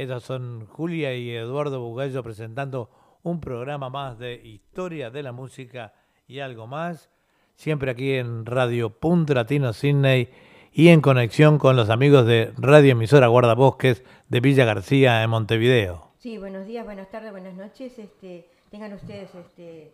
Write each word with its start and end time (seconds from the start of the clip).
Estos 0.00 0.24
son 0.24 0.64
Julia 0.64 1.14
y 1.14 1.30
Eduardo 1.30 1.78
Bugallo 1.78 2.22
presentando 2.22 2.88
un 3.22 3.38
programa 3.38 3.90
más 3.90 4.18
de 4.18 4.32
historia 4.32 5.10
de 5.10 5.22
la 5.22 5.30
música 5.30 5.92
y 6.26 6.40
algo 6.40 6.66
más. 6.66 7.10
Siempre 7.54 7.90
aquí 7.90 8.14
en 8.14 8.46
Radio 8.46 8.88
Punto 8.88 9.34
Latino 9.34 9.74
Sydney 9.74 10.30
y 10.72 10.88
en 10.88 11.02
conexión 11.02 11.58
con 11.58 11.76
los 11.76 11.90
amigos 11.90 12.24
de 12.24 12.50
Radio 12.56 12.92
Emisora 12.92 13.26
Guardabosques 13.26 14.02
de 14.30 14.40
Villa 14.40 14.64
García 14.64 15.22
en 15.22 15.28
Montevideo. 15.28 16.12
Sí, 16.16 16.38
buenos 16.38 16.66
días, 16.66 16.86
buenas 16.86 17.10
tardes, 17.10 17.30
buenas 17.30 17.54
noches. 17.54 17.98
Este, 17.98 18.48
tengan 18.70 18.94
ustedes 18.94 19.34
este, 19.34 19.92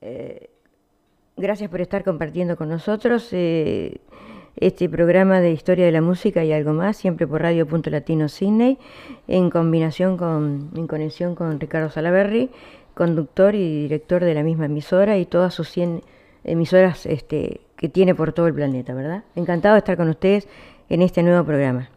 eh, 0.00 0.50
gracias 1.36 1.70
por 1.70 1.80
estar 1.80 2.02
compartiendo 2.02 2.56
con 2.56 2.68
nosotros. 2.68 3.28
Eh, 3.30 4.00
este 4.56 4.88
programa 4.88 5.40
de 5.40 5.52
historia 5.52 5.84
de 5.84 5.92
la 5.92 6.00
música 6.00 6.44
y 6.44 6.52
algo 6.52 6.72
más, 6.72 6.96
siempre 6.96 7.26
por 7.26 7.42
Radio 7.42 7.66
Punto 7.66 7.90
Latino 7.90 8.28
Sydney, 8.28 8.78
en 9.28 9.50
combinación 9.50 10.16
con, 10.16 10.70
en 10.74 10.86
conexión 10.86 11.34
con 11.34 11.60
Ricardo 11.60 11.90
Salaberry, 11.90 12.50
conductor 12.94 13.54
y 13.54 13.82
director 13.82 14.24
de 14.24 14.34
la 14.34 14.42
misma 14.42 14.66
emisora 14.66 15.18
y 15.18 15.26
todas 15.26 15.52
sus 15.52 15.68
100 15.70 16.02
emisoras 16.44 17.04
este, 17.06 17.60
que 17.76 17.88
tiene 17.88 18.14
por 18.14 18.32
todo 18.32 18.46
el 18.46 18.54
planeta, 18.54 18.94
¿verdad? 18.94 19.24
Encantado 19.34 19.74
de 19.74 19.80
estar 19.80 19.96
con 19.96 20.08
ustedes 20.08 20.48
en 20.88 21.02
este 21.02 21.22
nuevo 21.22 21.44
programa. 21.44 21.90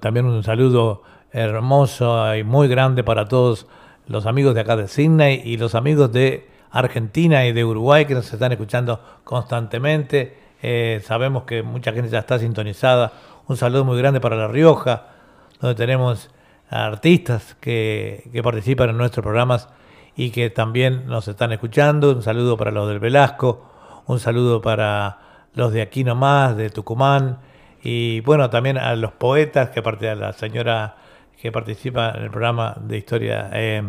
También 0.00 0.26
un 0.26 0.42
saludo 0.44 1.02
hermoso 1.32 2.34
y 2.36 2.44
muy 2.44 2.68
grande 2.68 3.02
para 3.02 3.26
todos 3.26 3.66
los 4.06 4.26
amigos 4.26 4.54
de 4.54 4.60
acá 4.60 4.76
de 4.76 4.86
Sydney 4.86 5.42
y 5.44 5.56
los 5.56 5.74
amigos 5.74 6.12
de 6.12 6.46
Argentina 6.70 7.46
y 7.46 7.52
de 7.52 7.64
Uruguay 7.64 8.04
que 8.04 8.14
nos 8.14 8.32
están 8.32 8.52
escuchando 8.52 9.00
constantemente 9.24 10.47
eh, 10.62 11.00
sabemos 11.04 11.44
que 11.44 11.62
mucha 11.62 11.92
gente 11.92 12.10
ya 12.10 12.20
está 12.20 12.38
sintonizada. 12.38 13.12
Un 13.46 13.56
saludo 13.56 13.84
muy 13.84 13.98
grande 13.98 14.20
para 14.20 14.36
La 14.36 14.48
Rioja, 14.48 15.06
donde 15.60 15.74
tenemos 15.74 16.30
artistas 16.70 17.56
que, 17.60 18.28
que 18.32 18.42
participan 18.42 18.90
en 18.90 18.98
nuestros 18.98 19.22
programas 19.22 19.68
y 20.16 20.30
que 20.30 20.50
también 20.50 21.06
nos 21.06 21.28
están 21.28 21.52
escuchando. 21.52 22.10
Un 22.10 22.22
saludo 22.22 22.56
para 22.56 22.70
los 22.70 22.88
del 22.88 22.98
Velasco, 22.98 23.70
un 24.06 24.18
saludo 24.20 24.60
para 24.60 25.18
los 25.54 25.72
de 25.72 25.82
Aquí 25.82 26.04
Nomás, 26.04 26.56
de 26.56 26.70
Tucumán, 26.70 27.38
y 27.82 28.20
bueno, 28.20 28.50
también 28.50 28.78
a 28.78 28.94
los 28.96 29.12
poetas, 29.12 29.70
que 29.70 29.80
aparte 29.80 30.06
de 30.06 30.16
la 30.16 30.32
señora 30.32 30.96
que 31.40 31.52
participa 31.52 32.10
en 32.16 32.24
el 32.24 32.30
programa 32.30 32.76
de 32.80 32.98
historia. 32.98 33.50
Eh, 33.52 33.82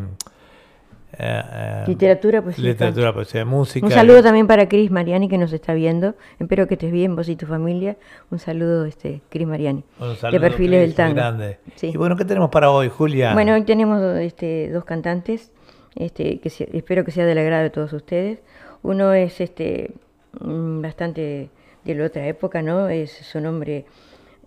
eh, 1.22 1.44
eh, 1.52 1.84
literatura, 1.86 2.42
pues 2.42 2.58
Literatura, 2.58 3.14
poesía, 3.14 3.44
música. 3.44 3.86
Un 3.86 3.92
saludo 3.92 4.23
también 4.23 4.48
para 4.48 4.70
Cris 4.70 4.89
Mariani 4.89 5.28
que 5.28 5.38
nos 5.38 5.52
está 5.52 5.73
viendo. 5.73 6.16
Espero 6.39 6.66
que 6.66 6.75
estés 6.75 6.94
bien, 6.94 7.17
vos 7.17 7.28
y 7.28 7.36
tu 7.36 7.45
familia. 7.45 7.98
Un 8.31 8.39
saludo, 8.39 8.86
este, 8.86 9.20
Cris 9.28 9.45
Mariani. 9.45 9.84
de 10.31 10.40
Perfiles 10.40 10.80
del 10.80 10.95
Tango. 10.95 11.16
Grande. 11.16 11.59
Y 11.81 11.97
bueno, 11.97 12.16
¿qué 12.16 12.23
tenemos 12.23 12.50
para 12.50 12.72
hoy, 12.72 12.88
Julia? 12.88 13.34
Bueno, 13.34 13.53
hoy 13.53 13.64
tenemos 13.64 14.02
este, 14.20 14.70
dos 14.72 14.86
cantantes 14.86 15.52
este, 15.95 16.40
que 16.40 16.50
espero 16.72 17.03
que 17.03 17.12
sea 17.12 17.25
del 17.25 17.38
agrado 17.38 17.64
de 17.64 17.70
todos 17.70 17.92
ustedes. 17.92 18.40
Uno 18.81 19.13
es 19.13 19.41
este 19.41 19.91
bastante 20.31 21.50
de 21.84 21.96
la 21.96 22.06
otra 22.06 22.25
época, 22.28 22.62
¿no? 22.62 22.88
Es 22.88 23.12
su 23.12 23.41
nombre 23.41 23.85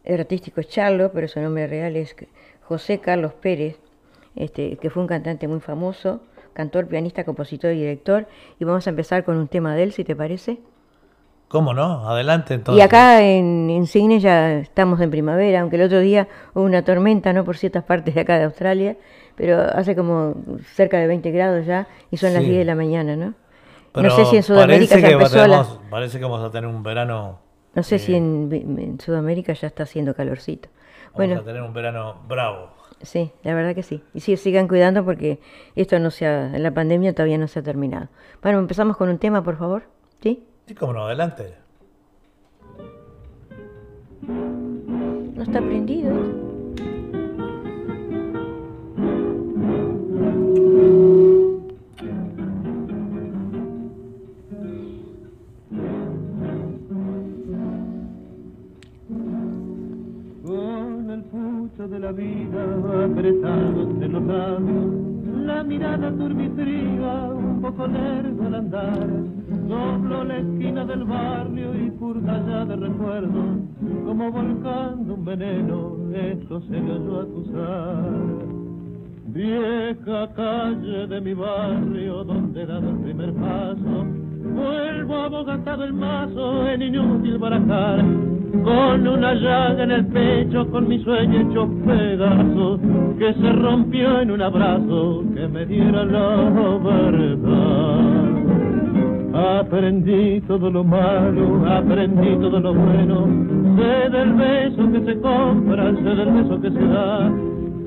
artístico 0.09 0.63
es 0.63 0.69
Charlo, 0.69 1.13
pero 1.13 1.29
su 1.29 1.39
nombre 1.39 1.67
real 1.67 1.97
es 1.97 2.17
José 2.63 3.01
Carlos 3.01 3.35
Pérez, 3.35 3.77
este, 4.37 4.79
que 4.79 4.89
fue 4.89 5.03
un 5.03 5.07
cantante 5.07 5.47
muy 5.49 5.61
famoso 5.61 6.23
cantor, 6.53 6.87
pianista, 6.87 7.25
compositor 7.25 7.73
y 7.73 7.81
director. 7.81 8.27
Y 8.59 8.65
vamos 8.65 8.87
a 8.87 8.91
empezar 8.91 9.25
con 9.25 9.37
un 9.37 9.49
tema 9.49 9.75
de 9.75 9.85
él, 9.85 9.93
si 9.93 10.05
te 10.05 10.17
parece. 10.17 10.59
¿Cómo 11.49 11.75
no? 11.75 12.09
Adelante 12.09 12.55
entonces. 12.55 12.81
Y 12.81 12.83
acá 12.83 13.23
en, 13.23 13.69
en 13.69 13.87
Cine 13.87 14.21
ya 14.21 14.55
estamos 14.55 15.01
en 15.03 15.11
primavera, 15.11 15.61
aunque 15.61 15.77
el 15.77 15.83
otro 15.83 16.01
día 16.01 16.27
hubo 16.55 16.65
una 16.65 16.83
tormenta, 16.83 17.35
¿no? 17.35 17.45
Por 17.45 17.59
ciertas 17.59 17.85
partes 17.85 18.15
de 18.15 18.23
acá 18.23 18.39
de 18.39 18.45
Australia, 18.45 18.97
pero 19.37 19.61
hace 19.61 19.95
como 19.95 20.35
cerca 20.75 20.99
de 20.99 21.07
20 21.07 21.31
grados 21.31 21.67
ya 21.67 21.89
y 22.11 22.17
son 22.17 22.33
las 22.33 22.43
10 22.43 22.57
de 22.57 22.65
la 22.65 22.75
mañana, 22.75 23.17
¿no? 23.17 23.35
no 23.95 24.11
sé 24.11 24.25
si 24.25 24.37
en 24.37 24.43
Sudamérica 24.43 24.99
ya 24.99 25.11
empezó 25.11 25.47
la... 25.47 25.67
Parece 25.91 26.19
que 26.19 26.25
vamos 26.25 26.43
a 26.43 26.51
tener 26.51 26.69
un 26.69 26.83
verano... 26.83 27.39
No 27.75 27.83
sé 27.83 27.99
si 27.99 28.15
en, 28.15 28.49
en, 28.51 29.01
Sudamérica 29.01 29.53
ya 29.53 29.67
está 29.67 29.83
haciendo 29.83 30.15
calorcito. 30.15 30.69
Vamos 30.69 31.15
bueno, 31.15 31.41
a 31.41 31.45
tener 31.45 31.63
un 31.63 31.75
verano 31.75 32.17
bravo. 32.29 32.71
Sí, 33.03 33.33
la 33.43 33.55
verdad 33.55 33.75
que 33.75 33.83
sí. 33.83 34.03
Y 34.15 34.21
sí, 34.21 34.37
sigan 34.37 34.69
cuidando 34.69 35.05
porque 35.05 35.41
esto 35.75 35.99
no 35.99 36.11
se 36.11 36.27
ha, 36.27 36.57
la 36.59 36.73
pandemia 36.73 37.13
todavía 37.13 37.39
no 37.39 37.49
se 37.49 37.59
ha 37.59 37.63
terminado. 37.63 38.09
Bueno, 38.43 38.59
empezamos 38.61 38.97
con 38.97 39.09
un 39.09 39.19
tema, 39.19 39.43
por 39.43 39.57
favor. 39.57 39.85
¿Sí? 40.23 40.45
Sí, 40.67 40.75
cómo 40.75 40.93
no, 40.93 41.07
adelante. 41.07 41.55
No 44.23 45.43
está 45.43 45.61
prendido. 45.61 46.13
De 61.93 61.99
la 61.99 62.13
vida 62.13 63.05
apretados 63.05 64.01
de 64.01 64.09
los 64.09 64.23
labios, 64.23 64.95
la 65.45 65.63
mirada 65.63 66.11
turbitría, 66.11 67.25
un 67.35 67.61
poco 67.61 67.87
lerdo 67.87 68.47
al 68.47 68.55
andar, 68.55 69.09
doblo 69.69 70.25
la 70.25 70.39
esquina 70.39 70.87
del 70.87 71.05
barrio 71.05 71.75
y 71.75 71.91
curta 71.91 72.43
ya 72.49 72.65
de 72.65 72.77
recuerdos, 72.77 73.59
como 74.07 74.33
volcando 74.33 75.15
un 75.15 75.25
veneno, 75.25 75.97
esto 76.15 76.63
se 76.63 76.81
me 76.81 76.93
oyó 76.93 77.21
acusar. 77.21 78.11
Vieja 79.27 80.29
calle 80.35 81.07
de 81.09 81.21
mi 81.21 81.35
barrio 81.35 82.25
donde 82.25 82.63
he 82.63 82.67
dado 82.67 82.89
el 82.89 82.97
primer 83.01 83.35
paso, 83.35 84.07
vuelvo 84.55 85.15
abogantado 85.15 85.85
el 85.85 85.93
mazo 85.93 86.69
en 86.69 86.81
inútil 86.81 87.37
barajar, 87.37 88.03
con 88.65 89.09
una 89.09 89.35
llaga 89.35 89.85
en 89.85 89.91
el 89.91 90.07
pecho, 90.07 90.71
con 90.71 90.89
mi 90.89 91.03
sueño 91.03 91.41
hecho 91.41 91.69
pedazos, 91.87 92.81
que 93.19 93.35
se 93.35 93.53
rompió 93.53 94.21
en 94.21 94.31
un 94.31 94.43
abrazo 94.43 95.25
que 95.35 95.49
me 95.49 95.67
diera 95.67 96.05
la 96.05 96.37
verdad. 96.79 98.01
Aprendí 99.61 100.41
todo 100.43 100.71
lo 100.71 100.85
malo, 100.85 101.67
aprendí 101.67 102.37
todo 102.37 102.61
lo 102.61 102.75
bueno, 102.75 103.27
sé 103.77 104.11
del 104.11 104.35
beso 104.35 104.93
que 104.93 105.01
se 105.01 105.21
compra, 105.21 105.93
sé 105.95 106.03
del 106.03 106.31
beso 106.31 106.61
que 106.61 106.71
se 106.71 106.87
da 106.87 107.31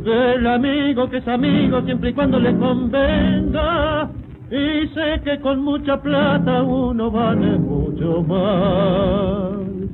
del 0.05 0.45
amigo 0.45 1.09
que 1.09 1.17
es 1.17 1.27
amigo 1.27 1.81
siempre 1.81 2.11
y 2.11 2.13
cuando 2.13 2.39
le 2.39 2.55
convenga. 2.57 4.09
Y 4.51 4.87
sé 4.89 5.21
que 5.23 5.39
con 5.41 5.63
mucha 5.63 5.99
plata 6.01 6.61
uno 6.61 7.09
vale 7.09 7.57
mucho 7.57 8.21
más. 8.21 9.84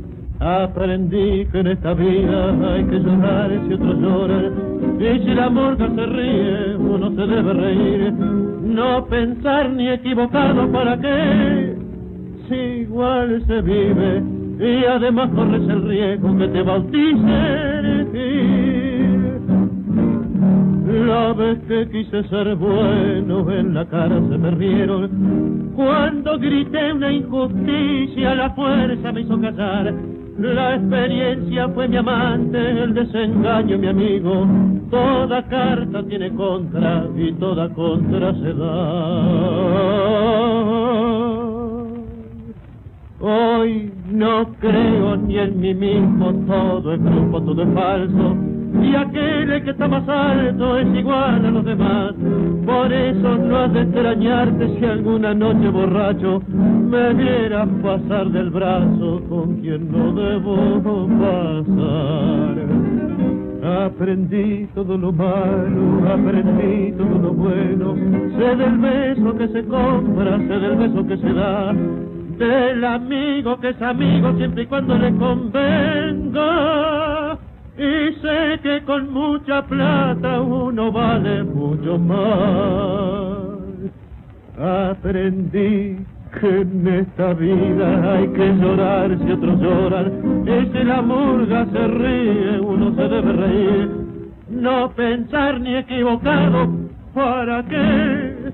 Aprendí 0.41 1.45
que 1.51 1.59
en 1.59 1.67
esta 1.67 1.93
vida 1.93 2.73
hay 2.73 2.83
que 2.85 2.97
llorar 2.97 3.51
si 3.67 3.73
otros 3.75 3.99
lloran. 3.99 4.53
Y 4.99 5.19
si 5.19 5.35
la 5.35 5.51
morga 5.51 5.87
se 5.87 6.05
ríe, 6.07 6.75
uno 6.77 7.11
se 7.11 7.27
debe 7.27 7.53
reír. 7.53 8.11
No 8.11 9.05
pensar 9.05 9.69
ni 9.69 9.87
equivocado 9.89 10.67
para 10.71 10.99
qué, 10.99 11.75
si 12.49 12.55
igual 12.55 13.43
se 13.45 13.61
vive. 13.61 14.23
Y 14.59 14.83
además 14.85 15.29
corres 15.35 15.61
el 15.69 15.87
riesgo 15.87 16.35
que 16.35 16.47
te 16.47 16.63
bauticen. 16.63 18.01
La 21.07 21.33
vez 21.33 21.59
que 21.67 21.87
quise 21.89 22.23
ser 22.29 22.55
bueno 22.55 23.51
en 23.51 23.75
la 23.75 23.85
cara 23.85 24.15
se 24.15 24.37
me 24.39 24.49
rieron. 24.51 25.71
Cuando 25.75 26.39
grité 26.39 26.93
una 26.93 27.11
injusticia 27.11 28.33
la 28.33 28.49
fuerza 28.51 29.11
me 29.11 29.21
hizo 29.21 29.39
callar. 29.39 29.93
La 30.41 30.75
experiencia 30.75 31.69
fue 31.69 31.87
mi 31.87 31.97
amante, 31.97 32.57
el 32.57 32.95
desengaño 32.95 33.77
mi 33.77 33.87
amigo. 33.87 34.47
Toda 34.89 35.43
carta 35.43 36.01
tiene 36.03 36.31
contra 36.31 37.05
y 37.15 37.31
toda 37.33 37.69
contra 37.69 38.33
se 38.33 38.53
da. 38.53 39.21
Hoy 43.19 43.93
no 44.09 44.51
creo 44.59 45.15
ni 45.15 45.37
en 45.37 45.59
mí 45.59 45.75
mismo, 45.75 46.33
todo 46.47 46.91
es 46.91 47.03
grupo, 47.03 47.39
todo 47.43 47.61
es 47.61 47.73
falso 47.75 48.50
y 48.79 48.95
aquel 48.95 49.63
que 49.63 49.71
está 49.71 49.87
más 49.87 50.07
alto 50.07 50.77
es 50.77 50.87
igual 50.95 51.45
a 51.45 51.51
los 51.51 51.65
demás. 51.65 52.13
Por 52.65 52.93
eso 52.93 53.37
no 53.37 53.57
has 53.57 53.73
de 53.73 53.81
extrañarte 53.81 54.79
si 54.79 54.85
alguna 54.85 55.33
noche 55.33 55.69
borracho 55.69 56.41
me 56.49 57.13
vieras 57.13 57.67
pasar 57.81 58.29
del 58.29 58.49
brazo 58.49 59.21
con 59.29 59.61
quien 59.61 59.91
no 59.91 60.13
debo 60.13 61.07
pasar. 61.19 62.61
Aprendí 63.63 64.67
todo 64.73 64.97
lo 64.97 65.11
malo, 65.11 66.11
aprendí 66.11 66.91
todo 66.93 67.19
lo 67.19 67.31
bueno, 67.31 67.95
sé 68.37 68.55
del 68.55 68.77
beso 68.77 69.37
que 69.37 69.47
se 69.49 69.63
compra, 69.65 70.37
sé 70.37 70.59
del 70.59 70.77
beso 70.77 71.05
que 71.05 71.17
se 71.17 71.33
da, 71.33 71.71
del 72.37 72.83
amigo 72.83 73.59
que 73.59 73.69
es 73.69 73.81
amigo 73.81 74.33
siempre 74.35 74.63
y 74.63 74.65
cuando 74.65 74.97
le 74.97 75.15
convenga, 75.15 76.41
y 77.77 78.13
sé 78.21 78.59
que 78.61 78.81
con 78.85 79.11
mucha 79.13 79.63
plata 79.63 80.41
uno 80.41 80.91
vale 80.91 81.43
mucho 81.43 81.97
más. 81.97 83.61
Aprendí 84.57 85.97
que 86.39 86.61
en 86.61 86.87
esta 86.87 87.33
vida 87.33 88.13
hay 88.13 88.27
que 88.29 88.53
llorar 88.55 89.17
si 89.17 89.31
otros 89.31 89.59
lloran. 89.59 90.43
Y 90.45 90.77
si 90.77 90.83
la 90.83 91.01
murga 91.01 91.65
se 91.71 91.87
ríe, 91.87 92.59
uno 92.59 92.93
se 92.95 93.01
debe 93.07 93.31
reír. 93.33 93.89
No 94.49 94.91
pensar 94.91 95.59
ni 95.59 95.75
equivocado, 95.75 96.69
¿para 97.13 97.63
qué? 97.63 98.51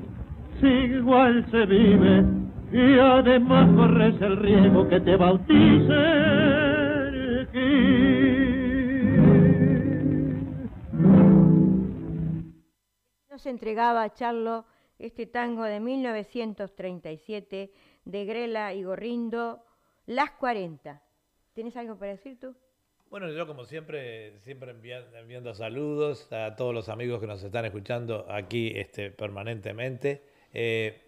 Si 0.62 0.68
igual 0.68 1.46
se 1.52 1.66
vive 1.66 2.24
y 2.72 3.00
además 3.00 3.70
corres 3.76 4.22
el 4.22 4.38
riesgo 4.38 4.88
que 4.88 5.00
te 5.00 5.16
bauticen. 5.16 6.38
Nos 13.38 13.46
entregaba 13.46 14.02
a 14.02 14.12
Charlo 14.12 14.66
este 14.98 15.28
tango 15.28 15.64
de 15.64 15.80
1937 15.80 17.72
de 18.04 18.26
Grela 18.26 18.74
y 18.74 18.82
Gorrindo, 18.82 19.64
Las 20.08 20.32
40. 20.32 21.04
¿Tienes 21.54 21.78
algo 21.78 22.00
para 22.00 22.14
decir 22.14 22.40
tú? 22.40 22.56
Bueno, 23.12 23.30
yo 23.30 23.46
como 23.46 23.64
siempre, 23.66 24.40
siempre 24.40 24.72
enviando, 24.72 25.54
saludos 25.54 26.34
a 26.34 26.56
todos 26.56 26.74
los 26.74 26.90
amigos 26.90 27.22
que 27.22 27.28
nos 27.28 27.44
están 27.44 27.66
escuchando 27.66 28.26
aquí 28.28 28.72
este, 28.76 29.12
permanentemente. 29.12 30.24
Eh, 30.52 31.00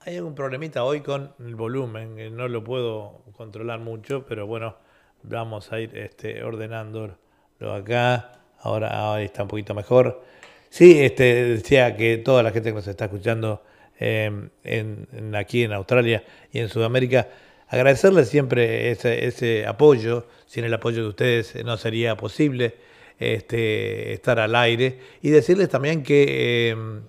hay 0.00 0.16
algún 0.16 0.34
problemita 0.34 0.82
hoy 0.82 1.02
con 1.02 1.36
el 1.38 1.54
volumen, 1.54 2.34
no 2.34 2.48
lo 2.48 2.64
puedo 2.64 3.22
controlar 3.36 3.78
mucho, 3.78 4.26
pero 4.26 4.48
bueno, 4.48 4.74
vamos 5.22 5.70
a 5.70 5.78
ir 5.78 5.96
este, 5.96 6.42
ordenándolo 6.42 7.16
acá. 7.60 8.40
Ahora, 8.58 8.88
ahora 8.88 9.22
está 9.22 9.44
un 9.44 9.48
poquito 9.48 9.72
mejor. 9.72 10.31
Sí, 10.72 10.98
este, 11.00 11.44
decía 11.44 11.96
que 11.98 12.16
toda 12.16 12.42
la 12.42 12.50
gente 12.50 12.70
que 12.70 12.76
nos 12.76 12.86
está 12.86 13.04
escuchando 13.04 13.62
em, 13.98 14.48
en, 14.64 15.36
aquí 15.36 15.64
en 15.64 15.74
Australia 15.74 16.24
y 16.50 16.60
en 16.60 16.70
Sudamérica, 16.70 17.28
agradecerles 17.68 18.30
siempre 18.30 18.90
ese, 18.90 19.66
apoyo. 19.66 20.26
Sin 20.46 20.64
el 20.64 20.72
apoyo 20.72 21.02
de 21.02 21.08
ustedes 21.10 21.54
eh, 21.56 21.62
no 21.62 21.76
sería 21.76 22.16
posible 22.16 22.76
este, 23.18 24.14
estar 24.14 24.40
al 24.40 24.54
aire. 24.54 24.98
Y 25.20 25.28
decirles 25.28 25.68
también 25.68 26.02
que 26.02 26.70
em, 26.70 27.02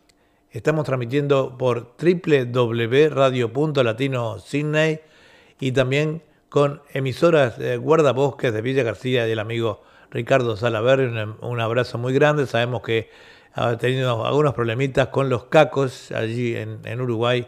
estamos 0.51 0.83
transmitiendo 0.83 1.57
por 1.57 1.95
www.radio.latino 1.97 4.39
Sydney 4.39 4.99
y 5.61 5.71
también 5.71 6.21
con 6.49 6.81
emisoras 6.93 7.57
eh, 7.59 7.77
guardabosques 7.77 8.53
de 8.53 8.61
Villa 8.61 8.83
García 8.83 9.25
y 9.25 9.31
el 9.31 9.39
amigo 9.39 9.83
Ricardo 10.11 10.57
Salaverri. 10.57 11.05
un 11.39 11.61
abrazo 11.61 11.97
muy 11.97 12.11
grande. 12.11 12.45
Sabemos 12.45 12.81
que 12.81 13.07
ha 13.53 13.77
tenido 13.77 14.25
algunos 14.25 14.53
problemitas 14.53 15.07
con 15.09 15.29
los 15.29 15.45
cacos 15.45 16.11
allí 16.11 16.55
en, 16.55 17.01
Uruguay, 17.01 17.47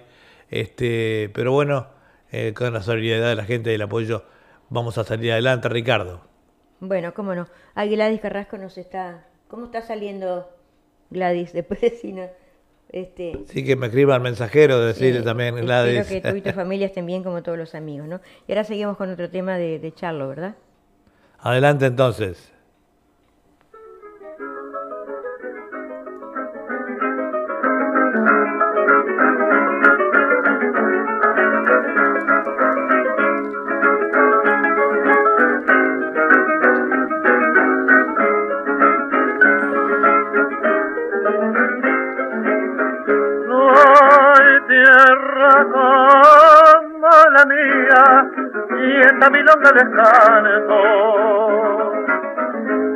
este, 0.49 1.31
pero 1.33 1.51
bueno, 1.51 1.87
eh, 2.31 2.53
con 2.55 2.73
la 2.73 2.81
solidaridad 2.81 3.29
de 3.29 3.35
la 3.35 3.45
gente 3.45 3.71
y 3.71 3.75
el 3.75 3.81
apoyo 3.81 4.23
vamos 4.69 4.97
a 4.97 5.03
salir 5.03 5.31
adelante, 5.31 5.67
Ricardo. 5.69 6.21
Bueno, 6.79 7.13
cómo 7.13 7.33
no. 7.33 7.47
A 7.73 7.85
Gladys 7.85 8.21
Carrasco 8.21 8.57
nos 8.57 8.77
está... 8.77 9.25
¿Cómo 9.47 9.65
está 9.65 9.81
saliendo 9.81 10.49
Gladys 11.09 11.53
después 11.53 11.81
de 11.81 11.91
Sina? 11.91 12.29
Este, 12.89 13.43
sí, 13.47 13.63
que 13.63 13.75
me 13.75 13.87
escriba 13.87 14.15
el 14.15 14.21
mensajero, 14.21 14.79
decirle 14.79 15.21
también, 15.21 15.55
Gladys. 15.55 15.99
Espero 15.99 16.21
que 16.21 16.29
tú 16.31 16.35
y 16.37 16.41
tu 16.41 16.51
familia 16.51 16.87
estén 16.87 17.05
bien 17.05 17.23
como 17.23 17.41
todos 17.41 17.57
los 17.57 17.73
amigos, 17.75 18.07
¿no? 18.07 18.21
Y 18.47 18.51
ahora 18.51 18.63
seguimos 18.63 18.97
con 18.97 19.09
otro 19.09 19.29
tema 19.29 19.57
de, 19.57 19.79
de 19.79 19.93
Charlo, 19.93 20.27
¿verdad? 20.27 20.55
Adelante 21.39 21.85
entonces. 21.87 22.54
Milonga 49.29 49.71
les 49.73 49.89
canto, 49.95 50.77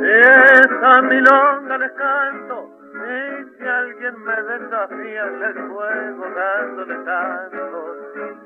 esa 0.04 1.02
milonga 1.02 1.78
les 1.78 1.92
canto, 1.92 2.56
y 2.94 3.44
si 3.56 3.66
alguien 3.66 4.14
me 4.24 4.42
desafía 4.42 5.24
el 5.24 5.54
fuego 5.68 6.24
dándole 6.34 6.96
tanto, 7.04 7.96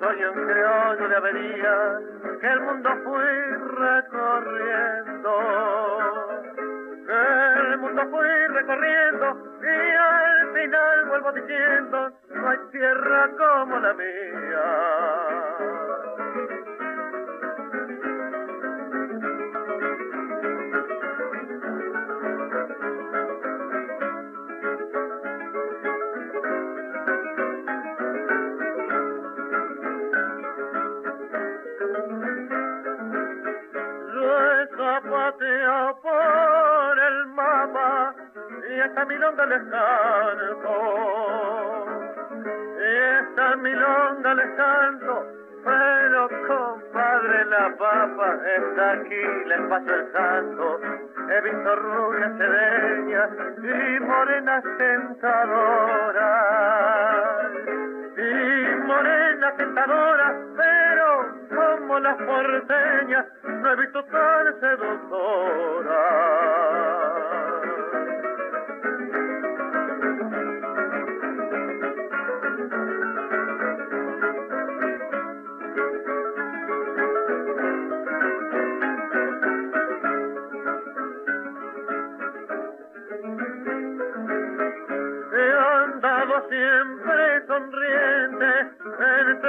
soy 0.00 0.24
un 0.24 0.34
criollo 0.46 1.08
de 1.08 1.16
avería 1.16 2.00
que 2.40 2.46
el 2.46 2.60
mundo 2.60 2.90
fui 3.04 3.24
recorriendo, 3.78 5.32
el 7.14 7.78
mundo 7.78 8.02
fui 8.11 8.46
recorriendo 8.49 9.26
y 9.62 9.94
al 9.96 10.52
final 10.52 11.06
vuelvo 11.06 11.32
diciendo, 11.32 12.12
no 12.31 12.49
hay 12.49 12.58
tierra 12.70 13.31
como 13.37 13.78
la 13.78 13.94
mía. 13.94 15.14
por 35.15 35.41
el 35.41 35.84
mapa 35.94 36.94
y 38.74 38.81
esta 38.81 39.04
milonga 39.04 39.46
les 39.46 39.62
canto. 39.70 40.74
Y 42.76 42.96
esta 43.20 43.56
milonga 43.56 44.34
les 44.34 44.50
canto, 44.56 45.26
pero 45.64 46.28
compadre 46.48 47.44
la 47.46 47.76
papa 47.76 48.36
está 48.56 48.90
aquí, 48.93 49.22
les 49.46 49.60
paso 49.69 49.94
el 49.94 50.12
santo. 50.12 50.81
He 51.31 51.40
visto 51.40 51.76
rubias 51.76 52.36
sereñas 52.36 53.31
y 53.58 54.00
morenas 54.00 54.64
tentadoras. 54.78 56.24
Y 58.16 58.76
morenas 58.86 59.56
tentadoras, 59.56 60.34
pero 60.56 61.26
como 61.54 61.98
las 62.00 62.16
porteñas 62.16 63.26
no 63.46 63.72
he 63.72 63.76
visto 63.76 64.04
tan 64.04 64.60
seductora. 64.60 65.94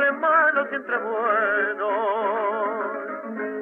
Entre 0.05 0.11
malos 0.11 0.67
y 0.71 0.75
entre 0.75 0.97
buenos 0.97 2.55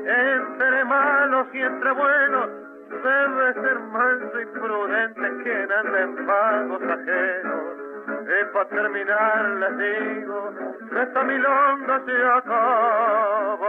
entre 0.06 0.86
malos 0.86 1.48
y 1.54 1.62
entre 1.62 1.92
buenos, 1.92 2.50
debe 2.90 3.54
ser 3.54 3.80
manso 3.80 4.42
y 4.42 4.46
prudente 4.48 5.44
quien 5.44 5.72
anda 5.72 6.02
en 6.02 6.26
pagos 6.26 6.82
ajenos. 6.82 7.62
Y 8.24 8.44
para 8.54 8.70
terminar 8.70 9.46
les 9.46 9.78
digo 9.78 10.54
esta 11.02 11.24
milonga 11.24 12.02
se 12.06 12.26
acaba, 12.26 13.68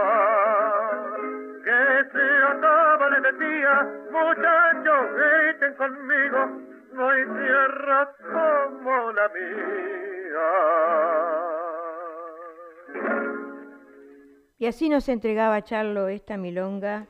que 1.63 2.05
se 2.11 2.43
acaba, 2.43 3.09
les 3.09 3.23
decía, 3.23 3.87
muchachos, 4.11 5.11
griten 5.15 5.73
conmigo, 5.75 6.39
no 6.93 7.09
hay 7.09 7.25
tierra 7.25 8.09
como 8.31 9.11
la 9.11 9.27
mía. 9.29 11.34
Y 14.57 14.67
así 14.67 14.89
nos 14.89 15.09
entregaba 15.09 15.63
Charlo 15.63 16.07
esta 16.07 16.37
milonga, 16.37 17.07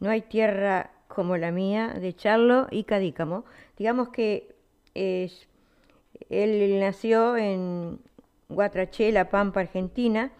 No 0.00 0.10
hay 0.10 0.22
tierra 0.22 0.90
como 1.08 1.36
la 1.36 1.50
mía, 1.50 1.94
de 2.00 2.14
Charlo 2.14 2.68
y 2.70 2.84
Cadícamo. 2.84 3.44
Digamos 3.76 4.08
que 4.08 4.54
es, 4.94 5.48
él 6.30 6.78
nació 6.80 7.36
en 7.36 8.00
Guatraché, 8.48 9.12
La 9.12 9.30
Pampa, 9.30 9.60
Argentina, 9.60 10.30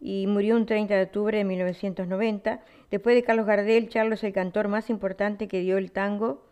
y 0.00 0.26
murió 0.26 0.56
un 0.56 0.66
30 0.66 0.94
de 0.94 1.02
octubre 1.02 1.38
de 1.38 1.44
1990. 1.44 2.62
Después 2.90 3.16
de 3.16 3.22
Carlos 3.22 3.46
Gardel, 3.46 3.88
Charlo 3.88 4.14
es 4.14 4.24
el 4.24 4.32
cantor 4.32 4.68
más 4.68 4.90
importante 4.90 5.48
que 5.48 5.60
dio 5.60 5.78
el 5.78 5.92
tango 5.92 6.42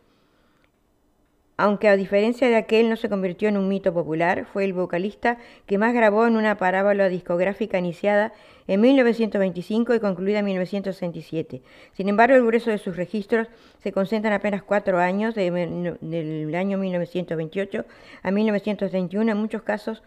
aunque 1.57 1.89
a 1.89 1.97
diferencia 1.97 2.49
de 2.49 2.57
aquel 2.57 2.89
no 2.89 2.97
se 2.97 3.09
convirtió 3.09 3.49
en 3.49 3.57
un 3.57 3.69
mito 3.69 3.93
popular, 3.93 4.47
fue 4.53 4.65
el 4.65 4.73
vocalista 4.73 5.39
que 5.67 5.79
más 5.79 5.93
grabó 5.95 6.27
en 6.27 6.37
una 6.37 6.57
parábola 6.57 7.09
discográfica 7.09 7.79
iniciada 7.79 8.33
en 8.67 8.81
1925 8.81 9.95
y 9.95 10.01
concluida 10.01 10.39
en 10.39 10.47
1967. 10.47 11.63
Sin 11.93 12.09
embargo, 12.09 12.37
el 12.37 12.47
grueso 12.47 12.71
de 12.71 12.79
sus 12.79 12.97
registros 12.97 13.49
se 13.83 13.93
concentra 13.93 14.31
en 14.31 14.37
apenas 14.37 14.63
cuatro 14.63 14.99
años, 14.99 15.35
del 15.35 16.55
año 16.55 16.79
1928 16.79 17.85
a 18.23 18.31
1931. 18.31 19.33
En 19.33 19.39
muchos 19.39 19.63
casos, 19.63 20.03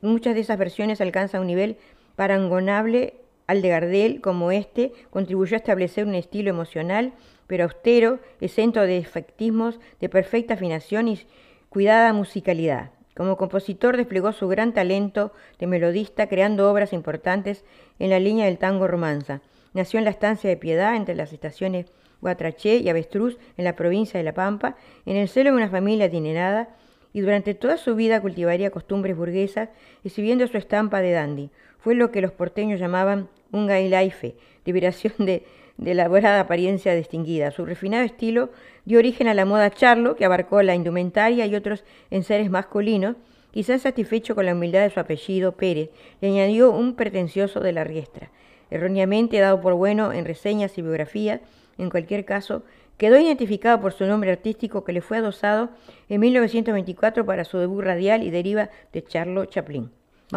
muchas 0.00 0.34
de 0.34 0.40
esas 0.40 0.58
versiones 0.58 1.00
alcanzan 1.00 1.42
un 1.42 1.48
nivel 1.48 1.76
parangonable 2.16 3.14
al 3.46 3.62
de 3.62 3.68
Gardel, 3.68 4.20
como 4.20 4.52
este 4.52 4.92
contribuyó 5.10 5.56
a 5.56 5.58
establecer 5.58 6.06
un 6.06 6.14
estilo 6.14 6.50
emocional 6.50 7.12
pero 7.48 7.64
austero, 7.64 8.20
exento 8.40 8.82
de 8.82 8.98
efectismos, 8.98 9.80
de 10.00 10.08
perfecta 10.08 10.54
afinación 10.54 11.08
y 11.08 11.20
cuidada 11.68 12.12
musicalidad. 12.12 12.90
Como 13.16 13.36
compositor 13.36 13.96
desplegó 13.96 14.30
su 14.32 14.46
gran 14.46 14.72
talento 14.72 15.32
de 15.58 15.66
melodista, 15.66 16.28
creando 16.28 16.70
obras 16.70 16.92
importantes 16.92 17.64
en 17.98 18.10
la 18.10 18.20
línea 18.20 18.46
del 18.46 18.58
tango 18.58 18.86
romanza. 18.86 19.40
Nació 19.74 19.98
en 19.98 20.04
la 20.04 20.10
estancia 20.10 20.48
de 20.48 20.56
Piedad, 20.56 20.94
entre 20.94 21.16
las 21.16 21.32
estaciones 21.32 21.86
Guatraché 22.20 22.76
y 22.76 22.88
Avestruz, 22.88 23.38
en 23.56 23.64
la 23.64 23.74
provincia 23.74 24.18
de 24.18 24.24
La 24.24 24.34
Pampa, 24.34 24.76
en 25.04 25.16
el 25.16 25.28
seno 25.28 25.50
de 25.50 25.56
una 25.56 25.68
familia 25.68 26.06
adinerada, 26.06 26.68
y 27.12 27.20
durante 27.20 27.54
toda 27.54 27.76
su 27.76 27.96
vida 27.96 28.20
cultivaría 28.20 28.70
costumbres 28.70 29.16
burguesas, 29.16 29.70
exhibiendo 30.04 30.46
su 30.46 30.56
estampa 30.56 31.00
de 31.00 31.12
dandy. 31.12 31.50
Fue 31.78 31.94
lo 31.94 32.10
que 32.10 32.20
los 32.20 32.32
porteños 32.32 32.78
llamaban 32.78 33.28
un 33.50 33.66
gailaife, 33.66 34.36
liberación 34.64 35.14
de 35.18 35.44
de 35.78 35.92
elaborada 35.92 36.40
apariencia 36.40 36.94
distinguida. 36.94 37.50
Su 37.50 37.64
refinado 37.64 38.04
estilo 38.04 38.50
dio 38.84 38.98
origen 38.98 39.28
a 39.28 39.34
la 39.34 39.44
moda 39.44 39.70
charlo, 39.70 40.16
que 40.16 40.24
abarcó 40.24 40.62
la 40.62 40.74
indumentaria 40.74 41.46
y 41.46 41.54
otros 41.54 41.84
enseres 42.10 42.50
masculinos. 42.50 43.16
Quizás 43.52 43.82
satisfecho 43.82 44.34
con 44.34 44.44
la 44.44 44.52
humildad 44.52 44.82
de 44.82 44.90
su 44.90 45.00
apellido, 45.00 45.52
Pérez, 45.52 45.90
le 46.20 46.28
añadió 46.28 46.70
un 46.70 46.94
pretencioso 46.94 47.60
de 47.60 47.72
la 47.72 47.84
riestra. 47.84 48.30
Erróneamente 48.70 49.38
dado 49.38 49.60
por 49.60 49.74
bueno 49.74 50.12
en 50.12 50.26
reseñas 50.26 50.76
y 50.76 50.82
biografías, 50.82 51.40
en 51.78 51.90
cualquier 51.90 52.24
caso, 52.24 52.64
quedó 52.98 53.16
identificado 53.16 53.80
por 53.80 53.92
su 53.92 54.04
nombre 54.04 54.32
artístico 54.32 54.84
que 54.84 54.92
le 54.92 55.00
fue 55.00 55.18
adosado 55.18 55.70
en 56.08 56.20
1924 56.20 57.24
para 57.24 57.44
su 57.44 57.58
debut 57.58 57.82
radial 57.82 58.22
y 58.24 58.30
deriva 58.30 58.68
de 58.92 59.04
Charlo 59.04 59.46
Chaplin. 59.46 59.90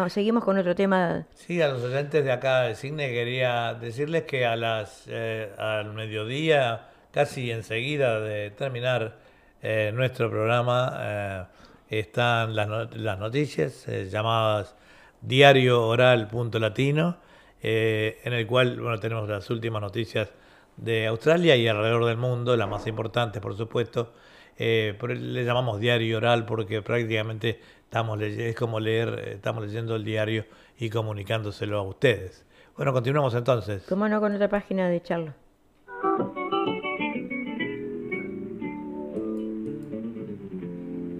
Seguimos 0.08 0.42
con 0.42 0.56
otro 0.56 0.74
tema. 0.74 1.26
Sí, 1.34 1.60
a 1.60 1.68
los 1.68 1.82
oyentes 1.82 2.24
de 2.24 2.32
acá 2.32 2.62
de 2.62 2.74
Cine 2.74 3.10
quería 3.10 3.74
decirles 3.74 4.22
que 4.22 4.46
a 4.46 4.56
las 4.56 5.04
eh, 5.06 5.52
al 5.58 5.92
mediodía, 5.92 6.88
casi 7.10 7.50
enseguida 7.50 8.18
de 8.18 8.50
terminar 8.52 9.18
eh, 9.60 9.92
nuestro 9.94 10.30
programa, 10.30 10.96
eh, 10.98 11.44
están 11.90 12.56
las, 12.56 12.96
las 12.96 13.18
noticias 13.18 13.86
llamadas 14.10 14.74
Diario 15.20 15.86
Oral 15.86 16.26
Punto 16.26 16.58
Latino, 16.58 17.18
en 17.60 18.32
el 18.32 18.46
cual 18.46 18.80
bueno 18.80 18.98
tenemos 18.98 19.28
las 19.28 19.50
últimas 19.50 19.82
noticias 19.82 20.30
de 20.78 21.06
Australia 21.06 21.54
y 21.54 21.68
alrededor 21.68 22.06
del 22.06 22.16
mundo, 22.16 22.56
las 22.56 22.68
más 22.68 22.86
importantes 22.86 23.42
por 23.42 23.54
supuesto. 23.54 24.14
le 24.56 25.44
llamamos 25.44 25.80
diario 25.80 26.16
oral 26.16 26.46
porque 26.46 26.80
prácticamente 26.80 27.60
Estamos 27.92 28.22
es 28.22 28.56
como 28.56 28.80
leer, 28.80 29.22
estamos 29.34 29.62
leyendo 29.66 29.94
el 29.96 30.02
diario 30.02 30.46
y 30.78 30.88
comunicándoselo 30.88 31.76
a 31.76 31.82
ustedes. 31.82 32.42
Bueno, 32.74 32.94
continuamos 32.94 33.34
entonces. 33.34 33.84
¿Cómo 33.86 34.08
no 34.08 34.18
con 34.18 34.34
otra 34.34 34.48
página 34.48 34.88
de 34.88 35.02
charla? 35.02 35.34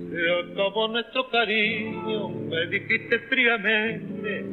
Se 0.09 0.53
acabó 0.55 0.89
nuestro 0.89 1.29
cariño, 1.29 2.31
me 2.31 2.67
dijiste 2.69 3.19
fríamente. 3.29 4.47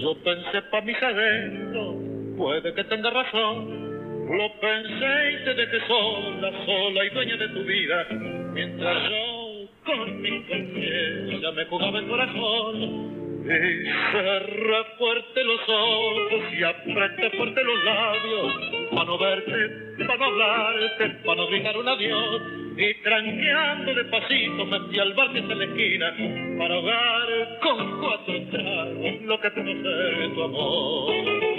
Yo 0.00 0.16
pensé 0.24 0.62
pa' 0.70 0.80
mis 0.80 0.96
adentros, 1.02 1.96
puede 2.38 2.72
que 2.72 2.84
tenga 2.84 3.10
razón. 3.10 4.26
Lo 4.38 4.48
pensé 4.58 5.32
y 5.32 5.44
te 5.44 5.52
dejé 5.52 5.86
sola, 5.86 6.50
sola 6.64 7.04
y 7.04 7.10
dueña 7.10 7.36
de 7.36 7.48
tu 7.48 7.62
vida, 7.62 8.06
mientras 8.54 9.10
yo 9.10 9.47
con 9.88 10.20
mi 10.20 10.42
conciencia 10.42 11.50
me 11.52 11.64
jugaba 11.64 11.98
el 11.98 12.06
corazón. 12.06 13.18
Y 13.44 14.12
cerré 14.12 14.84
fuerte 14.98 15.44
los 15.44 15.60
ojos 15.66 16.42
y 16.52 16.62
apreté 16.62 17.30
fuerte 17.30 17.64
los 17.64 17.84
labios 17.84 18.52
para 18.90 19.04
no 19.04 19.18
verte, 19.18 20.04
para 20.06 20.18
no 20.18 20.24
hablarte, 20.26 21.08
para 21.24 21.36
no 21.36 21.46
gritar 21.46 21.78
un 21.78 21.88
adiós. 21.88 22.42
Y 22.76 22.94
tranqueando 23.02 23.94
despacito 23.94 24.66
me 24.66 24.80
fui 24.80 24.98
al 24.98 25.14
bar 25.14 25.32
que 25.32 25.38
está 25.38 25.52
en 25.52 25.58
la 25.58 25.64
esquina 25.64 26.14
para 26.58 26.74
ahogar 26.74 27.58
con 27.62 28.00
cuatro 28.00 28.42
tragos 28.50 29.22
lo 29.22 29.40
que 29.40 29.50
ser 29.50 30.34
tu 30.34 30.42
amor. 30.42 31.57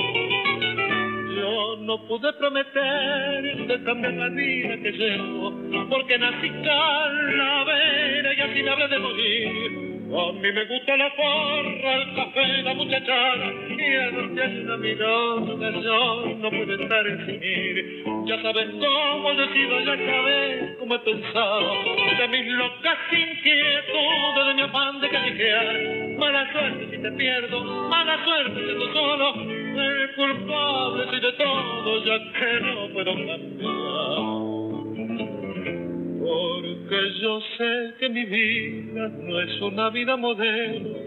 Yo 1.39 1.77
no 1.77 1.97
pude 2.05 2.33
prometer 2.33 3.67
de 3.67 3.83
cambiar 3.83 4.13
la 4.13 4.27
vida 4.29 4.75
que 4.83 4.91
llevo, 4.91 5.53
porque 5.89 6.17
nací 6.17 6.49
calavera 6.49 8.33
y 8.33 8.41
así 8.41 8.63
me 8.63 8.69
habré 8.69 8.87
de 8.89 8.99
morir. 8.99 9.89
A 10.11 10.31
mí 10.33 10.51
me 10.51 10.65
gusta 10.65 10.97
la 10.97 11.09
farra, 11.11 11.95
el 11.95 12.15
café, 12.15 12.63
la 12.63 12.73
muchachada 12.73 13.53
y 13.69 13.95
a 13.95 14.11
donde 14.11 14.41
hay 14.43 14.57
una 14.57 14.77
milonga 14.77 15.69
yo 15.81 16.25
no 16.39 16.49
puedo 16.49 16.73
estar 16.73 17.25
sin 17.25 17.43
ir. 17.43 18.03
Ya 18.25 18.41
sabes 18.41 18.69
cómo 18.71 19.31
he 19.31 19.53
sido, 19.53 19.79
ya 19.81 19.97
sabes 19.97 20.77
cómo 20.79 20.95
he 20.95 20.99
pensado 20.99 21.83
de 22.17 22.27
mis 22.27 22.47
locas 22.53 22.97
inquietudes, 23.11 24.47
de 24.47 24.53
mi 24.55 24.61
afán 24.63 24.99
de 24.99 25.09
callejear. 25.09 26.17
Mala 26.17 26.51
suerte 26.51 26.87
si 26.89 27.01
te 27.01 27.11
pierdo, 27.11 27.63
mala 27.89 28.23
suerte 28.25 28.65
siendo 28.65 28.93
solo, 28.93 29.33
el 29.79 30.15
culpable 30.15 31.05
si 31.11 31.19
de 31.19 31.31
todo 31.33 32.05
ya 32.05 32.17
que 32.33 32.59
no 32.61 32.93
puedo 32.93 33.13
cambiar 33.13 34.49
porque 36.29 37.19
yo 37.21 37.41
sé 37.57 37.93
que 37.99 38.09
mi 38.09 38.25
vida 38.25 39.09
no 39.09 39.39
es 39.39 39.61
una 39.61 39.89
vida 39.89 40.15
modelo, 40.17 40.97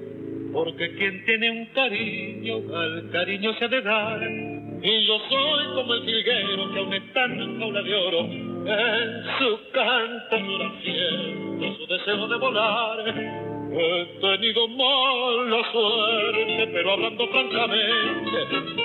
porque 0.52 0.95
quien 0.97 1.25
tiene 1.25 1.50
un 1.50 1.67
cariño, 1.67 2.57
al 2.75 3.11
cariño 3.11 3.52
se 3.55 3.64
ha 3.64 3.69
de 3.69 3.83
dar. 3.83 4.23
Y 4.23 5.07
yo 5.07 5.19
soy 5.29 5.64
como 5.75 5.95
el 5.95 6.02
jilguero 6.05 6.73
que 6.73 6.79
aún 6.79 6.95
estando 6.95 7.45
en 7.45 7.61
jaula 7.61 7.83
de 7.83 7.95
oro, 7.95 8.21
en 8.21 9.25
su 9.38 9.71
canto 9.73 10.37
siento 10.83 11.75
su 11.76 11.87
deseo 11.87 12.29
de 12.29 12.37
volar. 12.37 13.42
He 13.75 14.05
tenido 14.21 14.69
mala 14.69 15.73
suerte, 15.73 16.69
pero 16.75 16.93
hablando 16.93 17.26
francamente, 17.29 18.38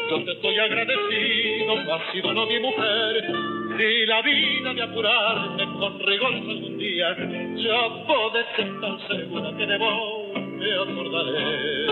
yo 0.10 0.24
te 0.24 0.32
estoy 0.32 0.60
agradecido, 0.60 1.94
has 1.94 2.14
sido 2.14 2.34
no 2.34 2.46
mi 2.46 2.58
mujer. 2.58 3.34
Si 3.78 4.06
la 4.06 4.22
vida 4.22 4.74
de 4.74 4.82
apurarme 4.84 5.66
con 5.78 6.00
rigor 6.00 6.34
algún 6.34 6.78
día, 6.78 7.18
ya 7.58 8.06
puedes 8.08 8.48
estar 8.58 9.08
segura 9.10 9.58
que 9.58 9.66
de 9.66 9.78
vos 9.78 10.34
me 10.56 10.74
acordaré. 10.74 11.88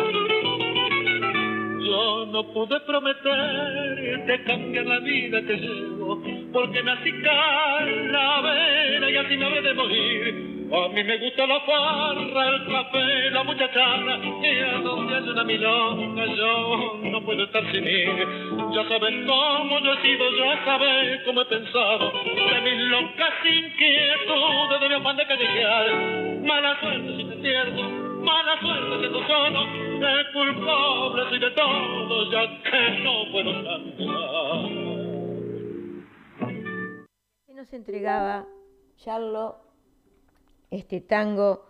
Yo 1.85 2.25
no 2.27 2.43
pude 2.53 2.79
prometer 2.79 4.25
de 4.25 4.43
cambiar 4.45 4.85
la 4.85 4.99
vida 4.99 5.41
que 5.41 5.57
llevo, 5.57 6.23
porque 6.53 6.81
nací 6.81 7.11
calavera 7.21 9.11
y 9.11 9.17
así 9.17 9.35
me 9.35 9.45
habré 9.45 9.61
de 9.63 9.73
morir. 9.73 10.54
A 10.72 10.88
mí 10.89 11.03
me 11.03 11.17
gusta 11.19 11.45
la 11.45 11.60
farra, 11.62 12.48
el 12.50 12.65
café, 12.65 13.29
la 13.29 13.43
muchachada, 13.43 14.17
y 14.17 14.60
a 14.60 14.79
donde 14.79 15.15
hay 15.15 15.29
una 15.29 15.43
milonga 15.43 16.25
yo 16.25 17.00
no 17.03 17.22
puedo 17.24 17.43
estar 17.43 17.63
sin 17.72 17.88
ir. 17.88 18.27
Ya 18.74 18.88
sabes 18.89 19.25
cómo 19.27 19.79
yo 19.79 19.93
he 19.93 20.01
sido, 20.01 20.25
ya 20.38 20.65
sabes 20.65 21.22
cómo 21.24 21.41
he 21.41 21.45
pensado, 21.45 22.12
de 22.12 22.62
mis 22.62 22.79
locas 22.89 23.34
inquietudes, 23.45 24.81
de 24.81 24.89
mi 24.89 24.95
afán 24.95 25.17
de 25.17 25.27
callejear. 25.27 25.86
Mala 26.45 26.79
suerte 26.79 27.15
si 27.15 27.24
te 27.25 27.36
pierdo, 27.36 27.84
mala 28.24 28.60
suerte 28.60 29.00
siendo 29.00 29.27
solo, 29.27 29.67
el 30.07 30.31
culpable 30.34 31.29
soy 31.29 31.39
de 31.39 31.51
todo, 31.51 32.31
ya 32.31 32.63
que 32.63 32.89
no 33.03 33.31
puedo 33.31 33.53
cambiar. 33.63 34.86
Nos 37.53 37.72
entregaba 37.72 38.45
Charlo 38.98 39.64
este 40.75 41.01
tango 41.01 41.65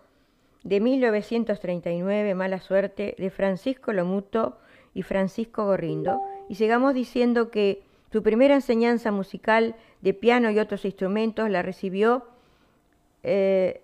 de 0.64 0.80
1939, 0.80 2.36
Mala 2.36 2.60
Suerte, 2.60 3.16
de 3.18 3.30
Francisco 3.30 3.94
Lomuto 3.94 4.58
y 4.94 5.04
Francisco 5.04 5.66
Gorrindo. 5.66 6.22
Y 6.50 6.56
sigamos 6.56 6.94
diciendo 6.94 7.52
que 7.52 7.84
su 8.12 8.24
primera 8.24 8.56
enseñanza 8.56 9.12
musical 9.12 9.76
de 10.02 10.14
piano 10.14 10.50
y 10.50 10.60
otros 10.60 10.86
instrumentos 10.86 11.50
la 11.50 11.62
recibió 11.62 12.26
eh, 13.24 13.82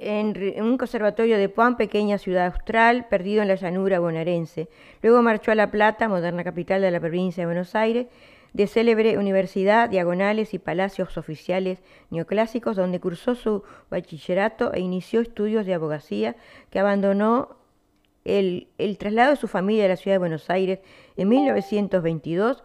en, 0.00 0.62
un 0.62 0.78
conservatorio 0.78 1.38
de 1.38 1.48
Puan, 1.48 1.76
pequeña 1.76 2.18
ciudad 2.18 2.46
austral, 2.46 3.06
perdido 3.08 3.42
en 3.42 3.48
la 3.48 3.54
llanura 3.54 4.00
bonaerense. 4.00 4.68
Luego 5.02 5.22
marchó 5.22 5.52
a 5.52 5.54
La 5.54 5.70
Plata, 5.70 6.08
moderna 6.08 6.44
capital 6.44 6.80
de 6.80 6.90
la 6.90 7.00
provincia 7.00 7.42
de 7.42 7.46
Buenos 7.46 7.74
Aires, 7.74 8.06
de 8.56 8.66
célebre 8.66 9.18
universidad, 9.18 9.90
diagonales 9.90 10.54
y 10.54 10.58
palacios 10.58 11.18
oficiales 11.18 11.82
neoclásicos, 12.08 12.74
donde 12.74 13.00
cursó 13.00 13.34
su 13.34 13.64
bachillerato 13.90 14.72
e 14.72 14.80
inició 14.80 15.20
estudios 15.20 15.66
de 15.66 15.74
abogacía, 15.74 16.36
que 16.70 16.78
abandonó 16.78 17.56
el, 18.24 18.68
el 18.78 18.96
traslado 18.96 19.32
de 19.32 19.36
su 19.36 19.46
familia 19.46 19.84
a 19.84 19.88
la 19.88 19.96
ciudad 19.96 20.14
de 20.14 20.20
Buenos 20.20 20.48
Aires 20.48 20.80
en 21.18 21.28
1922 21.28 22.64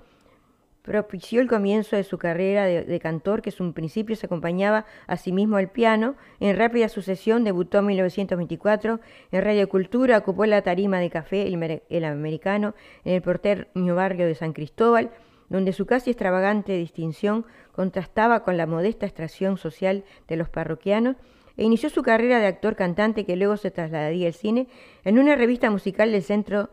propició 0.82 1.42
el 1.42 1.48
comienzo 1.48 1.96
de 1.96 2.04
su 2.04 2.18
carrera 2.18 2.66
de, 2.66 3.00
cantor, 3.00 3.42
que 3.42 3.52
en 3.52 3.66
un 3.66 3.74
principio 3.74 4.16
se 4.16 4.26
acompañaba 4.26 4.86
a 5.08 5.18
sí 5.18 5.32
mismo 5.32 5.58
al 5.58 5.70
piano. 5.70 6.16
En 6.40 6.58
rápida 6.58 6.90
sucesión 6.90 7.44
debutó 7.44 7.80
en 7.80 7.88
1924 7.88 9.00
en 9.32 9.44
Radio 9.44 9.70
Cultura, 9.70 10.18
ocupó 10.18 10.46
la 10.46 10.62
tarima 10.62 11.00
de 11.00 11.10
café 11.10 11.48
el, 11.48 12.06
Americano 12.06 12.74
en 13.06 13.14
el 13.14 13.22
porteño 13.22 13.96
barrio 13.96 14.26
de 14.26 14.36
San 14.36 14.54
Cristóbal, 14.54 15.12
donde 15.52 15.74
su 15.74 15.86
casi 15.86 16.12
extravagante 16.12 16.72
distinción 16.78 17.46
contrastaba 17.74 18.44
con 18.44 18.56
la 18.56 18.66
modesta 18.66 19.06
extracción 19.06 19.58
social 19.58 20.06
de 20.30 20.38
los 20.38 20.50
parroquianos, 20.50 21.18
e 21.58 21.66
inició 21.66 21.90
su 21.90 22.02
carrera 22.04 22.40
de 22.40 22.48
actor-cantante 22.48 23.26
que 23.26 23.36
luego 23.36 23.58
se 23.58 23.70
trasladaría 23.70 24.28
al 24.28 24.34
cine 24.34 24.68
en 25.04 25.20
una 25.20 25.36
revista 25.36 25.70
musical 25.70 26.14
del 26.14 26.24
Centro 26.24 26.70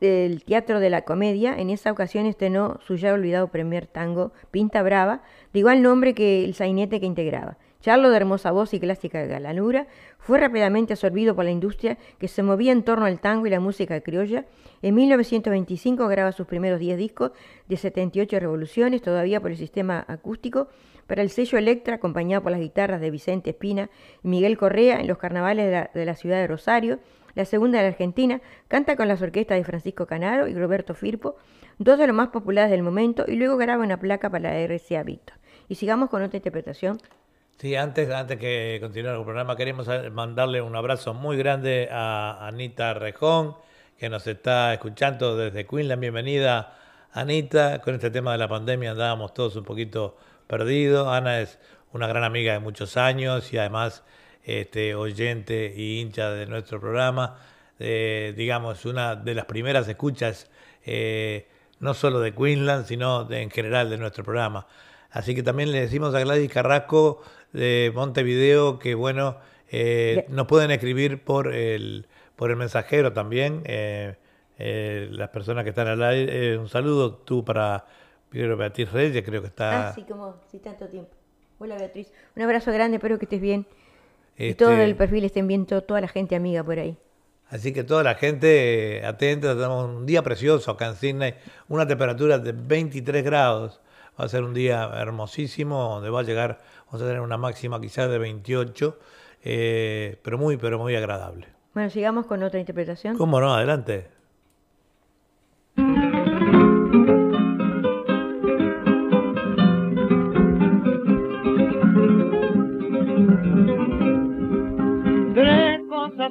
del 0.00 0.42
Teatro 0.44 0.80
de 0.80 0.88
la 0.88 1.02
Comedia, 1.02 1.54
en 1.58 1.68
esa 1.68 1.92
ocasión 1.92 2.24
estrenó 2.24 2.80
su 2.80 2.96
ya 2.96 3.12
olvidado 3.12 3.48
primer 3.48 3.86
tango, 3.86 4.32
Pinta 4.50 4.82
Brava, 4.82 5.22
de 5.52 5.58
igual 5.58 5.82
nombre 5.82 6.14
que 6.14 6.42
el 6.42 6.54
sainete 6.54 6.98
que 6.98 7.06
integraba. 7.06 7.58
Charlo, 7.80 8.10
de 8.10 8.16
hermosa 8.18 8.50
voz 8.50 8.74
y 8.74 8.80
clásica 8.80 9.24
galanura, 9.24 9.86
fue 10.18 10.38
rápidamente 10.38 10.92
absorbido 10.92 11.34
por 11.34 11.46
la 11.46 11.50
industria 11.50 11.96
que 12.18 12.28
se 12.28 12.42
movía 12.42 12.72
en 12.72 12.82
torno 12.82 13.06
al 13.06 13.20
tango 13.20 13.46
y 13.46 13.50
la 13.50 13.58
música 13.58 13.98
criolla. 14.02 14.44
En 14.82 14.94
1925 14.94 16.06
graba 16.06 16.32
sus 16.32 16.46
primeros 16.46 16.78
10 16.78 16.98
discos 16.98 17.32
de 17.68 17.78
78 17.78 18.38
revoluciones, 18.38 19.00
todavía 19.00 19.40
por 19.40 19.50
el 19.50 19.56
sistema 19.56 20.04
acústico, 20.08 20.68
para 21.06 21.22
el 21.22 21.30
sello 21.30 21.56
Electra, 21.56 21.96
acompañado 21.96 22.42
por 22.42 22.52
las 22.52 22.60
guitarras 22.60 23.00
de 23.00 23.10
Vicente 23.10 23.50
Espina 23.50 23.88
y 24.22 24.28
Miguel 24.28 24.58
Correa 24.58 25.00
en 25.00 25.08
los 25.08 25.16
carnavales 25.16 25.88
de 25.94 26.04
la, 26.04 26.14
ciudad 26.14 26.36
de 26.36 26.46
Rosario, 26.46 26.98
la 27.34 27.46
segunda 27.46 27.78
de 27.78 27.84
la 27.84 27.88
Argentina, 27.88 28.42
canta 28.68 28.94
con 28.94 29.08
las 29.08 29.22
orquestas 29.22 29.56
de 29.56 29.64
Francisco 29.64 30.06
Canaro 30.06 30.48
y 30.48 30.54
Roberto 30.54 30.94
Firpo, 30.94 31.36
dos 31.78 31.98
de 31.98 32.06
los 32.06 32.14
más 32.14 32.28
populares 32.28 32.70
del 32.70 32.82
momento, 32.82 33.24
y 33.26 33.36
luego 33.36 33.56
graba 33.56 33.82
una 33.82 33.98
placa 33.98 34.28
para 34.28 34.52
la 34.52 34.66
RCA 34.66 35.02
Victor. 35.02 35.38
Y 35.68 35.76
sigamos 35.76 36.10
con 36.10 36.22
otra 36.22 36.36
interpretación. 36.36 36.98
Sí, 37.60 37.76
antes, 37.76 38.08
antes 38.10 38.38
que 38.38 38.78
continuar 38.80 39.16
el 39.16 39.22
programa, 39.22 39.54
queremos 39.54 39.86
mandarle 40.12 40.62
un 40.62 40.74
abrazo 40.76 41.12
muy 41.12 41.36
grande 41.36 41.90
a 41.92 42.46
Anita 42.46 42.94
Rejón, 42.94 43.54
que 43.98 44.08
nos 44.08 44.26
está 44.26 44.72
escuchando 44.72 45.36
desde 45.36 45.66
Queensland. 45.66 46.00
Bienvenida, 46.00 46.78
Anita. 47.12 47.82
Con 47.82 47.96
este 47.96 48.10
tema 48.10 48.32
de 48.32 48.38
la 48.38 48.48
pandemia 48.48 48.92
andábamos 48.92 49.34
todos 49.34 49.56
un 49.56 49.64
poquito 49.64 50.16
perdidos. 50.46 51.06
Ana 51.08 51.40
es 51.42 51.58
una 51.92 52.06
gran 52.06 52.24
amiga 52.24 52.54
de 52.54 52.60
muchos 52.60 52.96
años 52.96 53.52
y 53.52 53.58
además 53.58 54.04
este, 54.42 54.94
oyente 54.94 55.74
y 55.76 56.00
hincha 56.00 56.30
de 56.30 56.46
nuestro 56.46 56.80
programa, 56.80 57.36
eh, 57.78 58.32
digamos, 58.38 58.86
una 58.86 59.16
de 59.16 59.34
las 59.34 59.44
primeras 59.44 59.86
escuchas, 59.86 60.50
eh, 60.86 61.46
no 61.78 61.92
solo 61.92 62.20
de 62.20 62.34
Queensland, 62.34 62.86
sino 62.86 63.30
en 63.30 63.50
general 63.50 63.90
de 63.90 63.98
nuestro 63.98 64.24
programa. 64.24 64.66
Así 65.10 65.34
que 65.34 65.42
también 65.42 65.72
le 65.72 65.80
decimos 65.80 66.14
a 66.14 66.20
Gladys 66.20 66.50
Carrasco 66.50 67.22
de 67.52 67.92
Montevideo 67.94 68.78
que, 68.78 68.94
bueno, 68.94 69.36
eh, 69.70 70.26
nos 70.28 70.46
pueden 70.46 70.70
escribir 70.70 71.22
por 71.22 71.54
el, 71.54 72.06
por 72.36 72.50
el 72.50 72.56
mensajero 72.56 73.12
también, 73.12 73.62
las 74.58 75.28
personas 75.30 75.64
que 75.64 75.70
están 75.70 75.88
al 75.88 76.02
aire. 76.02 76.58
un 76.58 76.68
saludo 76.68 77.14
tú 77.14 77.44
para 77.44 77.86
Pedro 78.30 78.56
Beatriz 78.56 78.92
Reyes, 78.92 79.24
creo 79.24 79.40
que 79.40 79.48
está... 79.48 79.88
Ah, 79.88 79.92
sí, 79.92 80.04
como, 80.04 80.36
sí, 80.50 80.58
tanto 80.58 80.86
tiempo. 80.86 81.10
Hola 81.58 81.76
Beatriz, 81.76 82.12
un 82.36 82.42
abrazo 82.42 82.72
grande, 82.72 82.96
espero 82.96 83.18
que 83.18 83.26
estés 83.26 83.40
bien 83.40 83.66
y 84.48 84.54
todo 84.54 84.72
el 84.72 84.80
este, 84.80 84.94
perfil 84.94 85.24
estén 85.24 85.46
bien, 85.46 85.66
toda 85.66 86.00
la 86.00 86.08
gente 86.08 86.34
amiga 86.34 86.64
por 86.64 86.78
ahí. 86.78 86.96
Así 87.48 87.72
que 87.72 87.84
toda 87.84 88.02
la 88.02 88.14
gente 88.14 88.98
eh, 88.98 89.04
atenta, 89.04 89.54
tenemos 89.54 89.84
un 89.84 90.06
día 90.06 90.22
precioso 90.22 90.70
acá 90.70 90.86
en 90.86 90.94
Sydney, 90.94 91.34
una 91.68 91.86
temperatura 91.86 92.38
de 92.38 92.52
23 92.52 93.24
grados. 93.24 93.80
Va 94.18 94.24
a 94.24 94.28
ser 94.28 94.44
un 94.44 94.54
día 94.54 94.90
hermosísimo, 94.96 95.94
donde 95.94 96.10
va 96.10 96.20
a 96.20 96.22
llegar, 96.22 96.60
vamos 96.90 97.02
a 97.02 97.06
tener 97.06 97.20
una 97.20 97.36
máxima 97.36 97.80
quizás 97.80 98.10
de 98.10 98.18
28, 98.18 98.98
eh, 99.44 100.18
pero 100.22 100.38
muy, 100.38 100.56
pero 100.56 100.78
muy 100.78 100.96
agradable. 100.96 101.46
Bueno, 101.72 101.88
sigamos 101.88 102.26
con 102.26 102.42
otra 102.42 102.58
interpretación. 102.58 103.16
¿Cómo 103.16 103.40
no? 103.40 103.54
Adelante. 103.54 104.08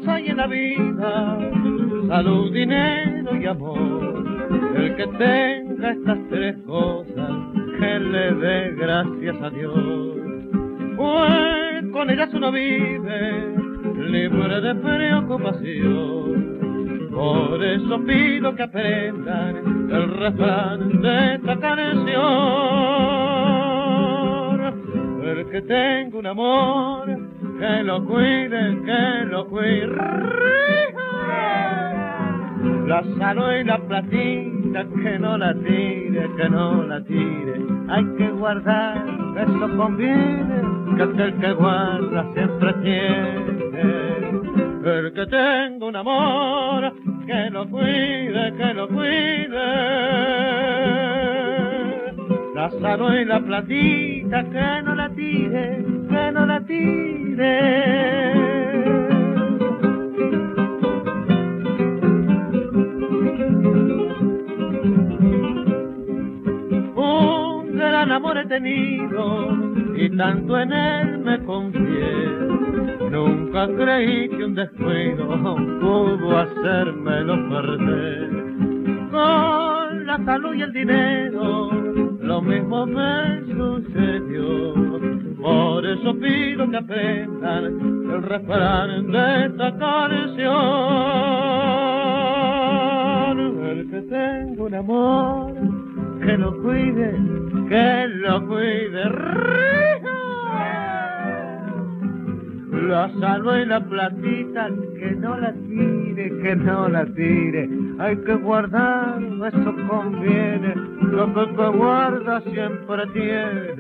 hay 0.07 0.27
en 0.27 0.37
la 0.37 0.47
vida, 0.47 1.39
salud, 2.07 2.53
dinero 2.53 3.35
y 3.35 3.45
amor. 3.45 4.23
El 4.75 4.95
que 4.95 5.07
tenga 5.07 5.91
estas 5.91 6.19
tres 6.29 6.55
cosas, 6.65 7.31
que 7.79 7.99
le 7.99 8.33
dé 8.35 8.75
gracias 8.75 9.41
a 9.41 9.49
Dios. 9.49 10.38
Pues 10.99 11.85
con 11.93 12.09
ellas 12.09 12.29
uno 12.33 12.51
vive, 12.51 13.55
libre 14.09 14.59
de 14.59 14.75
preocupación. 14.75 16.59
Por 17.09 17.63
eso 17.63 18.03
pido 18.05 18.53
que 18.53 18.63
aprendan 18.63 19.89
el 19.89 20.09
refrán 20.17 21.01
de 21.01 21.35
esta 21.35 21.57
canción. 21.57 22.19
El 25.23 25.49
que 25.49 25.62
tenga 25.62 26.17
un 26.17 26.27
amor 26.27 27.17
que 27.59 27.83
lo 27.83 28.05
cuide, 28.05 28.81
que 28.83 29.25
lo 29.27 29.47
cuide. 29.47 30.19
La 32.87 33.03
salud 33.17 33.51
y 33.59 33.63
la 33.63 33.77
platita, 33.77 34.85
que 34.85 35.19
no 35.19 35.37
la 35.37 35.53
tire, 35.53 36.29
que 36.35 36.49
no 36.49 36.83
la 36.83 37.01
tire. 37.03 37.61
Hay 37.89 38.05
que 38.17 38.29
guardar, 38.31 39.05
eso 39.37 39.77
conviene, 39.77 40.61
que 40.95 41.03
aquel 41.03 41.33
que 41.35 41.53
guarda 41.53 42.25
siempre 42.33 42.73
tiene. 42.81 43.49
El 44.83 45.13
que 45.13 45.25
tenga 45.27 45.85
un 45.85 45.95
amor, 45.95 46.93
que 47.25 47.49
lo 47.51 47.69
cuide, 47.69 48.53
que 48.57 48.73
lo 48.73 48.87
cuide. 48.87 49.49
La 52.55 52.69
salud 52.81 53.13
y 53.13 53.25
la 53.25 53.39
platita, 53.39 54.43
que 54.43 54.81
no 54.83 54.95
la 54.95 55.09
tire, 55.09 55.85
que 56.09 56.31
no 56.31 56.45
la 56.45 56.61
tire. 56.61 57.99
Gran 67.79 68.11
amor 68.11 68.37
he 68.37 68.45
tenido 68.45 69.57
y 69.95 70.09
tanto 70.17 70.59
en 70.59 70.73
él 70.73 71.19
me 71.19 71.43
confié. 71.45 72.27
Nunca 73.09 73.67
creí 73.67 74.29
que 74.29 74.43
un 74.45 74.55
descuido 74.55 75.27
pudo 75.79 76.37
hacérmelo 76.37 77.49
perder. 77.49 78.29
Con 79.11 80.05
la 80.05 80.19
salud 80.25 80.53
y 80.53 80.61
el 80.61 80.73
dinero, 80.73 81.71
lo 82.21 82.41
mismo 82.41 82.85
me 82.85 83.41
sucedió 83.47 84.89
por 85.41 85.85
eso 85.85 86.13
pido 86.15 86.69
que 86.69 86.77
aprendan 86.77 87.65
el 87.65 88.23
refrán 88.23 89.11
de 89.11 89.45
esta 89.45 89.77
canción. 89.77 90.49
El 93.63 93.89
que 93.89 94.01
tenga 94.01 94.63
un 94.63 94.75
amor, 94.75 95.53
que 96.19 96.37
lo 96.37 96.61
cuide, 96.61 97.17
que 97.69 98.08
lo 98.08 98.47
cuide. 98.47 99.03
La 102.89 103.08
salvo 103.19 103.55
y 103.55 103.65
la 103.67 103.79
platita, 103.82 104.69
que 104.97 105.12
no 105.12 105.38
la 105.38 105.53
tire, 105.53 106.29
que 106.41 106.55
no 106.55 106.89
la 106.89 107.05
tire. 107.05 107.69
Hay 107.99 108.17
que 108.17 108.34
guardar, 108.34 109.21
eso 109.21 109.75
conviene. 109.88 110.73
Lo 111.12 111.32
que 111.34 111.45
se 111.55 111.67
guarda 111.77 112.41
siempre 112.41 113.08
tiene 113.13 113.79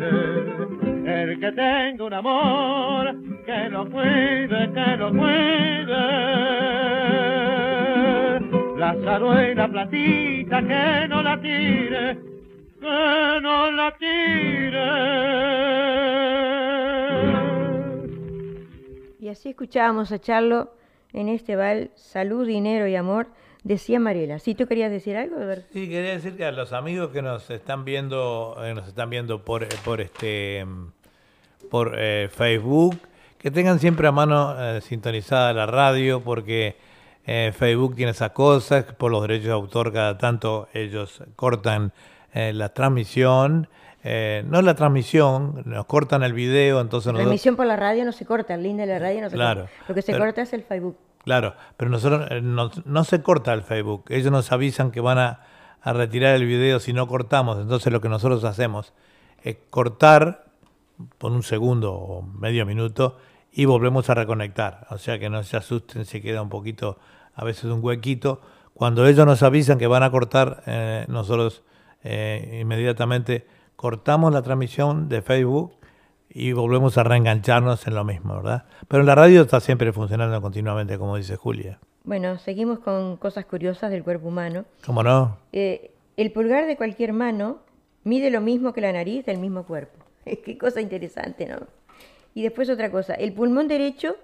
el 1.05 1.39
que 1.39 1.51
tenga 1.51 2.05
un 2.05 2.13
amor, 2.13 3.15
que 3.45 3.69
lo 3.69 3.89
cuide, 3.89 4.71
que 4.73 4.97
lo 4.97 5.09
cuide. 5.09 6.29
La 8.77 8.95
salud 9.03 9.35
y 9.39 9.55
la 9.55 9.67
platita, 9.67 10.61
que 10.61 11.07
no 11.07 11.23
la 11.23 11.41
tire, 11.41 12.17
que 12.89 13.41
no 13.41 13.71
la 13.71 13.95
tire. 13.97 14.89
Y 19.19 19.27
así 19.29 19.49
escuchábamos 19.49 20.11
a 20.11 20.19
Charlo 20.19 20.73
en 21.13 21.29
este 21.29 21.55
bal 21.55 21.91
Salud, 21.95 22.47
Dinero 22.47 22.87
y 22.87 22.95
Amor 22.95 23.27
Decía 23.63 23.99
Mariela. 23.99 24.39
¿Sí 24.39 24.55
tú 24.55 24.67
querías 24.67 24.89
decir 24.89 25.17
algo? 25.17 25.35
A 25.35 25.45
ver. 25.45 25.65
Sí, 25.73 25.89
quería 25.89 26.11
decir 26.11 26.37
que 26.37 26.45
a 26.45 26.51
los 26.51 26.71
amigos 26.71 27.09
que 27.09 27.21
nos 27.21 27.49
están 27.49 27.83
viendo, 27.83 28.55
eh, 28.63 28.73
nos 28.73 28.87
están 28.87 29.09
viendo 29.09 29.43
por, 29.43 29.63
eh, 29.63 29.67
por 29.83 29.99
este 29.99 30.65
por 31.69 31.95
eh, 31.97 32.29
Facebook, 32.31 32.99
que 33.37 33.51
tengan 33.51 33.79
siempre 33.79 34.07
a 34.07 34.11
mano 34.11 34.55
eh, 34.57 34.81
sintonizada 34.81 35.53
la 35.53 35.65
radio, 35.65 36.21
porque 36.21 36.77
eh, 37.25 37.53
Facebook 37.55 37.95
tiene 37.95 38.11
esas 38.11 38.31
cosas, 38.31 38.85
por 38.85 39.11
los 39.11 39.21
derechos 39.21 39.45
de 39.45 39.53
autor 39.53 39.93
cada 39.93 40.17
tanto 40.17 40.67
ellos 40.73 41.21
cortan 41.35 41.93
eh, 42.33 42.53
la 42.53 42.69
transmisión, 42.69 43.67
eh, 44.03 44.43
no 44.47 44.61
la 44.61 44.75
transmisión, 44.75 45.63
nos 45.65 45.85
cortan 45.85 46.23
el 46.23 46.33
video, 46.33 46.79
entonces 46.81 47.11
La 47.11 47.19
transmisión 47.19 47.55
por 47.55 47.65
la 47.65 47.75
radio 47.75 48.05
no 48.05 48.11
se 48.11 48.25
corta, 48.25 48.53
el 48.55 48.63
link 48.63 48.77
de 48.77 48.85
la 48.85 48.99
radio 48.99 49.21
no 49.21 49.29
se 49.29 49.35
Claro, 49.35 49.61
corta. 49.61 49.75
Lo 49.87 49.95
que 49.95 50.01
se 50.01 50.11
pero- 50.13 50.25
corta 50.25 50.41
es 50.41 50.53
el 50.53 50.63
Facebook. 50.63 50.97
Claro, 51.25 51.53
pero 51.75 51.91
nosotros 51.91 52.27
eh, 52.31 52.39
no, 52.41 52.71
no 52.85 53.03
se 53.03 53.21
corta 53.21 53.53
el 53.53 53.61
Facebook. 53.61 54.05
Ellos 54.09 54.31
nos 54.31 54.51
avisan 54.51 54.89
que 54.91 55.01
van 55.01 55.17
a, 55.17 55.41
a 55.81 55.93
retirar 55.93 56.33
el 56.35 56.45
video 56.45 56.79
si 56.79 56.93
no 56.93 57.07
cortamos. 57.07 57.59
Entonces 57.59 57.91
lo 57.91 57.99
que 57.99 58.07
nosotros 58.09 58.43
hacemos 58.45 58.93
es 59.43 59.57
cortar 59.69 60.45
por 61.17 61.31
un 61.33 61.43
segundo 61.43 61.93
o 61.93 62.21
medio 62.21 62.65
minuto 62.65 63.17
y 63.51 63.65
volvemos 63.65 64.09
a 64.09 64.13
reconectar. 64.13 64.87
O 64.91 64.97
sea 64.97 65.19
que 65.19 65.29
no 65.29 65.43
se 65.43 65.57
asusten 65.57 66.05
si 66.05 66.21
queda 66.21 66.41
un 66.41 66.49
poquito, 66.49 66.97
a 67.35 67.43
veces 67.43 67.65
un 67.65 67.83
huequito. 67.83 68.41
Cuando 68.73 69.05
ellos 69.05 69.25
nos 69.25 69.43
avisan 69.43 69.77
que 69.77 69.87
van 69.87 70.03
a 70.03 70.11
cortar, 70.11 70.63
eh, 70.67 71.05
nosotros 71.09 71.63
eh, 72.03 72.59
inmediatamente 72.61 73.45
cortamos 73.75 74.33
la 74.33 74.41
transmisión 74.41 75.09
de 75.09 75.21
Facebook 75.21 75.73
y 76.29 76.51
volvemos 76.53 76.97
a 76.97 77.03
reengancharnos 77.03 77.87
en 77.87 77.95
lo 77.95 78.03
mismo, 78.03 78.35
¿verdad? 78.35 78.65
Pero 78.87 79.03
la 79.03 79.15
radio 79.15 79.41
está 79.41 79.59
siempre 79.59 79.91
funcionando 79.91 80.41
continuamente, 80.41 80.97
como 80.97 81.17
dice 81.17 81.35
Julia. 81.35 81.79
Bueno, 82.03 82.37
seguimos 82.37 82.79
con 82.79 83.17
cosas 83.17 83.45
curiosas 83.45 83.91
del 83.91 84.03
cuerpo 84.03 84.27
humano. 84.27 84.65
¿Cómo 84.85 85.03
no? 85.03 85.37
Eh, 85.51 85.91
el 86.17 86.31
pulgar 86.31 86.65
de 86.65 86.77
cualquier 86.77 87.13
mano 87.13 87.59
mide 88.03 88.29
lo 88.29 88.41
mismo 88.41 88.73
que 88.73 88.81
la 88.81 88.91
nariz 88.91 89.25
del 89.25 89.37
mismo 89.37 89.63
cuerpo. 89.63 90.05
Qué 90.25 90.57
cosa 90.57 90.81
interesante, 90.81 91.47
¿no? 91.47 91.59
Y 92.33 92.43
después 92.43 92.69
otra 92.69 92.91
cosa, 92.91 93.15
el 93.15 93.33
pulmón 93.33 93.67
derecho 93.67 94.15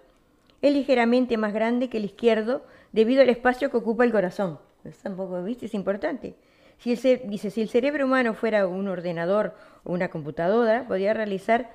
es 0.62 0.74
ligeramente 0.74 1.38
más 1.38 1.54
grande 1.54 1.90
que 1.90 1.98
el 1.98 2.06
izquierdo 2.06 2.64
debido 2.92 3.22
al 3.22 3.30
espacio 3.30 3.72
que 3.72 3.78
ocupa 3.78 4.04
el 4.04 4.12
corazón. 4.12 4.60
Es 4.84 4.98
tampoco, 5.00 5.44
¿viste? 5.44 5.66
Es 5.66 5.74
importante. 5.74 6.36
Si 6.80 6.92
el 6.92 6.98
ce- 6.98 7.22
dice, 7.26 7.50
si 7.50 7.62
el 7.62 7.70
cerebro 7.70 8.06
humano 8.06 8.34
fuera 8.34 8.68
un 8.68 8.88
ordenador 8.88 9.56
o 9.84 9.94
una 9.94 10.10
computadora, 10.10 10.86
podría 10.88 11.14
realizar 11.14 11.72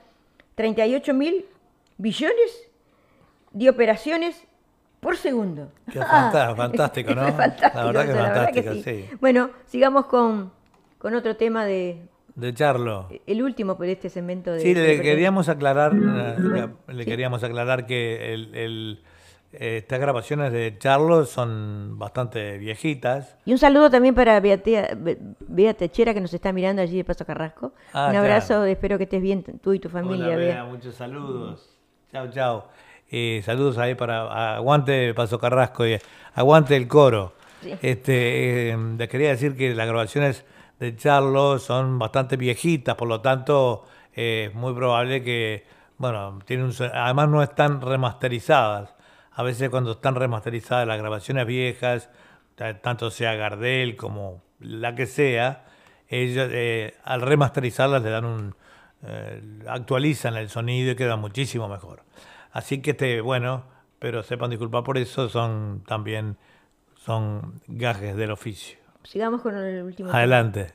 38 0.55 1.15
mil 1.15 1.47
billones 1.99 2.69
de 3.53 3.69
operaciones 3.71 4.45
por 5.01 5.17
segundo. 5.17 5.73
Qué 5.91 5.99
fantástico, 6.57 7.15
¿no? 7.15 7.27
Es 7.29 7.35
fantástico, 7.35 7.79
La 7.79 7.85
verdad 7.87 8.07
que 8.07 8.13
sea, 8.13 8.25
fantástico, 8.25 8.73
sí. 8.75 8.83
sí. 8.83 9.09
Bueno, 9.21 9.51
sigamos 9.67 10.07
con, 10.07 10.53
con 10.99 11.15
otro 11.15 11.37
tema 11.37 11.65
de 11.65 12.03
De 12.35 12.55
Charlo. 12.55 13.09
el 13.27 13.43
último 13.43 13.77
por 13.77 13.87
este 13.87 14.09
segmento 14.11 14.53
de 14.53 14.61
Sí, 14.61 14.75
le 14.75 14.81
de- 14.81 15.01
queríamos 15.03 15.49
aclarar, 15.49 15.93
eh, 15.95 16.37
Bueno, 16.39 16.77
le 16.89 17.05
sí. 17.05 17.11
queríamos 17.11 17.43
aclarar 17.43 17.87
que 17.87 18.35
el- 18.35 18.55
el- 18.55 19.03
eh, 19.03 19.10
estas 19.53 19.99
grabaciones 19.99 20.53
de 20.53 20.77
Charlo 20.79 21.25
son 21.25 21.99
bastante 21.99 22.57
viejitas. 22.59 23.37
Y 23.45 23.53
un 23.53 23.59
saludo 23.59 23.91
también 23.91 24.15
para 24.15 24.39
Bea 24.41 25.75
Techera 25.75 26.15
que 26.15 26.21
nos 26.21 26.33
está 26.33 26.53
mirando 26.53 26.83
allí 26.83 26.99
de 26.99 27.05
Paso 27.05 27.25
Carrasco. 27.25 27.73
Ah, 27.93 28.09
un 28.11 28.17
abrazo, 28.17 28.49
claro. 28.49 28.65
espero 28.67 28.97
que 28.99 29.05
estés 29.05 29.21
bien 29.23 29.43
tú 29.63 29.73
y 29.73 29.81
tu 29.81 29.89
familia. 29.89 30.27
Hola, 30.27 30.37
Bea. 30.37 30.55
Bea, 30.55 30.65
muchos 30.65 30.95
saludos. 30.95 31.77
Chao, 32.13 32.29
chao. 32.31 32.69
Eh, 33.11 33.43
saludos 33.45 33.77
ahí 33.79 33.95
para 33.97 34.55
aguante 34.57 35.13
Paso 35.15 35.39
Carrasco 35.39 35.85
y 35.87 35.99
aguante 36.35 36.77
el 36.77 36.87
coro. 36.87 37.33
Sí. 37.63 37.75
Este, 37.83 38.71
eh, 38.71 38.77
les 38.97 39.09
quería 39.09 39.31
decir 39.31 39.57
que 39.57 39.75
las 39.75 39.87
grabaciones 39.89 40.45
de 40.79 40.97
Charlo 40.97 41.59
son 41.59 41.99
bastante 41.99 42.37
viejitas, 42.37 42.95
por 42.95 43.09
lo 43.09 43.21
tanto 43.21 43.85
eh, 44.15 44.47
es 44.49 44.55
muy 44.55 44.73
probable 44.75 45.23
que, 45.23 45.65
bueno, 45.99 46.39
un, 46.49 46.73
so- 46.73 46.89
además 46.95 47.29
no 47.29 47.43
están 47.43 47.81
remasterizadas. 47.83 48.95
A 49.33 49.43
veces 49.43 49.71
cuando 49.71 49.93
están 49.93 50.15
remasterizadas 50.17 50.87
las 50.87 50.99
grabaciones 50.99 51.47
viejas, 51.47 52.11
ta- 52.57 52.81
tanto 52.81 53.11
sea 53.11 53.35
Gardel 53.35 53.97
como 53.97 54.43
la 54.59 54.95
que 54.95 55.07
sea, 55.07 55.65
ellos 56.09 56.49
eh, 56.51 56.95
al 57.05 57.21
remasterizarlas 57.23 58.03
le 58.03 58.11
dan 58.11 58.25
un 58.25 58.55
eh, 59.03 59.43
actualizan 59.67 60.37
el 60.37 60.49
sonido 60.51 60.93
y 60.93 60.97
queda 60.97 61.17
muchísimo 61.17 61.69
mejor. 61.69 62.03
Así 62.53 62.83
que 62.83 62.91
este, 62.91 63.21
bueno, 63.21 63.65
pero 63.99 64.23
sepan 64.23 64.51
disculpar 64.51 64.83
por 64.83 64.99
eso, 64.99 65.29
son 65.29 65.83
también 65.87 66.37
son 66.97 67.63
gajes 67.69 68.15
del 68.17 68.31
oficio. 68.33 68.79
Sigamos 69.05 69.41
con 69.41 69.57
el 69.57 69.83
último. 69.83 70.11
Adelante. 70.13 70.73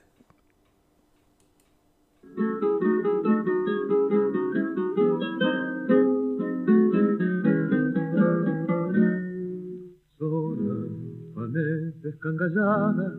Panete 12.06 12.10
escangallada, 12.10 13.14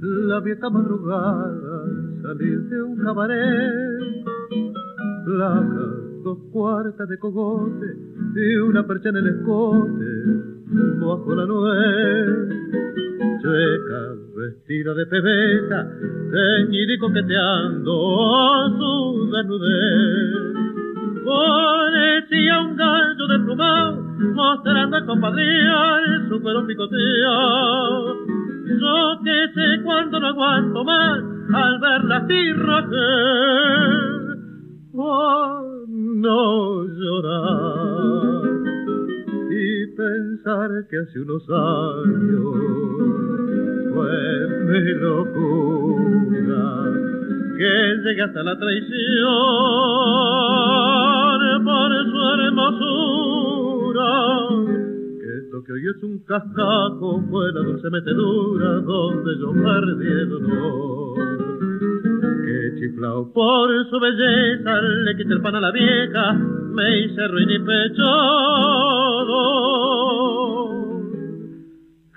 la 0.00 0.40
vieja 0.40 0.70
madrugada, 0.70 1.84
salir 2.22 2.60
de 2.68 2.82
un 2.82 2.96
cabaret, 2.96 4.24
placa, 5.24 5.86
dos 6.24 6.38
cuartas 6.52 7.08
de 7.08 7.18
cogote 7.18 7.86
y 8.34 8.56
una 8.56 8.86
percha 8.86 9.10
en 9.10 9.16
el 9.16 9.26
escote, 9.28 10.04
bajo 11.00 11.34
la 11.34 11.46
nuez, 11.46 12.48
chueca, 13.42 14.14
vestida 14.36 14.94
de 14.94 15.06
pebeta, 15.06 15.90
teñida 16.30 16.92
y 16.92 16.98
coqueteando 16.98 17.92
su 18.78 19.30
desnudez. 19.30 20.65
Parecía 21.26 22.60
un 22.60 22.76
gallo 22.76 23.26
de 23.26 23.38
plumao, 23.40 24.00
mostrando 24.32 24.96
a 24.96 25.06
compadrear 25.06 26.28
su 26.28 26.40
cuero 26.40 26.64
picoteado. 26.64 28.14
Yo 28.80 29.20
que 29.24 29.48
sé 29.54 29.82
cuando 29.82 30.20
no 30.20 30.28
aguanto 30.28 30.84
más 30.84 31.18
al 31.52 31.80
ver 31.80 32.04
la 32.04 32.26
tierra 32.28 32.86
que 32.88 34.26
no 36.16 36.84
llorar 36.84 38.42
y 39.50 39.86
pensar 39.96 40.70
que 40.88 40.98
hace 40.98 41.20
unos 41.20 41.42
años 41.50 42.54
fue 43.94 44.48
mi 44.66 44.94
locura 44.94 46.66
que 47.56 47.96
llegué 48.04 48.22
hasta 48.22 48.42
la 48.42 48.58
traición 48.58 48.94
por 51.64 51.90
su 52.10 52.18
hermosura. 52.34 54.10
Que 55.20 55.28
esto 55.38 55.56
que 55.64 55.72
hoy 55.72 55.86
es 55.88 56.02
un 56.02 56.18
cascajo 56.24 57.22
fue 57.30 57.52
la 57.52 57.60
dulce 57.60 57.90
metedura 57.90 58.80
donde 58.80 59.38
yo 59.38 59.52
perdí 59.52 60.06
el 60.06 60.32
honor. 60.32 61.16
Que 62.44 62.74
chiflao 62.78 63.32
por 63.32 63.68
su 63.90 63.98
belleza 64.00 64.80
le 64.80 65.16
quité 65.16 65.34
el 65.34 65.40
pan 65.40 65.54
a 65.56 65.60
la 65.60 65.70
vieja, 65.72 66.34
me 66.34 66.98
hice 67.00 67.28
ruin 67.28 67.50
y 67.50 67.58
pechado 67.60 69.06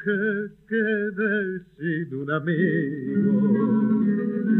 que 0.03 0.58
quedé 0.69 1.59
sin 1.77 2.13
un 2.13 2.29
amigo, 2.31 3.33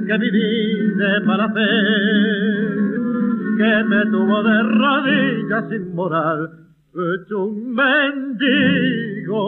que 0.08 0.17
viví 0.17 0.95
de 0.98 1.19
mala 1.24 1.50
fe, 1.54 1.69
que 3.58 3.84
me 3.88 4.06
tuvo 4.10 4.41
de 4.41 4.63
rodillas 4.63 5.69
sin 5.69 5.93
moral, 5.93 6.50
hecho 6.95 7.45
un 7.45 7.76
mendigo 7.76 9.39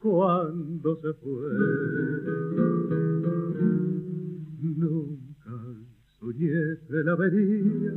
cuando 0.00 0.96
se 0.96 1.12
fue. 1.22 1.48
Nunca 4.62 5.56
soñé 6.18 6.78
que 6.88 6.98
la 7.04 7.14
vería 7.14 7.94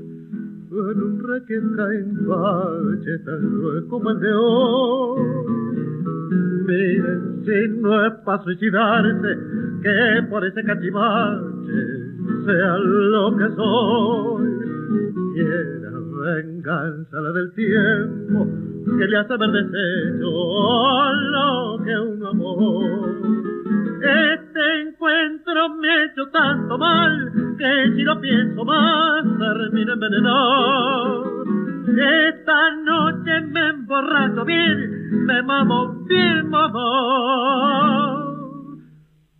en 0.71 1.01
un 1.01 1.23
requiem 1.23 1.79
en 1.79 2.27
valle 2.27 3.17
tan 3.25 3.41
cruel 3.57 3.87
como 3.87 4.11
el 4.11 4.19
de 4.19 4.33
hoy. 4.33 5.88
Miren, 6.29 7.43
si 7.45 7.81
no 7.81 8.05
es 8.05 8.13
para 8.23 8.43
suicidarse, 8.43 9.37
que 9.81 10.27
por 10.29 10.45
ese 10.45 10.63
cachivache 10.63 12.09
sea 12.45 12.77
lo 12.77 13.35
que 13.37 13.49
soy. 13.55 14.49
Y 15.35 15.39
era 15.39 15.89
venganza 16.19 17.21
la 17.21 17.31
del 17.31 17.53
tiempo 17.53 18.47
que 18.97 19.07
le 19.07 19.17
hace 19.17 19.37
ver 19.37 19.51
deshecho 19.51 20.29
lo 21.31 21.83
que 21.83 21.99
uno 21.99 22.29
amó. 22.29 23.05
Este 24.01 24.81
encuentro 24.81 25.69
me 25.75 25.89
ha 25.89 26.05
hecho 26.05 26.27
tanto 26.31 26.77
mal 26.77 27.55
que 27.57 27.95
si 27.95 28.03
lo 28.03 28.19
pienso 28.21 28.63
más 28.65 29.23
termino 29.37 29.93
envenenado. 29.93 31.38
Esta 31.97 32.75
noche 32.83 33.41
me 33.47 33.69
emborracho 33.69 34.45
bien 34.45 34.99
me 35.25 35.41
mamo 35.41 35.93
bien 36.05 36.49
mamá 36.49 38.35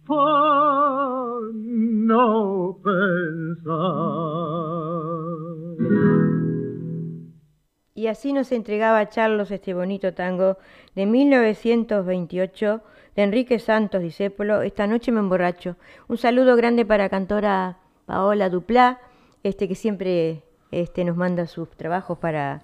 por 0.06 1.54
no 1.54 2.80
pensar. 2.84 3.80
Y 7.94 8.08
así 8.08 8.34
nos 8.34 8.52
entregaba 8.52 9.10
Charlos 9.10 9.52
este 9.52 9.74
bonito 9.74 10.14
tango 10.14 10.58
de 10.96 11.06
1928 11.06 12.82
de 13.16 13.24
Enrique 13.24 13.60
Santos 13.60 14.02
Discépolo, 14.02 14.62
Esta 14.62 14.88
noche 14.88 15.12
me 15.12 15.20
emborracho. 15.20 15.76
Un 16.08 16.18
saludo 16.18 16.56
grande 16.56 16.86
para 16.86 17.10
cantora 17.10 17.78
Paola 18.06 18.50
Duplá, 18.50 19.00
este 19.44 19.68
que 19.68 19.76
siempre 19.76 20.44
este, 20.72 21.04
nos 21.04 21.18
manda 21.18 21.48
sus 21.48 21.70
trabajos 21.72 22.18
para 22.18 22.64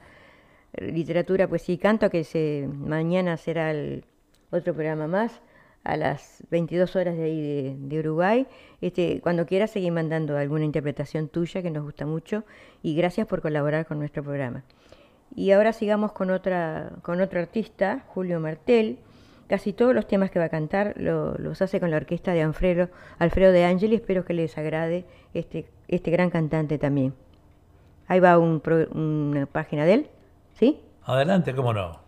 literatura, 0.77 1.47
poesía 1.47 1.75
y 1.75 1.77
canto, 1.77 2.09
que 2.09 2.67
mañana 2.71 3.37
será 3.37 3.73
otro 4.51 4.73
programa 4.73 5.07
más 5.07 5.41
a 5.83 5.97
las 5.97 6.43
22 6.49 6.95
horas 6.95 7.15
de 7.15 7.23
ahí 7.23 7.77
de, 7.77 7.99
Uruguay. 7.99 8.47
Este, 8.81 9.21
cuando 9.21 9.45
quieras 9.45 9.71
seguir 9.71 9.91
mandando 9.91 10.37
alguna 10.37 10.65
interpretación 10.65 11.29
tuya 11.29 11.61
que 11.61 11.71
nos 11.71 11.83
gusta 11.83 12.05
mucho 12.05 12.43
y 12.81 12.95
gracias 12.95 13.27
por 13.27 13.41
colaborar 13.41 13.85
con 13.85 13.99
nuestro 13.99 14.23
programa. 14.23 14.63
Y 15.35 15.51
ahora 15.51 15.73
sigamos 15.73 16.11
con 16.11 16.29
con 17.01 17.21
otro 17.21 17.39
artista, 17.39 18.03
Julio 18.07 18.39
Martel. 18.39 18.99
Casi 19.47 19.73
todos 19.73 19.93
los 19.93 20.07
temas 20.07 20.31
que 20.31 20.39
va 20.39 20.45
a 20.45 20.49
cantar 20.49 20.95
los 20.97 21.61
hace 21.61 21.79
con 21.79 21.91
la 21.91 21.97
orquesta 21.97 22.33
de 22.33 22.41
Alfredo, 22.41 22.89
Alfredo 23.19 23.51
de 23.51 23.65
Angeli. 23.65 23.95
Espero 23.95 24.25
que 24.25 24.33
les 24.33 24.57
agrade 24.57 25.05
este, 25.35 25.67
este 25.87 26.09
gran 26.09 26.31
cantante 26.31 26.79
también. 26.79 27.13
Ahí 28.07 28.19
va 28.19 28.37
una 28.37 29.45
página 29.45 29.85
de 29.85 29.93
él. 29.93 30.09
¿Sí? 30.53 30.79
Adelante, 31.03 31.55
cómo 31.55 31.73
no. 31.73 31.99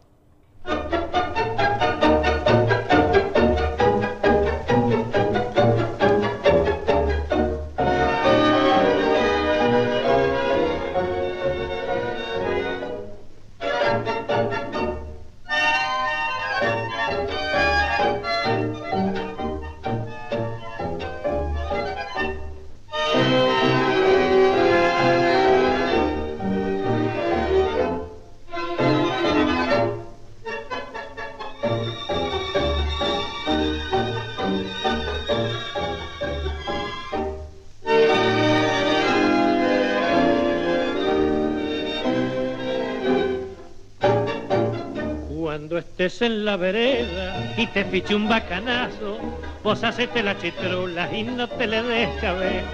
En 46.08 46.46
la 46.46 46.56
vereda 46.56 47.54
y 47.58 47.68
te 47.68 47.84
fiche 47.84 48.16
un 48.16 48.30
bacanazo, 48.30 49.20
vos 49.62 49.84
hacete 49.84 50.24
la 50.24 50.40
chitrula 50.40 51.14
y 51.14 51.24
no 51.24 51.50
te 51.50 51.68
le 51.68 51.84
des 51.84 52.10
cabeza. 52.22 52.66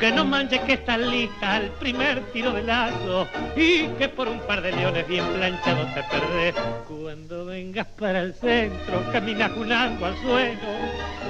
Que 0.00 0.10
no 0.10 0.24
manches 0.24 0.60
que 0.62 0.72
estás 0.72 0.98
lista 0.98 1.54
al 1.54 1.68
primer 1.78 2.20
tiro 2.32 2.50
de 2.50 2.64
lazo 2.64 3.28
y 3.54 3.86
que 3.98 4.08
por 4.08 4.26
un 4.26 4.40
par 4.40 4.62
de 4.62 4.72
leones 4.72 5.06
bien 5.06 5.24
planchados 5.32 5.94
te 5.94 6.02
perdés. 6.02 6.54
Cuando 6.88 7.44
vengas 7.44 7.86
para 7.98 8.20
el 8.20 8.34
centro, 8.34 9.12
caminas 9.12 9.52
junando 9.52 10.04
al 10.04 10.16
suelo, 10.18 10.68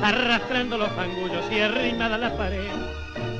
arrastrando 0.02 0.78
los 0.78 0.88
fangullos 0.92 1.44
y 1.52 1.60
arrimada 1.60 2.16
la 2.16 2.34
pared 2.34 2.70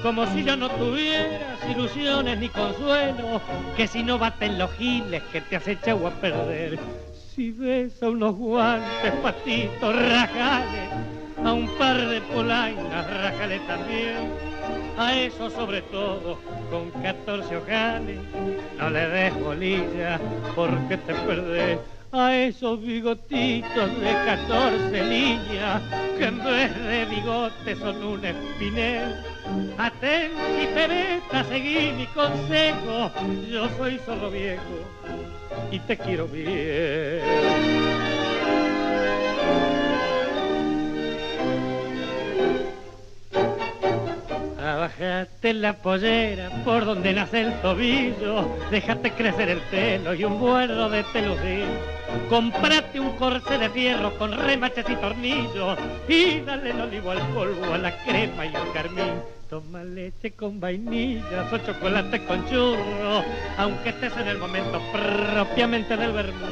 como 0.02 0.26
si 0.26 0.42
yo 0.42 0.56
no 0.56 0.68
tuvieras 0.68 1.58
ilusiones 1.70 2.36
ni 2.38 2.48
consuelo, 2.48 3.40
que 3.76 3.86
si 3.86 4.02
no 4.02 4.18
baten 4.18 4.58
los 4.58 4.72
giles 4.72 5.22
que 5.30 5.40
te 5.40 5.56
has 5.56 5.68
echado 5.68 6.08
a 6.08 6.10
perder. 6.10 6.78
Si 7.34 7.50
ves 7.50 8.02
a 8.02 8.10
unos 8.10 8.36
guantes, 8.36 9.10
patitos, 9.22 9.96
rajales, 9.96 10.90
a 11.42 11.54
un 11.54 11.66
par 11.78 11.96
de 11.96 12.20
polainas, 12.20 13.10
rajale 13.10 13.58
también. 13.60 14.34
A 14.98 15.16
eso 15.16 15.48
sobre 15.48 15.80
todo, 15.80 16.38
con 16.70 16.90
14 17.02 17.56
ojales, 17.56 18.18
no 18.78 18.90
le 18.90 19.08
des 19.08 19.40
bolilla 19.40 20.20
porque 20.54 20.98
te 20.98 21.14
perdés. 21.14 21.78
A 22.12 22.36
esos 22.36 22.82
bigotitos 22.82 23.98
de 23.98 24.12
14 24.26 25.02
niñas, 25.08 25.80
que 26.18 26.26
en 26.26 26.44
vez 26.44 26.84
de 26.84 27.06
bigotes 27.06 27.78
son 27.78 28.04
un 28.04 28.26
espinel. 28.26 29.31
Atén 29.78 30.32
y 30.62 30.66
pebeta, 30.66 31.44
seguí 31.44 31.92
mi 31.92 32.06
consejo, 32.06 33.10
yo 33.50 33.68
soy 33.76 33.98
solo 34.04 34.30
viejo 34.30 34.60
y 35.70 35.78
te 35.80 35.96
quiero 35.96 36.26
bien. 36.28 37.22
Bájate 44.82 45.54
la 45.54 45.74
pollera 45.74 46.50
por 46.64 46.84
donde 46.84 47.12
nace 47.12 47.40
el 47.40 47.52
tobillo, 47.60 48.48
déjate 48.70 49.12
crecer 49.12 49.48
el 49.48 49.60
pelo 49.60 50.12
y 50.12 50.24
un 50.24 50.40
vuelo 50.40 50.90
de 50.90 51.04
teludín. 51.12 51.68
Comprate 52.28 52.98
un 52.98 53.12
corsé 53.16 53.58
de 53.58 53.70
fierro 53.70 54.16
con 54.18 54.32
remaches 54.32 54.84
y 54.88 54.96
tornillos 54.96 55.78
y 56.08 56.40
dale 56.40 56.70
el 56.70 56.80
olivo 56.80 57.12
al 57.12 57.20
polvo, 57.28 57.72
a 57.72 57.78
la 57.78 57.96
crema 58.04 58.44
y 58.44 58.54
al 58.54 58.72
carmín. 58.72 59.41
Toma 59.52 59.84
leche 59.84 60.32
con 60.32 60.58
vainillas 60.58 61.52
o 61.52 61.58
chocolate 61.58 62.24
con 62.24 62.42
churro, 62.46 63.22
aunque 63.58 63.90
estés 63.90 64.16
en 64.16 64.28
el 64.28 64.38
momento 64.38 64.80
propiamente 64.90 65.94
del 65.94 66.12
vermú. 66.12 66.46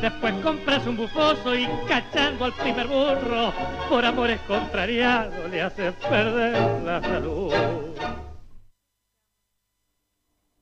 Después 0.00 0.34
compras 0.34 0.86
un 0.86 0.98
bufoso 0.98 1.56
y 1.56 1.66
cachando 1.88 2.44
al 2.44 2.52
primer 2.52 2.86
burro, 2.86 3.52
por 3.90 4.04
amores 4.04 4.38
contrariados 4.42 5.50
le 5.50 5.62
haces 5.62 5.92
perder 5.94 6.52
la 6.84 7.02
salud. 7.02 7.52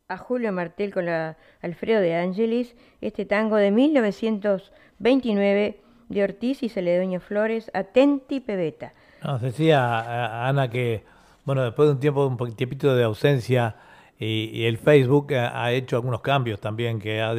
A 0.09 0.17
Julio 0.17 0.53
Martel 0.53 0.95
con 0.95 1.05
la 1.05 1.37
Alfredo 1.61 2.01
de 2.01 2.15
Angelis, 2.15 2.75
este 3.03 3.27
tango 3.27 3.57
de 3.57 3.71
1929 3.71 5.81
de 6.09 6.25
Ortiz 6.25 6.63
y 6.63 6.71
Celedoña 6.71 7.21
Flores, 7.21 7.71
Atenti 7.75 8.41
Pebeta. 8.41 8.95
Nos 9.23 9.43
decía 9.43 10.49
Ana 10.49 10.71
que 10.71 11.05
bueno, 11.47 11.63
después 11.63 11.89
de 11.89 11.95
un 11.95 12.01
tiempo, 12.01 12.27
un 12.27 12.57
tiempito 12.57 12.95
de 12.95 13.05
ausencia, 13.05 13.77
y, 14.19 14.65
el 14.65 14.79
Facebook 14.79 15.33
ha, 15.35 15.73
hecho 15.73 15.97
algunos 15.97 16.21
cambios 16.21 16.61
también 16.61 16.99
que 16.99 17.23
ha, 17.23 17.35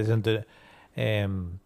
em, 0.96 1.60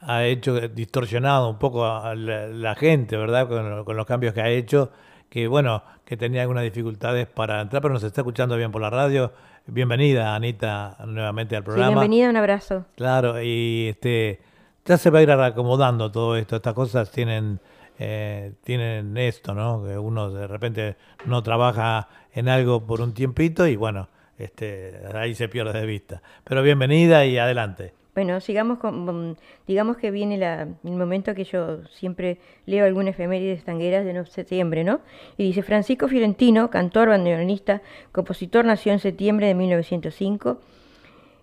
ha 0.00 0.24
hecho 0.24 0.68
distorsionado 0.68 1.50
un 1.50 1.58
poco 1.58 1.86
a 1.86 2.14
la, 2.14 2.74
gente, 2.74 3.16
¿verdad? 3.16 3.48
Con, 3.48 3.96
los 3.96 4.06
cambios 4.06 4.34
que 4.34 4.40
ha 4.40 4.48
hecho, 4.48 4.90
que 5.28 5.46
bueno, 5.46 5.82
que 6.04 6.16
tenía 6.16 6.42
algunas 6.42 6.64
dificultades 6.64 7.26
para 7.26 7.60
entrar, 7.60 7.80
pero 7.80 7.94
nos 7.94 8.02
está 8.02 8.22
escuchando 8.22 8.56
bien 8.56 8.72
por 8.72 8.82
la 8.82 8.90
radio. 8.90 9.32
Bienvenida, 9.66 10.34
Anita, 10.34 10.96
nuevamente 11.06 11.54
al 11.54 11.62
programa. 11.62 11.90
bienvenida, 11.90 12.30
un 12.30 12.36
abrazo. 12.36 12.86
Claro, 12.96 13.40
y 13.42 13.88
este 13.90 14.40
ya 14.84 14.96
se 14.96 15.10
va 15.10 15.18
a 15.18 15.22
ir 15.22 15.30
acomodando 15.30 16.10
todo 16.10 16.36
esto. 16.36 16.56
Estas 16.56 16.72
cosas 16.72 17.10
tienen 17.10 17.60
eh, 17.98 18.52
tienen 18.62 19.16
esto, 19.16 19.54
¿no? 19.54 19.84
Que 19.84 19.98
uno 19.98 20.30
de 20.30 20.46
repente 20.46 20.96
no 21.26 21.42
trabaja 21.42 22.08
en 22.32 22.48
algo 22.48 22.86
por 22.86 23.00
un 23.00 23.14
tiempito 23.14 23.66
y 23.66 23.76
bueno, 23.76 24.08
este, 24.38 24.94
ahí 25.14 25.34
se 25.34 25.48
pierde 25.48 25.78
de 25.78 25.86
vista. 25.86 26.22
Pero 26.44 26.62
bienvenida 26.62 27.26
y 27.26 27.38
adelante. 27.38 27.92
Bueno, 28.14 28.40
sigamos 28.40 28.78
con, 28.78 29.36
digamos 29.66 29.96
que 29.96 30.10
viene 30.10 30.42
el 30.42 30.90
momento 30.90 31.34
que 31.34 31.44
yo 31.44 31.84
siempre 31.86 32.38
leo 32.66 32.84
algunas 32.84 33.14
efemérides 33.14 33.62
tangueras 33.62 34.04
de 34.04 34.26
septiembre, 34.26 34.82
¿no? 34.82 35.02
Y 35.36 35.44
dice, 35.44 35.62
Francisco 35.62 36.08
Fiorentino, 36.08 36.68
cantor, 36.68 37.10
bandoneonista, 37.10 37.80
compositor, 38.10 38.64
nació 38.64 38.92
en 38.92 38.98
septiembre 38.98 39.46
de 39.46 39.54
1905 39.54 40.60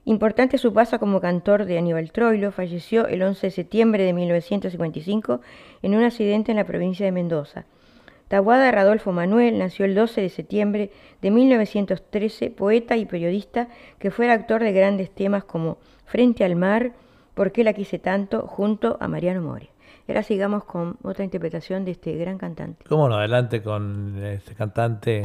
Importante 0.06 0.60
su 0.60 0.72
paso 0.72 1.00
como 1.00 1.20
cantor 1.20 1.66
de 1.66 1.80
Aníbal 1.80 2.12
Troilo, 2.12 2.52
falleció 2.52 3.08
el 3.08 3.24
11 3.24 3.48
de 3.48 3.52
septiembre 3.52 4.04
de 4.04 4.14
1955 4.14 5.42
en 5.82 5.96
un 5.96 6.04
accidente 6.04 6.52
en 6.52 6.58
la 6.58 6.64
provincia 6.64 7.06
de 7.06 7.12
Mendoza. 7.12 7.66
Tabuada 8.28 8.72
Radolfo 8.72 9.12
Manuel 9.12 9.58
nació 9.58 9.86
el 9.86 9.96
12 9.96 10.22
de 10.22 10.30
septiembre 10.30 10.92
de 11.22 11.32
1913, 11.32 12.52
poeta 12.52 12.98
y 12.98 13.06
periodista 13.06 13.68
que 14.00 14.12
fue 14.12 14.32
actor 14.32 14.62
de 14.64 14.74
grandes 14.74 15.10
temas 15.10 15.44
como 15.44 15.78
Frente 16.06 16.44
al 16.44 16.56
mar, 16.56 16.94
¿Por 17.36 17.52
qué 17.52 17.64
la 17.66 17.74
quise 17.74 18.00
tanto? 18.00 18.48
junto 18.48 18.98
a 19.02 19.08
Mariano 19.10 19.42
Mori. 19.42 19.70
Ahora 20.08 20.24
sigamos 20.24 20.64
con 20.64 20.98
otra 21.04 21.26
interpretación 21.26 21.84
de 21.84 21.92
este 21.92 22.16
gran 22.16 22.38
cantante. 22.38 22.86
¿Cómo 22.88 23.10
no? 23.10 23.16
Adelante 23.16 23.62
con 23.62 24.24
este 24.24 24.56
cantante. 24.56 25.24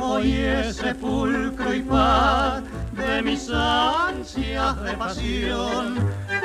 Hoy 0.00 0.32
es 0.32 0.76
sepulcro 0.76 1.74
y 1.74 1.82
paz 1.82 2.62
de 2.92 3.20
mis 3.20 3.50
ansias 3.50 4.82
de 4.82 4.92
pasión. 4.94 5.96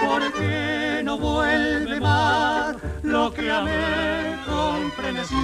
¿Por 0.06 0.34
qué 0.34 1.02
no 1.02 1.18
vuelve 1.18 2.02
más 2.02 2.76
lo 3.02 3.34
que 3.34 3.50
amé 3.50 4.36
con 4.46 4.92
frenesí? 4.92 5.36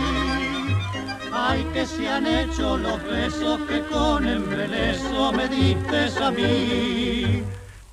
Ay, 1.31 1.65
que 1.71 1.85
se 1.85 2.09
han 2.09 2.27
hecho 2.27 2.77
los 2.77 3.01
besos 3.03 3.61
que 3.69 3.85
con 3.85 4.27
embeleso 4.27 5.31
me 5.31 5.47
diste 5.47 6.21
a 6.21 6.31
mí. 6.31 7.43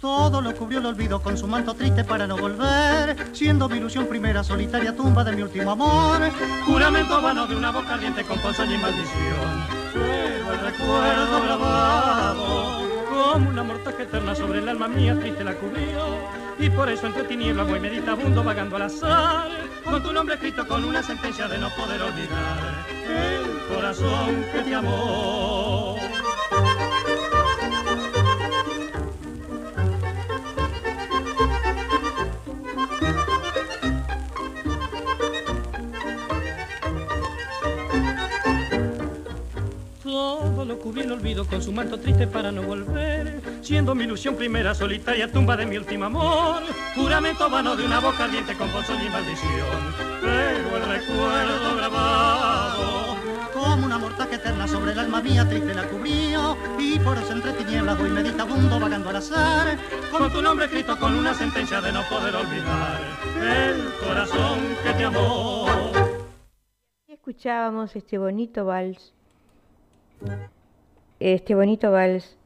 Todo 0.06 0.40
lo 0.40 0.54
cubrió 0.54 0.78
el 0.78 0.86
olvido 0.86 1.20
con 1.20 1.36
su 1.36 1.48
manto 1.48 1.74
triste 1.74 2.04
para 2.04 2.28
no 2.28 2.36
volver, 2.36 3.16
siendo 3.32 3.68
mi 3.68 3.78
ilusión 3.78 4.06
primera 4.06 4.44
solitaria 4.44 4.94
tumba 4.94 5.24
de 5.24 5.32
mi 5.32 5.42
último 5.42 5.72
amor. 5.72 6.20
Juramento 6.64 7.20
vano 7.20 7.44
de 7.48 7.56
una 7.56 7.72
voz 7.72 7.84
caliente 7.86 8.22
con 8.22 8.38
ponzoña 8.38 8.76
y 8.76 8.78
maldición. 8.78 9.66
Pero 9.92 10.52
el 10.52 10.60
recuerdo 10.60 11.42
grabado 11.42 12.82
como 13.10 13.50
una 13.50 13.64
mortaja 13.64 14.04
eterna 14.04 14.36
sobre 14.36 14.60
el 14.60 14.68
alma 14.68 14.86
mía 14.86 15.18
triste 15.18 15.42
la 15.42 15.54
cubrió. 15.54 16.06
Y 16.60 16.70
por 16.70 16.88
eso 16.88 17.08
entre 17.08 17.24
tinieblas 17.24 17.66
voy 17.66 17.80
meditabundo 17.80 18.44
vagando 18.44 18.76
al 18.76 18.82
azar, 18.82 19.48
con 19.84 20.04
tu 20.04 20.12
nombre 20.12 20.36
escrito 20.36 20.68
con 20.68 20.84
una 20.84 21.02
sentencia 21.02 21.48
de 21.48 21.58
no 21.58 21.68
poder 21.70 22.00
olvidar 22.00 22.86
el 23.08 23.74
corazón 23.74 24.44
que 24.52 24.60
te 24.60 24.72
amó. 24.72 25.85
Lo 40.76 40.82
cubrí 40.82 41.00
el 41.00 41.12
olvido 41.12 41.46
con 41.46 41.62
su 41.62 41.72
manto 41.72 41.98
triste 41.98 42.26
para 42.26 42.52
no 42.52 42.62
volver, 42.62 43.40
siendo 43.62 43.94
mi 43.94 44.04
ilusión 44.04 44.36
primera 44.36 44.74
solitaria 44.74 45.32
tumba 45.32 45.56
de 45.56 45.64
mi 45.64 45.78
último 45.78 46.04
amor, 46.04 46.62
juramento 46.94 47.48
vano 47.48 47.74
de 47.74 47.86
una 47.86 47.98
boca 47.98 48.24
ardiente 48.24 48.54
con 48.54 48.70
bolsón 48.70 48.98
y 49.02 49.08
maldición, 49.08 49.94
pero 50.20 50.76
el 50.76 50.86
recuerdo 50.86 51.76
grabado. 51.76 53.16
Como 53.54 53.86
una 53.86 53.96
mortaja 53.96 54.34
eterna 54.34 54.68
sobre 54.68 54.92
el 54.92 54.98
alma 54.98 55.22
mía 55.22 55.48
triste 55.48 55.72
la 55.72 55.88
cubrió. 55.88 56.58
Y 56.78 56.98
por 56.98 57.16
eso 57.16 57.32
entre 57.32 57.54
tinieblas 57.54 57.98
voy 57.98 58.10
meditabundo 58.10 58.78
vagando 58.78 59.08
al 59.08 59.16
azar. 59.16 59.78
Con 60.12 60.30
tu 60.30 60.42
nombre 60.42 60.66
escrito 60.66 60.98
con 60.98 61.14
una 61.14 61.32
sentencia 61.32 61.80
de 61.80 61.90
no 61.90 62.02
poder 62.10 62.36
olvidar 62.36 63.00
el 63.40 64.06
corazón 64.06 64.58
que 64.84 64.92
te 64.92 65.04
amó. 65.04 65.66
Escuchábamos 67.08 67.96
este 67.96 68.18
bonito 68.18 68.66
vals, 68.66 69.14
este 71.20 71.54
bonito 71.54 71.90
vals, 71.90 72.36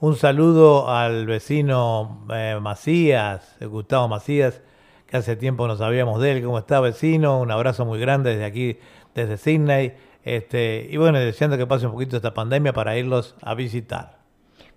Un 0.00 0.16
saludo 0.16 0.90
al 0.90 1.26
vecino 1.26 2.26
eh, 2.32 2.58
Macías, 2.60 3.56
eh, 3.60 3.66
Gustavo 3.66 4.08
Macías, 4.08 4.62
que 5.06 5.16
hace 5.16 5.36
tiempo 5.36 5.68
no 5.68 5.76
sabíamos 5.76 6.20
de 6.20 6.32
él. 6.32 6.44
¿Cómo 6.44 6.58
está, 6.58 6.80
vecino? 6.80 7.40
Un 7.40 7.50
abrazo 7.50 7.84
muy 7.84 8.00
grande 8.00 8.30
desde 8.30 8.44
aquí, 8.44 8.78
desde 9.14 9.36
Sydney. 9.36 9.94
Este, 10.24 10.86
y 10.90 10.96
bueno, 10.96 11.18
deseando 11.18 11.58
que 11.58 11.66
pase 11.66 11.86
un 11.86 11.92
poquito 11.92 12.16
esta 12.16 12.32
pandemia 12.32 12.72
para 12.72 12.96
irlos 12.96 13.36
a 13.42 13.54
visitar. 13.54 14.18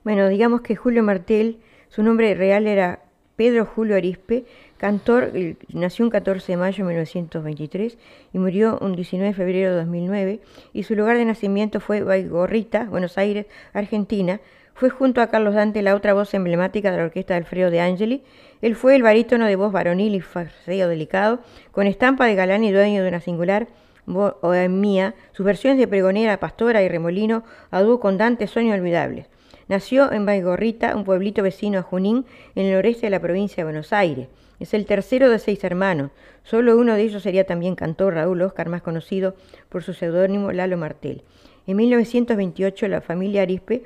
Bueno, 0.04 0.28
digamos 0.28 0.62
que 0.62 0.76
Julio 0.76 1.04
Martel, 1.04 1.60
su 1.90 2.04
nombre 2.04 2.36
real 2.36 2.68
era 2.68 3.00
Pedro 3.38 3.66
Julio 3.66 3.96
Arispe, 3.96 4.46
cantor, 4.78 5.32
nació 5.70 6.06
un 6.06 6.12
14 6.12 6.52
de 6.52 6.58
mayo 6.58 6.84
de 6.84 6.90
1923 6.90 7.98
y 8.34 8.38
murió 8.40 8.78
un 8.82 8.96
19 8.96 9.30
de 9.30 9.34
febrero 9.34 9.70
de 9.72 9.78
2009 9.78 10.42
y 10.74 10.84
su 10.84 10.96
lugar 10.96 11.18
de 11.18 11.26
nacimiento 11.26 11.80
fue 11.80 12.02
Baigorrita, 12.02 12.86
Buenos 12.86 13.18
Aires, 13.18 13.46
Argentina. 13.74 14.42
Fue 14.74 14.90
junto 14.90 15.22
a 15.22 15.28
Carlos 15.28 15.56
Dante 15.56 15.82
la 15.82 15.96
otra 15.96 16.14
voz 16.14 16.34
emblemática 16.34 16.92
de 16.92 16.98
la 16.98 17.04
orquesta 17.06 17.34
de 17.34 17.40
Alfredo 17.40 17.72
de 17.72 17.82
Angeli. 17.82 18.24
Él 18.62 18.76
fue 18.76 18.96
el 18.96 19.04
barítono 19.04 19.46
de 19.46 19.56
voz 19.56 19.72
varonil 19.72 20.14
y 20.14 20.22
falseo 20.22 20.88
delicado, 20.88 21.40
con 21.72 21.88
estampa 21.88 22.26
de 22.26 22.36
galán 22.36 22.64
y 22.64 22.72
dueño 22.72 23.02
de 23.02 23.10
una 23.10 23.20
singular 23.20 23.68
bohemia. 24.08 25.14
Sus 25.34 25.46
versiones 25.46 25.78
de 25.78 25.88
pregonera, 25.88 26.40
pastora 26.40 26.82
y 26.82 26.90
remolino 26.90 27.44
a 27.70 27.84
con 28.00 28.18
Dante 28.18 28.48
son 28.48 28.66
inolvidables. 28.66 29.28
Nació 29.68 30.12
en 30.12 30.26
Baigorrita, 30.26 30.96
un 30.96 31.04
pueblito 31.04 31.44
vecino 31.44 31.78
a 31.78 31.84
Junín, 31.84 32.26
en 32.56 32.66
el 32.66 32.74
noreste 32.74 33.08
de 33.08 33.12
la 33.12 33.20
provincia 33.20 33.58
de 33.58 33.66
Buenos 33.66 33.92
Aires. 33.94 34.30
Es 34.60 34.74
el 34.74 34.86
tercero 34.86 35.30
de 35.30 35.40
seis 35.40 35.64
hermanos. 35.64 36.12
Solo 36.44 36.78
uno 36.78 36.96
de 36.96 37.02
ellos 37.02 37.22
sería 37.22 37.46
también 37.46 37.76
cantor 37.76 38.16
Raúl 38.16 38.42
Oscar, 38.42 38.70
más 38.70 38.82
conocido 38.82 39.36
por 39.70 39.84
su 39.84 39.94
seudónimo 39.94 40.52
Lalo 40.52 40.78
Martel. 40.78 41.24
En 41.68 41.76
1928 41.76 42.88
la 42.88 43.02
familia 43.02 43.42
Arispe 43.42 43.84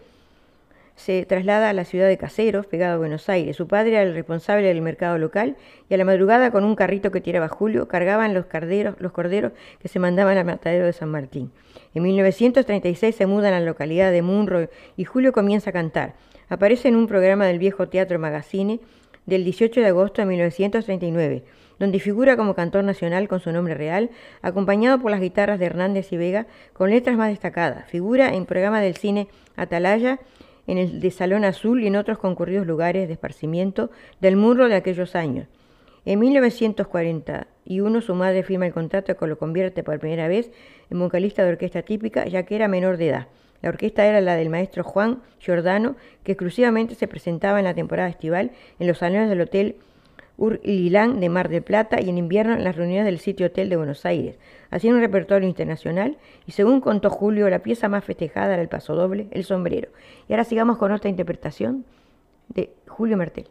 se 1.01 1.25
traslada 1.25 1.69
a 1.69 1.73
la 1.73 1.83
ciudad 1.83 2.07
de 2.07 2.17
Caseros, 2.17 2.67
pegado 2.67 2.93
a 2.93 2.97
Buenos 2.97 3.27
Aires. 3.27 3.55
Su 3.55 3.67
padre 3.67 3.91
era 3.91 4.03
el 4.03 4.13
responsable 4.13 4.67
del 4.67 4.81
mercado 4.81 5.17
local 5.17 5.57
y 5.89 5.93
a 5.95 5.97
la 5.97 6.05
madrugada 6.05 6.51
con 6.51 6.63
un 6.63 6.75
carrito 6.75 7.11
que 7.11 7.21
tiraba 7.21 7.47
Julio 7.47 7.87
cargaban 7.87 8.35
los, 8.35 8.45
carderos, 8.45 8.95
los 8.99 9.11
corderos 9.11 9.51
que 9.79 9.87
se 9.87 9.97
mandaban 9.97 10.37
al 10.37 10.45
matadero 10.45 10.85
de 10.85 10.93
San 10.93 11.09
Martín. 11.09 11.51
En 11.95 12.03
1936 12.03 13.15
se 13.15 13.25
mudan 13.25 13.53
a 13.53 13.59
la 13.59 13.65
localidad 13.65 14.11
de 14.11 14.21
Munro 14.21 14.69
y 14.95 15.03
Julio 15.03 15.33
comienza 15.33 15.71
a 15.71 15.73
cantar. 15.73 16.13
Aparece 16.49 16.87
en 16.87 16.95
un 16.95 17.07
programa 17.07 17.47
del 17.47 17.57
viejo 17.57 17.89
Teatro 17.89 18.19
Magazine 18.19 18.79
del 19.25 19.43
18 19.43 19.81
de 19.81 19.87
agosto 19.87 20.21
de 20.21 20.27
1939, 20.27 21.43
donde 21.79 21.99
figura 21.99 22.37
como 22.37 22.53
cantor 22.53 22.83
nacional 22.83 23.27
con 23.27 23.39
su 23.39 23.51
nombre 23.51 23.73
real, 23.73 24.11
acompañado 24.43 24.99
por 24.99 25.09
las 25.09 25.19
guitarras 25.19 25.57
de 25.59 25.65
Hernández 25.65 26.13
y 26.13 26.17
Vega, 26.17 26.45
con 26.73 26.91
letras 26.91 27.17
más 27.17 27.29
destacadas. 27.29 27.89
Figura 27.89 28.35
en 28.35 28.45
programa 28.45 28.81
del 28.81 28.97
cine 28.97 29.27
Atalaya, 29.55 30.19
en 30.71 30.77
el 30.77 31.01
de 31.01 31.11
Salón 31.11 31.43
Azul 31.43 31.83
y 31.83 31.87
en 31.87 31.97
otros 31.97 32.17
concurridos 32.17 32.65
lugares 32.65 33.09
de 33.09 33.13
esparcimiento 33.13 33.91
del 34.21 34.37
murro 34.37 34.69
de 34.69 34.75
aquellos 34.75 35.15
años. 35.15 35.47
En 36.05 36.19
1941 36.19 38.01
su 38.01 38.15
madre 38.15 38.43
firma 38.43 38.67
el 38.67 38.73
contrato 38.73 39.17
que 39.17 39.27
lo 39.27 39.37
convierte 39.37 39.83
por 39.83 39.99
primera 39.99 40.29
vez 40.29 40.49
en 40.89 40.97
vocalista 40.97 41.43
de 41.43 41.49
orquesta 41.49 41.81
típica, 41.81 42.25
ya 42.25 42.43
que 42.43 42.55
era 42.55 42.69
menor 42.69 42.95
de 42.95 43.09
edad. 43.09 43.27
La 43.61 43.67
orquesta 43.67 44.05
era 44.05 44.21
la 44.21 44.37
del 44.37 44.49
maestro 44.49 44.85
Juan 44.85 45.21
Giordano, 45.39 45.97
que 46.23 46.31
exclusivamente 46.31 46.95
se 46.95 47.09
presentaba 47.09 47.59
en 47.59 47.65
la 47.65 47.73
temporada 47.73 48.07
estival 48.07 48.51
en 48.79 48.87
los 48.87 48.99
salones 48.99 49.27
del 49.27 49.41
Hotel 49.41 49.75
Urlilán 50.41 51.19
de 51.19 51.29
Mar 51.29 51.49
del 51.49 51.61
Plata 51.61 52.01
y 52.01 52.09
en 52.09 52.17
invierno 52.17 52.53
en 52.53 52.63
las 52.63 52.75
reuniones 52.75 53.05
del 53.05 53.19
sitio 53.19 53.45
hotel 53.45 53.69
de 53.69 53.77
Buenos 53.77 54.07
Aires. 54.07 54.39
Hacían 54.71 54.95
un 54.95 55.01
repertorio 55.01 55.47
internacional 55.47 56.17
y 56.47 56.53
según 56.53 56.81
contó 56.81 57.11
Julio, 57.11 57.47
la 57.47 57.59
pieza 57.59 57.87
más 57.89 58.03
festejada 58.03 58.53
era 58.53 58.61
el 58.63 58.67
paso 58.67 58.95
doble, 58.95 59.27
el 59.29 59.43
sombrero. 59.43 59.89
Y 60.27 60.33
ahora 60.33 60.43
sigamos 60.43 60.79
con 60.79 60.91
otra 60.91 61.11
interpretación 61.11 61.85
de 62.49 62.73
Julio 62.87 63.17
Martel. 63.17 63.47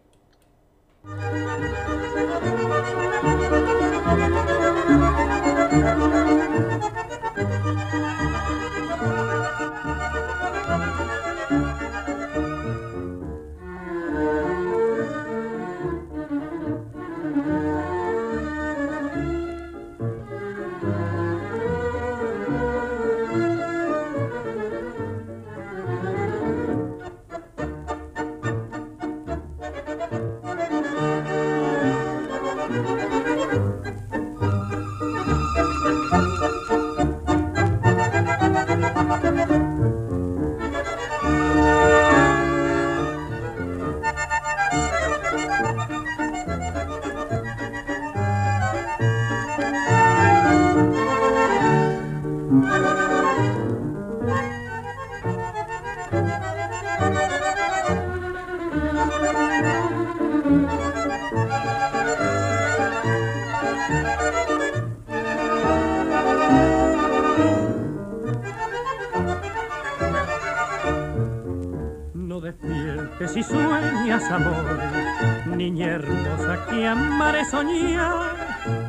Si 73.33 73.43
sueñas 73.45 74.29
amores, 74.31 75.47
niña 75.47 75.87
hermosa 75.87 76.67
que 76.69 76.87
amaré 76.87 77.45
soñar. 77.45 78.37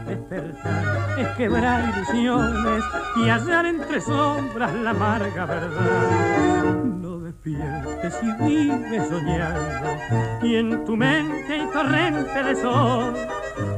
Despertar 0.08 1.20
es 1.20 1.28
quebrar 1.38 1.90
ilusiones 1.90 2.84
y 3.18 3.30
hallar 3.30 3.66
entre 3.68 4.02
sombras 4.02 4.74
la 4.74 4.90
amarga 4.92 5.46
verdad. 5.46 6.74
No 7.02 7.20
despiertes 7.20 8.16
y 8.24 8.44
vives 8.44 9.08
soñando, 9.10 9.88
y 10.42 10.56
en 10.56 10.86
tu 10.86 10.98
mente 10.98 11.54
hay 11.54 11.68
torrente 11.72 12.44
de 12.44 12.56
sol. 12.56 13.14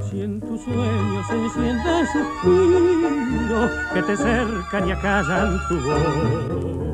Si 0.09 0.21
en 0.21 0.39
tus 0.39 0.63
sueños 0.63 1.27
se 1.27 1.35
enciende 1.35 2.05
suspiro 2.13 3.69
que 3.93 4.01
te 4.03 4.15
cercan 4.15 4.87
y 4.87 4.91
acallan 4.91 5.59
tu 5.67 5.79
voz 5.81 6.93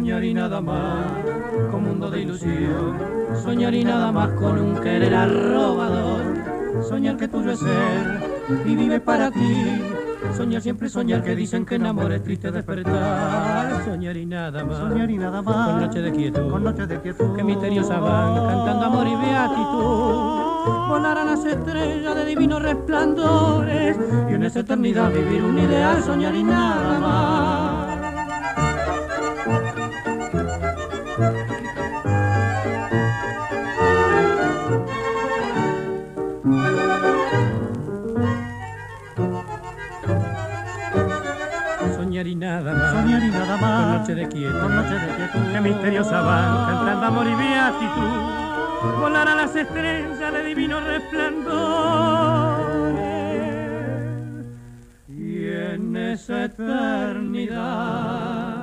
soñar 0.00 0.24
y 0.24 0.32
nada 0.32 0.62
más, 0.62 1.12
con 1.70 1.84
mundo 1.84 2.10
de 2.10 2.22
ilusión, 2.22 2.96
soñar 3.44 3.74
y 3.74 3.84
nada 3.84 4.10
más 4.10 4.30
con 4.30 4.58
un 4.58 4.74
querer 4.80 5.14
arrobador, 5.14 6.22
soñar 6.88 7.18
que 7.18 7.28
tuyo 7.28 7.50
es 7.50 7.58
ser 7.58 8.64
y 8.64 8.76
vive 8.76 8.98
para 8.98 9.30
ti, 9.30 9.82
soñar 10.34 10.62
siempre 10.62 10.88
soñar 10.88 11.22
que 11.22 11.36
dicen 11.36 11.66
que 11.66 11.74
en 11.74 11.84
amor 11.84 12.10
es 12.12 12.22
triste 12.22 12.50
despertar, 12.50 13.84
soñar 13.84 14.16
y 14.16 14.24
nada 14.24 14.64
más, 14.64 14.78
soñar 14.78 15.10
y 15.10 15.18
nada 15.18 15.42
más, 15.42 15.68
con 15.68 15.80
noche 15.80 16.00
de 16.00 16.12
quietud, 16.12 16.50
con 16.50 16.64
noche 16.64 16.86
de 16.86 16.98
quietud, 17.02 17.36
que 17.36 17.44
misteriosa 17.44 18.00
van 18.00 18.34
cantando 18.36 18.86
amor 18.86 19.06
y 19.06 19.16
beatitud, 19.16 20.88
volar 20.88 21.18
a 21.18 21.24
las 21.26 21.44
estrellas 21.44 22.14
de 22.14 22.24
divinos 22.24 22.62
resplandores. 22.62 23.98
Y 24.30 24.32
en 24.32 24.44
esa 24.44 24.60
eternidad 24.60 25.12
vivir 25.12 25.44
un 25.44 25.58
ideal, 25.58 26.02
soñar 26.02 26.34
y 26.34 26.42
nada 26.42 26.98
más. 27.00 27.69
Nada 42.40 42.72
más, 42.72 42.92
soñar 42.92 43.22
y 43.22 43.28
nada 43.28 43.56
más, 43.58 43.84
con 43.84 43.98
noche 43.98 44.14
de 44.14 44.26
quietud, 44.28 44.58
con 44.60 44.74
noche 44.74 44.94
de 44.94 45.14
quietud, 45.14 45.52
que 45.52 45.60
misteriosa 45.60 46.22
van 46.22 46.66
cantando 46.66 47.06
amor 47.06 47.26
y 47.26 47.34
beatitud, 47.34 48.98
volar 48.98 49.28
a 49.28 49.34
las 49.34 49.54
estrellas 49.54 50.32
de 50.32 50.44
divino 50.46 50.80
resplandor. 50.80 52.70
Y 55.08 55.48
en 55.48 55.94
esa 55.96 56.46
eternidad 56.46 58.59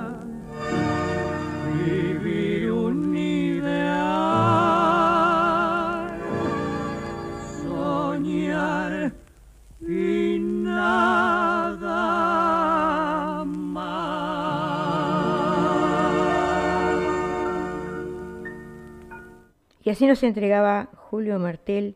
Y 19.87 19.89
así 19.89 20.05
nos 20.05 20.21
entregaba 20.23 20.89
Julio 20.97 21.39
Martel 21.39 21.95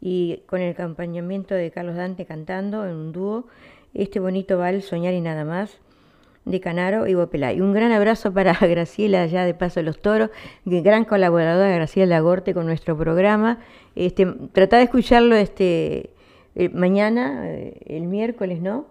y 0.00 0.42
con 0.46 0.60
el 0.60 0.74
acompañamiento 0.74 1.56
de 1.56 1.72
Carlos 1.72 1.96
Dante 1.96 2.24
cantando 2.24 2.86
en 2.86 2.94
un 2.94 3.10
dúo 3.10 3.48
este 3.94 4.20
bonito 4.20 4.58
vals 4.58 4.84
Soñar 4.84 5.12
y 5.12 5.20
nada 5.20 5.44
más 5.44 5.80
de 6.44 6.60
Canaro 6.60 7.08
y 7.08 7.14
Bopelay. 7.14 7.60
Un 7.60 7.72
gran 7.72 7.90
abrazo 7.90 8.32
para 8.32 8.52
Graciela, 8.60 9.26
ya 9.26 9.44
de 9.44 9.54
Paso 9.54 9.80
de 9.80 9.86
los 9.86 10.00
Toros, 10.00 10.30
gran 10.64 11.04
colaboradora 11.04 11.74
Graciela 11.74 12.20
Gorte 12.20 12.54
con 12.54 12.64
nuestro 12.64 12.96
programa. 12.96 13.58
Este, 13.96 14.24
trata 14.52 14.76
de 14.76 14.84
escucharlo 14.84 15.34
este 15.34 16.10
eh, 16.54 16.68
mañana, 16.68 17.50
eh, 17.50 17.74
el 17.86 18.04
miércoles, 18.04 18.62
¿no? 18.62 18.86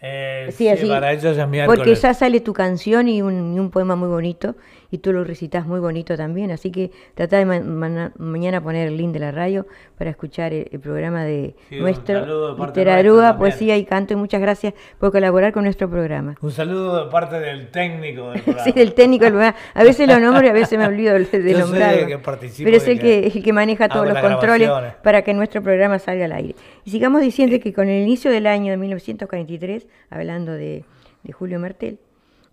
Eh, 0.00 0.50
sí, 0.52 0.68
así, 0.68 0.86
para 0.86 1.12
ellos 1.12 1.36
es 1.36 1.48
miércoles. 1.48 1.80
Porque 1.80 1.94
ya 1.96 2.14
sale 2.14 2.40
tu 2.40 2.52
canción 2.52 3.08
y 3.08 3.22
un, 3.22 3.56
y 3.56 3.58
un, 3.58 3.70
poema 3.70 3.96
muy 3.96 4.08
bonito, 4.08 4.54
y 4.90 4.98
tú 4.98 5.12
lo 5.12 5.24
recitas 5.24 5.66
muy 5.66 5.80
bonito 5.80 6.16
también, 6.16 6.50
así 6.50 6.70
que 6.70 6.90
trata 7.14 7.38
de 7.38 7.44
ma 7.44 7.60
ma 7.60 8.12
mañana 8.18 8.62
poner 8.62 8.88
el 8.88 8.96
link 8.96 9.12
de 9.12 9.18
la 9.18 9.32
radio 9.32 9.66
para 9.96 10.10
escuchar 10.10 10.52
el, 10.52 10.68
el 10.70 10.80
programa 10.80 11.24
de 11.24 11.54
sí, 11.68 11.76
nuestro 11.76 12.56
Literatura, 12.56 13.36
Poesía 13.36 13.76
y 13.76 13.84
Canto, 13.84 14.14
y 14.14 14.16
muchas 14.16 14.40
gracias 14.40 14.74
por 14.98 15.12
colaborar 15.12 15.52
con 15.52 15.64
nuestro 15.64 15.90
programa. 15.90 16.36
Un 16.40 16.50
saludo 16.50 17.04
de 17.04 17.10
parte 17.10 17.38
del 17.38 17.70
técnico 17.70 18.30
del 18.30 18.40
programa. 18.42 18.64
sí, 18.64 18.72
del 18.72 18.94
técnico 18.94 19.24
del 19.24 19.32
programa. 19.34 19.56
A 19.74 19.84
veces 19.84 20.08
lo 20.08 20.18
nombro 20.18 20.46
y 20.46 20.48
a 20.48 20.52
veces 20.52 20.78
me 20.78 20.86
olvido 20.86 21.14
de, 21.14 21.24
de 21.24 21.54
nombrarlo. 21.54 22.20
Pero 22.22 22.76
es 22.76 22.88
el 22.88 22.98
que, 22.98 23.26
el 23.26 23.42
que 23.42 23.52
maneja 23.52 23.88
todos 23.88 24.08
los 24.08 24.18
controles 24.18 24.70
para 25.02 25.22
que 25.22 25.34
nuestro 25.34 25.62
programa 25.62 25.98
salga 25.98 26.24
al 26.24 26.32
aire. 26.32 26.54
Y 26.84 26.90
sigamos 26.90 27.20
diciendo 27.20 27.56
eh. 27.56 27.60
que 27.60 27.72
con 27.72 27.88
el 27.88 28.02
inicio 28.02 28.30
del 28.30 28.46
año 28.46 28.70
de 28.70 28.76
1943, 28.78 29.86
hablando 30.10 30.52
de, 30.52 30.84
de 31.22 31.32
Julio 31.32 31.60
Martel, 31.60 31.98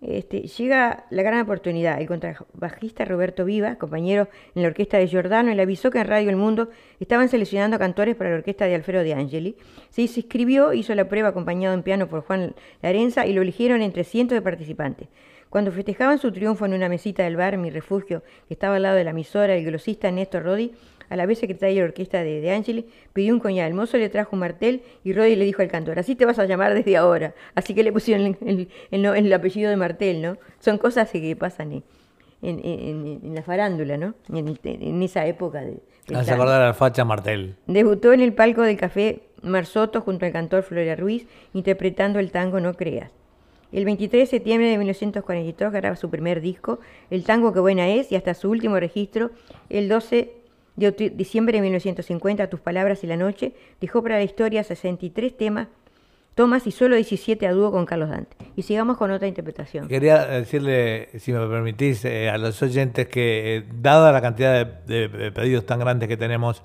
este, 0.02 0.42
llega 0.42 1.06
la 1.10 1.24
gran 1.24 1.42
oportunidad. 1.42 2.00
El 2.00 2.08
contrabajista 2.08 3.06
Roberto 3.06 3.46
Viva, 3.46 3.76
compañero 3.76 4.28
en 4.54 4.62
la 4.62 4.68
orquesta 4.68 4.98
de 4.98 5.08
Giordano, 5.08 5.54
le 5.54 5.62
avisó 5.62 5.92
que 5.92 6.00
en 6.00 6.08
Radio 6.08 6.30
El 6.30 6.36
Mundo 6.36 6.70
estaban 7.00 7.30
seleccionando 7.30 7.80
cantores 7.80 8.16
para 8.16 8.30
la 8.32 8.38
orquesta 8.38 8.66
de 8.66 8.76
Alfredo 8.76 9.04
de 9.04 9.14
Angeli. 9.14 9.56
Se 9.90 10.02
inscribió, 10.02 10.74
hizo 10.74 10.94
la 10.96 11.08
prueba 11.08 11.30
acompañado 11.30 11.74
en 11.74 11.84
piano 11.84 12.08
por 12.08 12.22
Juan 12.22 12.56
Larenza 12.82 13.26
y 13.26 13.34
lo 13.34 13.42
eligieron 13.42 13.82
entre 13.82 14.04
cientos 14.04 14.36
de 14.36 14.42
participantes. 14.42 15.08
Cuando 15.50 15.72
festejaban 15.72 16.18
su 16.18 16.32
triunfo 16.34 16.66
en 16.66 16.74
una 16.74 16.90
mesita 16.90 17.24
del 17.24 17.38
bar 17.38 17.58
Mi 17.58 17.70
Refugio, 17.70 18.24
que 18.48 18.56
estaba 18.56 18.76
al 18.76 18.82
lado 18.84 18.98
de 18.98 19.06
la 19.06 19.12
emisora, 19.12 19.56
el 19.56 19.64
glosista 19.64 20.12
Néstor 20.12 20.44
Rodi 20.44 20.74
a 21.10 21.16
la 21.16 21.26
vez 21.26 21.40
secretaria 21.40 21.76
de 21.76 21.82
la 21.82 21.86
orquesta 21.86 22.24
de, 22.24 22.42
de 22.42 22.52
Angeli, 22.52 22.88
pidió 23.14 23.34
un 23.34 23.40
coñal. 23.40 23.68
El 23.68 23.74
mozo 23.74 23.98
le 23.98 24.10
trajo 24.10 24.32
un 24.34 24.40
martel 24.40 24.82
y 25.04 25.14
Roddy 25.14 25.36
le 25.36 25.46
dijo 25.46 25.62
al 25.62 25.68
cantor, 25.68 26.00
así 26.00 26.16
te 26.16 26.26
vas 26.26 26.40
a 26.40 26.46
llamar 26.46 26.74
desde 26.74 26.98
ahora. 26.98 27.34
Así 27.56 27.74
que 27.74 27.84
le 27.84 27.92
pusieron 27.92 28.26
el, 28.26 28.38
el, 28.46 28.70
el, 28.92 29.06
el 29.06 29.34
apellido 29.34 29.70
de 29.70 29.78
Martel, 29.78 30.22
¿no? 30.22 30.38
Son 30.60 30.78
cosas 30.78 31.12
que 31.12 31.36
pasan 31.36 31.72
en, 31.72 31.84
en 32.42 33.36
la 33.36 33.42
farándula, 33.42 33.98
¿no? 33.98 34.14
En, 34.34 35.02
esa 35.04 35.26
época. 35.26 35.62
De, 35.62 35.78
Vas 36.12 36.30
a 36.30 36.36
acordar 36.36 36.62
a 36.62 36.68
la 36.68 36.74
facha 36.74 37.04
Martel. 37.06 37.56
Debutó 37.68 38.14
en 38.14 38.22
el 38.22 38.34
palco 38.34 38.62
del 38.62 38.78
Café 38.78 39.24
Marsoto 39.42 40.02
junto 40.02 40.26
al 40.26 40.32
cantor 40.32 40.64
Floria 40.64 40.96
Ruiz, 40.96 41.28
interpretando 41.54 42.20
el 42.20 42.32
tango 42.32 42.60
No 42.60 42.74
Creas. 42.74 43.12
El 43.72 43.84
23 43.86 44.22
de 44.22 44.26
septiembre 44.28 44.70
de 44.70 44.78
1942 44.78 45.74
graba 45.74 45.96
su 45.96 46.10
primer 46.10 46.40
disco, 46.40 46.80
El 47.10 47.24
tango 47.24 47.52
que 47.52 47.60
buena 47.60 47.90
es, 47.90 48.12
y 48.12 48.16
hasta 48.16 48.34
su 48.34 48.50
último 48.50 48.80
registro, 48.80 49.32
el 49.70 49.90
12 49.90 50.34
de 50.76 50.92
diciembre 51.16 51.58
de 51.58 51.62
1950, 51.62 52.50
Tus 52.50 52.60
palabras 52.60 53.04
y 53.04 53.08
la 53.08 53.18
noche, 53.18 53.54
dejó 53.82 54.04
para 54.04 54.18
la 54.18 54.24
historia 54.24 54.64
63 54.64 55.36
temas, 55.38 55.68
tomas 56.36 56.68
y 56.68 56.72
solo 56.72 56.96
17 56.96 57.48
a 57.48 57.54
dúo 57.54 57.72
con 57.72 57.86
Carlos 57.86 58.10
Dante. 58.10 58.36
Y 58.56 58.64
sigamos 58.64 58.98
con 58.98 59.12
otra 59.12 59.28
interpretación. 59.28 59.88
Quería 59.88 60.26
decirle, 60.26 61.10
si 61.20 61.32
me 61.32 61.48
permitís, 61.48 62.04
eh, 62.06 62.30
a 62.30 62.38
los 62.38 62.62
oyentes 62.62 63.08
que, 63.08 63.58
eh, 63.58 63.66
dada 63.82 64.12
la 64.12 64.22
cantidad 64.22 64.66
de, 64.66 65.08
de, 65.08 65.32
pedidos 65.32 65.66
tan 65.66 65.80
grandes 65.80 66.10
que 66.10 66.18
tenemos 66.18 66.62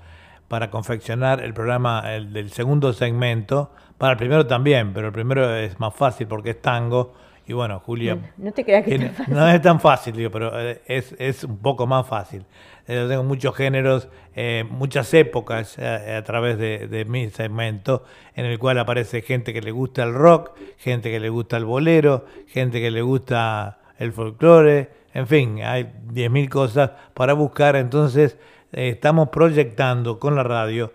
para 0.49 0.69
confeccionar 0.69 1.41
el 1.41 1.53
programa 1.53 2.13
el, 2.13 2.33
del 2.33 2.51
segundo 2.51 2.91
segmento, 2.91 3.71
para 3.97 4.13
el 4.13 4.17
primero 4.17 4.45
también, 4.45 4.93
pero 4.93 5.07
el 5.07 5.13
primero 5.13 5.55
es 5.55 5.79
más 5.79 5.95
fácil 5.95 6.27
porque 6.27 6.49
es 6.49 6.61
tango. 6.61 7.13
Y 7.47 7.53
bueno, 7.53 7.79
Julia. 7.79 8.15
No, 8.15 8.21
no 8.37 8.51
te 8.51 8.63
creas 8.63 8.83
que, 8.83 8.97
que 8.97 9.05
es 9.05 9.15
tan 9.15 9.25
no 9.33 9.47
es 9.47 9.61
tan 9.61 9.79
fácil, 9.79 10.15
digo, 10.15 10.31
pero 10.31 10.59
eh, 10.59 10.81
es, 10.85 11.15
es 11.17 11.43
un 11.43 11.57
poco 11.57 11.87
más 11.87 12.07
fácil 12.07 12.45
eh, 12.87 13.05
tengo 13.07 13.23
muchos 13.23 13.55
géneros, 13.55 14.09
eh, 14.35 14.65
muchas 14.69 15.13
épocas 15.13 15.77
a 15.79 16.21
través 16.23 16.57
de, 16.57 16.87
de, 16.87 17.05
mi 17.05 17.29
segmento, 17.29 18.03
en 18.35 18.45
el 18.45 18.57
cual 18.59 18.79
aparece 18.79 19.21
gente 19.21 19.53
que 19.53 19.61
le 19.61 19.71
gusta 19.71 20.03
el 20.03 20.13
rock, 20.13 20.57
gente 20.77 21.11
que 21.11 21.19
le 21.19 21.29
gusta 21.29 21.57
el 21.57 21.65
bolero, 21.65 22.25
gente 22.47 22.81
que 22.81 22.91
le 22.91 23.01
gusta 23.01 23.79
el 23.97 24.11
folclore, 24.11 24.89
en 25.13 25.27
fin, 25.27 25.61
hay 25.63 25.83
10.000 25.83 26.49
cosas 26.49 26.91
para 27.13 27.33
buscar, 27.33 27.75
entonces 27.75 28.37
estamos 28.71 29.29
proyectando 29.29 30.19
con 30.19 30.35
la 30.35 30.43
radio 30.43 30.91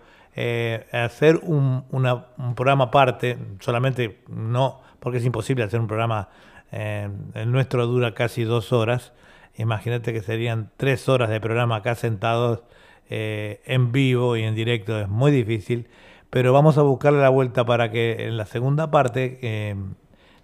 hacer 0.91 1.39
un, 1.41 1.83
una, 1.89 2.27
un, 2.37 2.53
programa 2.53 2.85
aparte, 2.85 3.37
solamente 3.59 4.19
no, 4.27 4.81
porque 4.99 5.19
es 5.19 5.25
imposible 5.25 5.63
hacer 5.63 5.79
un 5.79 5.87
programa, 5.87 6.29
el 6.71 7.51
nuestro 7.51 7.87
dura 7.87 8.13
casi 8.13 8.43
dos 8.43 8.73
horas, 8.73 9.13
Imagínate 9.57 10.13
que 10.13 10.21
serían 10.21 10.69
tres 10.77 11.09
horas 11.09 11.29
de 11.29 11.41
programa 11.41 11.77
acá 11.77 11.95
sentados 11.95 12.61
eh, 13.09 13.61
en 13.65 13.91
vivo 13.91 14.37
y 14.37 14.43
en 14.43 14.53
directo, 14.53 14.99
es 14.99 15.09
muy 15.09 15.31
difícil. 15.31 15.87
pero 16.29 16.53
vamos 16.53 16.77
a 16.77 16.83
buscarle 16.83 17.21
la 17.21 17.29
vuelta 17.29 17.65
para 17.65 17.89
que 17.89 18.27
en 18.27 18.37
la 18.37 18.45
segunda 18.45 18.91
parte, 18.91 19.39
eh, 19.41 19.75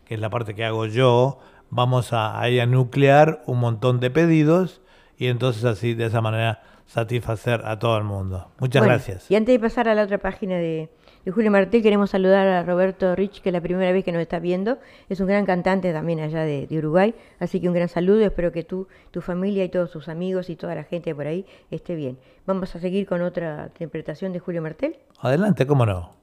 que 0.06 0.16
es 0.16 0.20
la 0.20 0.30
parte 0.30 0.56
que 0.56 0.66
hago 0.66 0.88
yo, 0.88 1.39
vamos 1.70 2.12
a, 2.14 2.39
ahí 2.39 2.60
a 2.60 2.66
nuclear 2.66 3.43
un 3.45 3.60
montón 3.60 3.99
de 3.99 4.10
pedidos 4.10 4.82
y 5.18 5.28
entonces 5.28 5.64
así 5.66 5.93
de 5.93 6.06
esa 6.06 6.22
manera 6.22 6.64
satisfacer 6.88 7.62
a 7.66 7.78
todo 7.78 7.97
el 7.97 8.04
mundo. 8.06 8.49
Muchas 8.60 8.82
Bueno, 8.82 8.95
gracias. 8.95 9.30
Y 9.30 9.36
antes 9.36 9.54
de 9.54 9.60
pasar 9.60 9.88
a 9.88 9.93
la 9.93 10.04
otra 10.04 10.18
página 10.18 10.56
de, 10.56 10.89
de 11.26 11.32
Julio 11.32 11.51
Martel, 11.51 11.82
queremos 11.82 12.09
saludar 12.09 12.47
a 12.47 12.63
Roberto 12.63 13.15
Rich, 13.15 13.41
que 13.41 13.49
es 13.49 13.53
la 13.53 13.61
primera 13.61 13.91
vez 13.91 14.03
que 14.03 14.11
nos 14.11 14.21
está 14.21 14.39
viendo. 14.39 14.78
Es 15.09 15.19
un 15.19 15.28
gran 15.28 15.45
cantante 15.45 15.93
también 15.93 16.19
allá 16.19 16.41
de, 16.43 16.67
Uruguay. 16.71 17.15
Así 17.39 17.61
que 17.61 17.67
un 17.67 17.74
gran 17.74 17.88
saludo. 17.88 18.21
Espero 18.26 18.51
que 18.51 18.63
tú, 18.63 18.88
tu 19.11 19.21
familia 19.21 19.63
y 19.63 19.69
todos 19.69 19.91
tus 19.91 20.09
amigos 20.09 20.49
y 20.49 20.55
toda 20.55 20.76
la 20.76 20.84
gente 20.84 21.15
por 21.15 21.28
ahí 21.28 21.45
esté 21.71 21.95
bien. 21.95 22.17
Vamos 22.45 22.76
a 22.76 22.80
seguir 22.80 23.07
con 23.07 23.21
otra 23.21 23.67
interpretación 23.67 24.34
de 24.34 24.39
Julio 24.39 24.61
Martel. 24.61 24.97
Adelante, 25.19 25.65
cómo 25.65 25.86
no. 25.86 26.22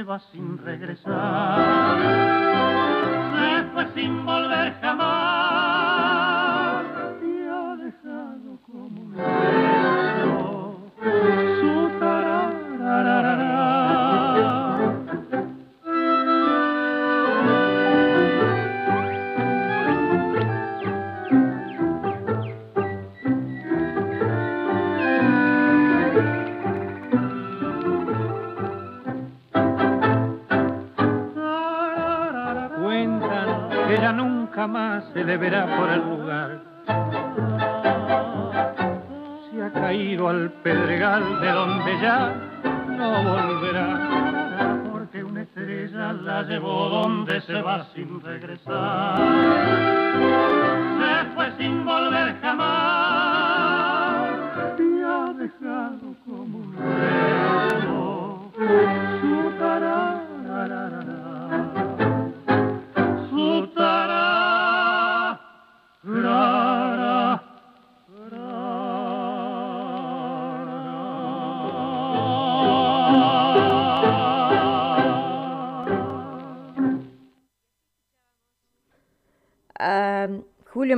Se 0.00 0.04
va 0.04 0.18
sin 0.32 0.56
regresar. 0.56 1.12
Se 3.34 3.64
fue 3.72 3.86
sin 3.94 4.24
volver 4.24 4.49
se 47.40 47.62
va 47.62 47.86
sin 47.94 48.20
regresar. 48.22 48.99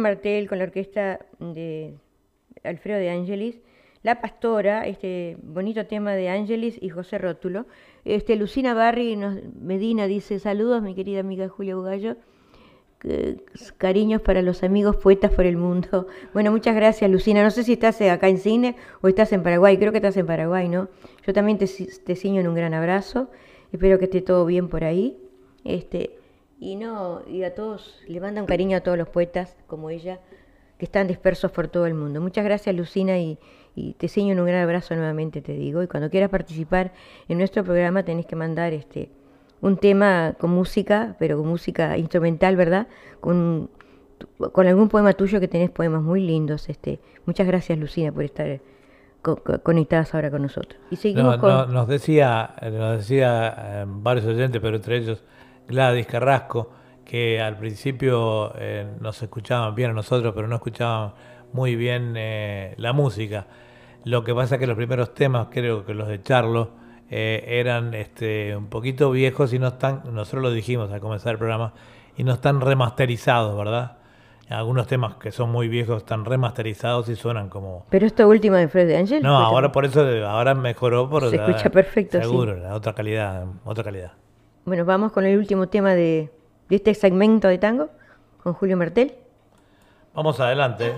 Martel 0.03 0.49
con 0.49 0.59
la 0.59 0.65
orquesta 0.65 1.21
de 1.39 1.95
Alfredo 2.65 2.99
de 2.99 3.11
Angelis, 3.11 3.61
La 4.03 4.21
Pastora, 4.21 4.87
este 4.87 5.37
bonito 5.43 5.87
tema 5.87 6.13
de 6.15 6.29
Angelis 6.29 6.77
y 6.83 6.89
José 6.91 7.19
Rótulo. 7.19 7.67
Este, 8.05 8.37
Lucina 8.37 8.75
Barri 8.75 9.17
nos- 9.17 9.39
Medina 9.61 10.07
dice, 10.07 10.39
saludos 10.39 10.83
mi 10.83 10.95
querida 10.95 11.21
amiga 11.21 11.49
Julia 11.49 11.77
Bugallo, 11.77 12.17
cariños 13.79 14.21
para 14.23 14.43
los 14.43 14.63
amigos 14.63 14.97
poetas 14.97 15.33
por 15.33 15.45
el 15.47 15.57
mundo. 15.57 16.07
Bueno, 16.33 16.51
muchas 16.53 16.75
gracias 16.75 17.11
Lucina, 17.11 17.43
no 17.43 17.51
sé 17.51 17.65
si 17.65 17.73
estás 17.73 18.01
acá 18.03 18.29
en 18.29 18.39
cine 18.39 18.77
o 19.01 19.09
estás 19.09 19.33
en 19.33 19.43
Paraguay, 19.43 19.77
creo 19.79 19.91
que 19.93 19.99
estás 19.99 20.17
en 20.17 20.27
Paraguay, 20.27 20.69
¿no? 20.69 20.89
Yo 21.27 21.33
también 21.33 21.59
te, 21.59 21.67
te 21.67 22.15
ciño 22.17 22.41
en 22.41 22.49
un 22.49 22.55
gran 22.55 22.75
abrazo, 22.75 23.29
espero 23.73 23.99
que 23.99 24.05
esté 24.05 24.21
todo 24.21 24.47
bien 24.47 24.69
por 24.69 24.85
ahí. 24.85 25.17
Este, 25.65 26.17
y 26.63 26.77
no, 26.77 27.23
y 27.27 27.43
a 27.43 27.55
todos, 27.55 27.99
le 28.07 28.21
manda 28.21 28.41
un 28.41 28.47
cariño 28.47 28.77
a 28.77 28.81
todos 28.81 28.97
los 28.97 29.09
poetas 29.09 29.57
como 29.67 29.91
ella, 29.91 30.21
que 30.79 30.85
están 30.85 31.07
dispersos 31.09 31.51
por 31.51 31.67
todo 31.69 31.87
el 31.87 31.95
mundo. 31.95 32.21
Muchas 32.21 32.45
gracias, 32.45 32.75
Lucina, 32.75 33.19
y, 33.19 33.39
y 33.75 33.95
te 33.95 34.07
ciño 34.09 34.33
en 34.33 34.41
un 34.41 34.47
gran 34.47 34.63
abrazo 34.63 34.95
nuevamente, 34.95 35.41
te 35.43 35.55
digo. 35.55 35.83
Y 35.83 35.89
cuando 35.89 36.09
quieras 36.09 36.31
participar 36.31 36.93
en 37.29 37.39
nuestro 37.39 37.65
programa, 37.65 38.05
tenés 38.05 38.27
que 38.27 38.37
mandar 38.37 38.73
este 38.73 39.11
un 39.61 39.77
tema 39.77 40.35
con 40.41 40.51
música, 40.51 41.15
pero 41.19 41.37
con 41.39 41.47
música 41.49 41.97
instrumental, 41.97 42.57
¿verdad? 42.57 42.87
Con, 43.21 43.71
con 44.53 44.67
algún 44.67 44.89
poema 44.89 45.13
tuyo 45.13 45.39
que 45.41 45.49
tenés 45.49 45.71
poemas 45.71 46.03
muy 46.03 46.21
lindos. 46.21 46.69
Este. 46.69 46.99
Muchas 47.27 47.47
gracias, 47.47 47.79
Lucina, 47.79 48.11
por 48.13 48.25
estar 48.25 48.61
co- 49.21 49.37
co- 49.37 49.61
conectadas 49.63 50.15
ahora 50.15 50.31
con 50.33 50.43
nosotros. 50.43 50.81
Y 50.91 50.97
seguimos 50.97 51.37
No, 51.37 51.41
con... 51.41 51.51
no, 51.51 51.67
nos 51.67 51.87
decía, 51.89 52.55
nos 52.73 52.99
decía 52.99 53.55
eh, 53.59 53.85
varios 53.87 54.27
oyentes, 54.27 54.61
pero 54.61 54.77
entre 54.77 54.97
ellos 54.97 55.23
Gladys 55.73 56.07
Carrasco, 56.07 56.71
que 57.05 57.41
al 57.41 57.57
principio 57.57 58.53
eh, 58.57 58.87
nos 59.01 59.23
escuchaban 59.23 59.75
bien 59.75 59.91
a 59.91 59.95
nosotros, 59.95 60.33
pero 60.35 60.47
no 60.47 60.57
escuchaban 60.57 61.15
muy 61.53 61.77
bien 61.77 62.15
eh, 62.17 62.75
la 62.77 62.93
música. 62.93 63.47
Lo 64.05 64.23
que 64.23 64.35
pasa 64.35 64.57
es 64.57 64.61
que 64.61 64.67
los 64.67 64.77
primeros 64.77 65.15
temas, 65.15 65.49
creo 65.51 65.85
que 65.87 65.95
los 65.95 66.09
de 66.09 66.23
Charlo, 66.23 66.71
eh, 67.11 67.45
eran 67.47 67.95
este, 67.95 68.55
un 68.57 68.69
poquito 68.69 69.11
viejos 69.11 69.53
y 69.53 69.59
no 69.59 69.69
están, 69.69 70.03
nosotros 70.13 70.43
lo 70.43 70.51
dijimos 70.53 70.91
al 70.93 71.01
comenzar 71.01 71.33
el 71.33 71.39
programa, 71.39 71.73
y 72.17 72.25
no 72.25 72.35
están 72.35 72.61
remasterizados, 72.61 73.57
¿verdad? 73.57 73.97
algunos 74.51 74.87
temas 74.87 75.15
que 75.15 75.33
son 75.33 75.51
muy 75.51 75.69
viejos 75.69 76.03
están 76.03 76.27
remasterizados 76.27 77.09
y 77.09 77.17
suenan 77.17 77.49
como... 77.49 77.87
Pero 77.89 78.05
esta 78.05 78.27
última 78.27 78.59
de 78.59 78.69
Fred 78.69 78.95
Angel. 78.95 79.23
No, 79.23 79.39
ahora 79.39 79.73
por 79.73 79.87
eso, 79.87 80.03
ahora 80.27 80.55
mejoró 80.55 81.09
por 81.09 81.31
Se 81.31 81.37
escucha 81.37 81.71
perfecto, 81.71 82.19
sí. 82.19 82.25
Seguro, 82.25 82.57
la 82.57 82.75
otra 82.75 82.93
calidad, 82.93 83.47
otra 83.65 83.83
calidad. 83.83 84.13
Bueno, 84.65 84.85
vamos 84.85 85.11
con 85.11 85.25
el 85.25 85.37
último 85.37 85.69
tema 85.69 85.95
de, 85.95 86.31
este 86.71 86.95
segmento 86.95 87.49
de 87.49 87.59
tango, 87.59 87.91
con 88.43 88.55
Julio 88.55 88.77
Martel. 88.77 89.15
Vamos 90.15 90.39
adelante. 90.39 90.93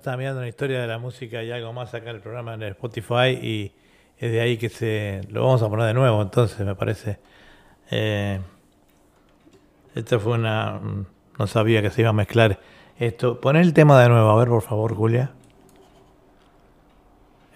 Estaba 0.00 0.16
mirando 0.16 0.40
la 0.40 0.48
historia 0.48 0.80
de 0.80 0.86
la 0.86 0.98
música 0.98 1.42
y 1.42 1.50
algo 1.50 1.74
más 1.74 1.92
acá 1.92 2.08
en 2.08 2.16
el 2.16 2.22
programa 2.22 2.54
en 2.54 2.62
el 2.62 2.70
Spotify 2.70 3.38
y 3.42 3.70
es 4.18 4.32
de 4.32 4.40
ahí 4.40 4.56
que 4.56 4.70
se 4.70 5.20
lo 5.28 5.42
vamos 5.44 5.62
a 5.62 5.68
poner 5.68 5.86
de 5.88 5.94
nuevo, 5.94 6.22
entonces 6.22 6.58
me 6.66 6.74
parece. 6.74 7.18
Eh, 7.90 8.40
esto 9.94 10.18
fue 10.18 10.32
una... 10.34 10.80
mm, 10.82 11.06
No 11.38 11.46
sabía 11.46 11.82
que 11.82 11.90
se 11.90 12.00
iba 12.00 12.10
a 12.10 12.14
mezclar 12.14 12.58
esto. 12.98 13.40
Poné 13.42 13.60
el 13.60 13.74
tema 13.74 14.00
de 14.02 14.08
nuevo, 14.08 14.30
a 14.30 14.36
ver 14.36 14.48
por 14.48 14.62
favor, 14.62 14.94
Julia. 14.94 15.32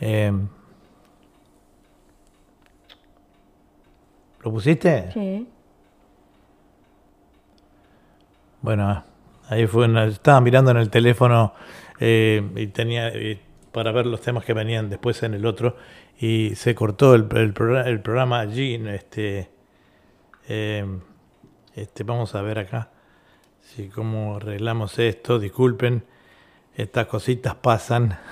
Eh, 0.00 0.30
¿Lo 4.42 4.50
pusiste? 4.50 5.10
Sí. 5.12 5.48
Bueno, 8.60 9.02
ahí 9.48 9.66
fue 9.66 9.86
una, 9.86 10.04
estaba 10.04 10.42
mirando 10.42 10.72
en 10.72 10.76
el 10.76 10.90
teléfono 10.90 11.54
eh, 12.00 12.42
y 12.56 12.66
tenía 12.68 13.08
eh, 13.08 13.40
para 13.72 13.92
ver 13.92 14.06
los 14.06 14.20
temas 14.20 14.44
que 14.44 14.52
venían 14.52 14.88
después 14.90 15.22
en 15.22 15.34
el 15.34 15.46
otro 15.46 15.76
y 16.18 16.54
se 16.54 16.74
cortó 16.74 17.14
el, 17.14 17.22
el, 17.36 17.54
progra- 17.54 17.86
el 17.86 18.00
programa 18.00 18.40
allí. 18.40 18.74
Este, 18.88 19.50
eh, 20.48 20.86
este, 21.74 22.04
vamos 22.04 22.34
a 22.34 22.42
ver 22.42 22.58
acá 22.58 22.90
si 23.60 23.88
cómo 23.88 24.36
arreglamos 24.36 24.98
esto. 24.98 25.38
Disculpen, 25.38 26.04
estas 26.76 27.06
cositas 27.06 27.54
pasan. 27.54 28.18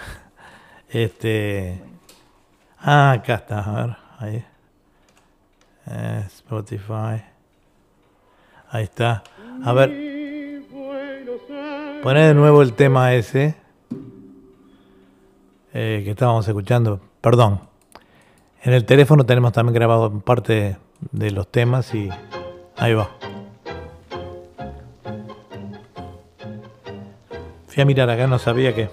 Este, 0.95 1.81
ah, 2.81 3.13
acá 3.13 3.37
está, 3.37 3.61
a 3.61 3.87
ver, 3.87 3.97
ahí. 4.19 4.45
Eh, 5.87 6.23
Spotify. 6.27 7.23
Ahí 8.69 8.85
está. 8.85 9.25
A 9.65 9.73
ver. 9.73 10.12
Poné 12.03 12.27
de 12.27 12.35
nuevo 12.35 12.63
el 12.63 12.73
tema 12.73 13.15
ese 13.15 13.55
eh, 15.73 16.01
que 16.03 16.11
estábamos 16.11 16.49
escuchando. 16.49 17.01
Perdón. 17.21 17.61
En 18.65 18.73
el 18.73 18.85
teléfono 18.85 19.25
tenemos 19.25 19.53
también 19.53 19.75
grabado 19.75 20.19
parte 20.19 20.79
de 21.13 21.31
los 21.31 21.47
temas 21.47 21.95
y 21.95 22.09
ahí 22.77 22.95
va. 22.95 23.09
Fui 27.69 27.83
a 27.83 27.85
mirar 27.85 28.11
acá, 28.11 28.27
no 28.27 28.41
sabía 28.41 28.75
que... 28.75 28.91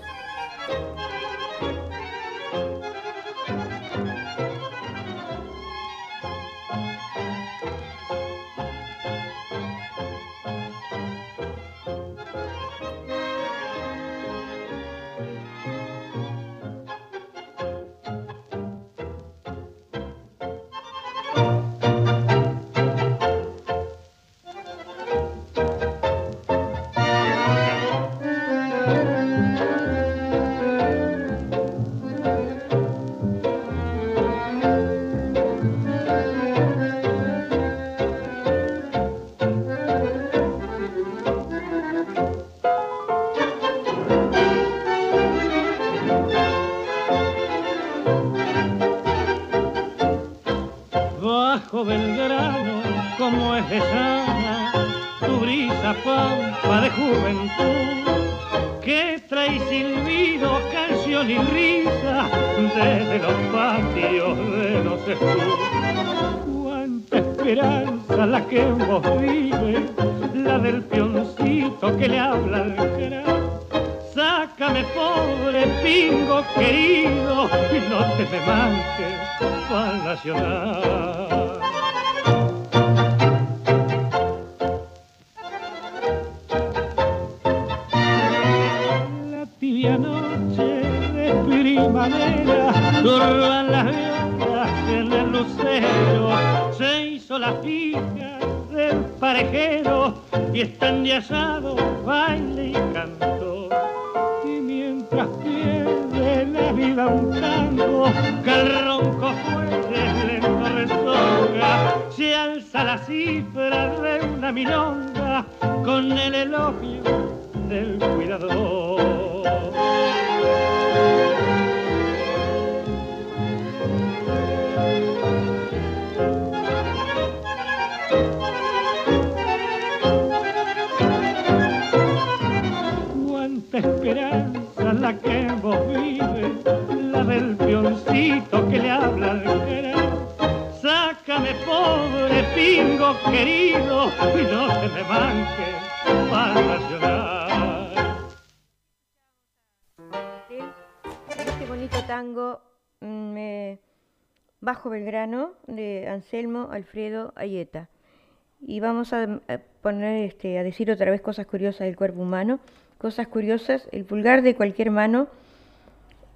vamos 159.00 159.14
a, 159.14 159.54
a 159.54 159.60
poner 159.82 160.26
este, 160.26 160.60
a 160.60 160.64
decir 160.64 160.92
otra 160.92 161.10
vez 161.10 161.22
cosas 161.22 161.46
curiosas 161.46 161.82
del 161.88 161.96
cuerpo 161.96 162.22
humano. 162.22 162.60
Cosas 162.98 163.28
curiosas, 163.28 163.88
el 163.94 164.04
pulgar 164.04 164.42
de 164.42 164.56
cualquier 164.56 164.92
mano 164.92 165.28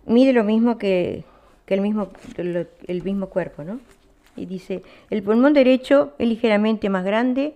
mide 0.06 0.32
lo 0.32 0.46
mismo 0.46 0.78
que, 0.78 1.26
que 1.66 1.74
el, 1.74 1.82
mismo, 1.82 2.08
el 2.38 3.04
mismo 3.04 3.28
cuerpo, 3.28 3.66
¿no? 3.66 3.82
Y 4.38 4.46
dice, 4.46 4.82
el 5.10 5.22
pulmón 5.24 5.54
derecho 5.54 6.14
es 6.18 6.28
ligeramente 6.28 6.90
más 6.90 7.04
grande 7.04 7.56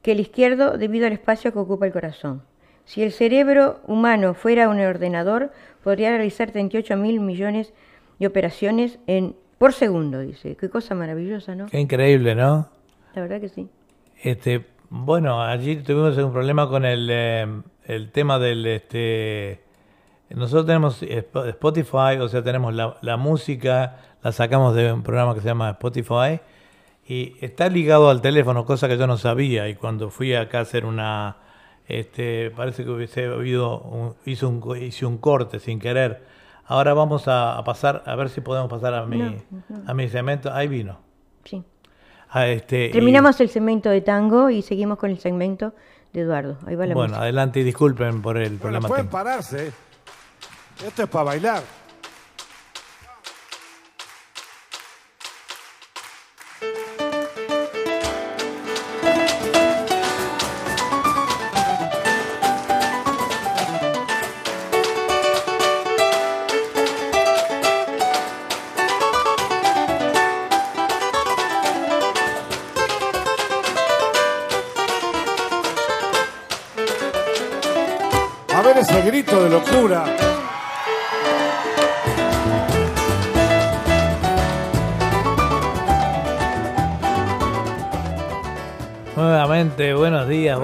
que 0.00 0.12
el 0.12 0.20
izquierdo 0.20 0.78
debido 0.78 1.06
al 1.06 1.12
espacio 1.12 1.52
que 1.52 1.58
ocupa 1.58 1.86
el 1.86 1.92
corazón. 1.92 2.42
Si 2.86 3.02
el 3.02 3.12
cerebro 3.12 3.80
humano 3.86 4.32
fuera 4.32 4.70
un 4.70 4.80
ordenador, 4.80 5.52
podría 5.84 6.10
realizar 6.10 6.50
38 6.50 6.96
mil 6.96 7.20
millones 7.20 7.74
de 8.18 8.26
operaciones 8.26 8.98
en, 9.06 9.36
por 9.58 9.74
segundo, 9.74 10.20
dice. 10.20 10.56
Qué 10.56 10.70
cosa 10.70 10.94
maravillosa, 10.94 11.54
¿no? 11.54 11.66
Qué 11.66 11.78
increíble, 11.78 12.34
¿no? 12.34 12.70
La 13.16 13.22
verdad 13.22 13.40
que 13.40 13.48
sí. 13.48 13.68
Este, 14.22 14.64
bueno, 14.90 15.42
allí 15.42 15.76
tuvimos 15.76 16.16
un 16.18 16.32
problema 16.32 16.68
con 16.68 16.84
el, 16.84 17.08
eh, 17.10 17.46
el 17.86 18.12
tema 18.12 18.38
del, 18.38 18.64
este, 18.66 19.60
nosotros 20.30 20.66
tenemos 20.66 21.02
Sp- 21.02 21.48
Spotify, 21.48 22.18
o 22.20 22.28
sea, 22.28 22.42
tenemos 22.42 22.72
la, 22.74 22.96
la 23.00 23.16
música, 23.16 23.96
la 24.22 24.32
sacamos 24.32 24.74
de 24.74 24.92
un 24.92 25.02
programa 25.02 25.34
que 25.34 25.40
se 25.40 25.48
llama 25.48 25.70
Spotify 25.70 26.40
y 27.08 27.34
está 27.40 27.68
ligado 27.68 28.10
al 28.10 28.20
teléfono, 28.20 28.64
cosa 28.64 28.86
que 28.88 28.96
yo 28.98 29.06
no 29.06 29.16
sabía 29.16 29.68
y 29.68 29.74
cuando 29.74 30.10
fui 30.10 30.34
acá 30.34 30.58
a 30.58 30.62
hacer 30.62 30.84
una, 30.86 31.36
este, 31.88 32.50
parece 32.50 32.84
que 32.84 32.90
hubiese 32.90 33.26
habido, 33.26 33.80
un, 33.80 34.14
hizo 34.24 34.48
un, 34.48 34.76
hice 34.82 35.06
un 35.06 35.18
corte 35.18 35.58
sin 35.58 35.78
querer. 35.78 36.24
Ahora 36.68 36.94
vamos 36.94 37.28
a, 37.28 37.56
a 37.56 37.64
pasar, 37.64 38.02
a 38.06 38.14
ver 38.16 38.28
si 38.28 38.40
podemos 38.40 38.68
pasar 38.68 38.92
a 38.94 39.06
mi, 39.06 39.18
No, 39.18 39.34
no. 39.68 39.82
a 39.86 39.94
mi 39.94 40.08
segmento. 40.08 40.52
Ahí 40.52 40.66
vino. 40.68 40.98
Sí. 41.44 41.62
A 42.30 42.46
este, 42.48 42.86
y- 42.86 42.90
Terminamos 42.92 43.40
el 43.40 43.48
segmento 43.48 43.88
de 43.90 44.00
tango 44.00 44.50
y 44.50 44.62
seguimos 44.62 44.98
con 44.98 45.10
el 45.10 45.18
segmento 45.18 45.72
de 46.12 46.22
Eduardo. 46.22 46.56
Ahí 46.66 46.74
va 46.74 46.86
la 46.86 46.94
Bueno, 46.94 47.08
música. 47.10 47.22
adelante 47.22 47.60
y 47.60 47.62
disculpen 47.64 48.22
por 48.22 48.36
el 48.36 48.48
Bueno, 48.50 48.60
problema 48.60 48.88
pueden 48.88 49.08
pararse. 49.08 49.72
Esto 50.86 51.02
es 51.04 51.08
para 51.08 51.24
bailar. 51.24 51.62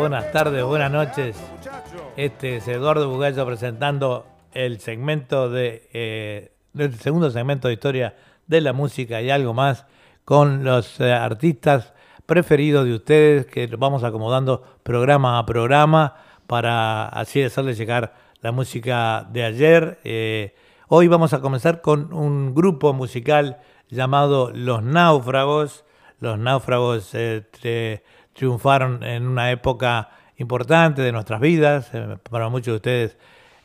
Buenas 0.02 0.32
tardes, 0.32 0.64
buenas 0.64 0.90
noches. 0.90 1.36
Este 2.16 2.56
es 2.56 2.66
Eduardo 2.66 3.08
Bugallo 3.08 3.46
presentando 3.46 4.26
el 4.52 4.80
segmento 4.80 5.48
de 5.48 5.88
eh, 5.92 6.50
el 6.76 6.98
segundo 6.98 7.30
segmento 7.30 7.68
de 7.68 7.74
historia 7.74 8.16
de 8.48 8.60
la 8.62 8.72
música 8.72 9.22
y 9.22 9.30
algo 9.30 9.54
más 9.54 9.86
con 10.24 10.64
los 10.64 10.98
eh, 10.98 11.12
artistas 11.12 11.92
preferidos 12.26 12.84
de 12.84 12.94
ustedes 12.94 13.46
que 13.46 13.68
vamos 13.68 14.02
acomodando 14.02 14.64
programa 14.82 15.38
a 15.38 15.46
programa 15.46 16.16
para 16.48 17.06
así 17.06 17.40
hacerles 17.40 17.78
llegar 17.78 18.12
la 18.40 18.50
música 18.50 19.28
de 19.30 19.44
ayer. 19.44 20.00
Eh, 20.02 20.52
hoy 20.88 21.06
vamos 21.06 21.32
a 21.32 21.40
comenzar 21.40 21.80
con 21.80 22.12
un 22.12 22.56
grupo 22.56 22.92
musical 22.92 23.58
llamado 23.88 24.50
Los 24.52 24.82
Náufragos. 24.82 25.84
Los 26.18 26.40
Náufragos 26.40 27.10
eh, 27.14 28.02
triunfaron 28.32 29.02
en 29.02 29.26
una 29.26 29.50
época 29.50 30.10
importante 30.36 31.02
de 31.02 31.12
nuestras 31.12 31.40
vidas, 31.40 31.90
eh, 31.92 32.16
para 32.30 32.48
muchos 32.48 32.72
de 32.72 32.76
ustedes 32.76 33.18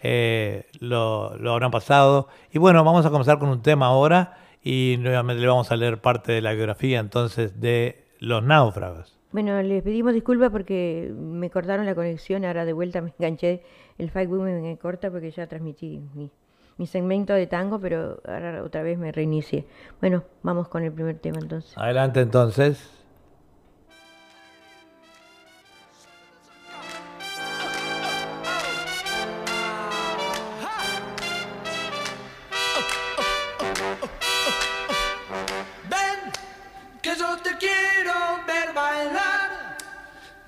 eh, 0.04 0.66
lo, 0.80 1.36
lo 1.38 1.54
habrán 1.54 1.72
pasado. 1.72 2.28
Y 2.52 2.60
bueno, 2.60 2.84
vamos 2.84 3.06
a 3.06 3.10
comenzar 3.10 3.40
con 3.40 3.50
un 3.50 3.62
tema 3.62 3.88
ahora 3.88 4.38
y 4.64 4.98
nuevamente 5.00 5.42
le 5.42 5.48
vamos 5.48 5.72
a 5.72 5.76
leer 5.76 6.00
parte 6.00 6.32
de 6.32 6.42
la 6.42 6.54
biografía 6.54 7.00
entonces 7.00 7.60
de 7.60 8.06
Los 8.20 8.44
Náufragos. 8.44 9.18
Bueno, 9.32 9.62
les 9.62 9.84
pedimos 9.84 10.14
disculpas 10.14 10.52
porque 10.52 11.14
me 11.16 11.50
cortaron 11.50 11.86
la 11.86 11.96
conexión, 11.96 12.46
ahora 12.46 12.66
de 12.66 12.74
vuelta 12.74 13.02
me 13.02 13.14
enganché, 13.18 13.64
el 13.98 14.10
Facebook 14.10 14.42
me 14.42 14.78
corta 14.78 15.12
porque 15.12 15.32
ya 15.32 15.48
transmití 15.48 16.02
mi, 16.14 16.32
mi 16.78 16.88
segmento 16.88 17.34
de 17.34 17.48
tango, 17.48 17.80
pero 17.80 18.22
ahora 18.26 18.64
otra 18.64 18.84
vez 18.84 18.98
me 18.98 19.12
reinicié. 19.12 19.66
Bueno, 20.00 20.24
vamos 20.44 20.68
con 20.70 20.84
el 20.84 20.92
primer 20.92 21.18
tema 21.20 21.40
entonces. 21.42 21.78
Adelante 21.78 22.22
entonces. 22.22 22.97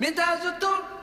Mientras 0.00 0.42
yo 0.42 0.52
toco 0.54 0.99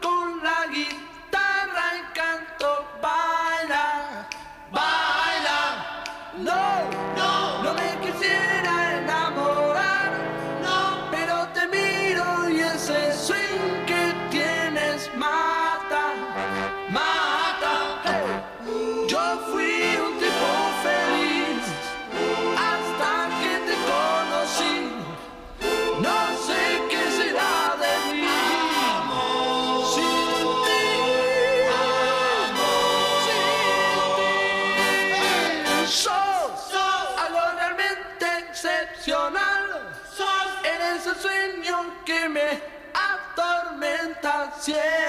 Yeah. 44.68 45.07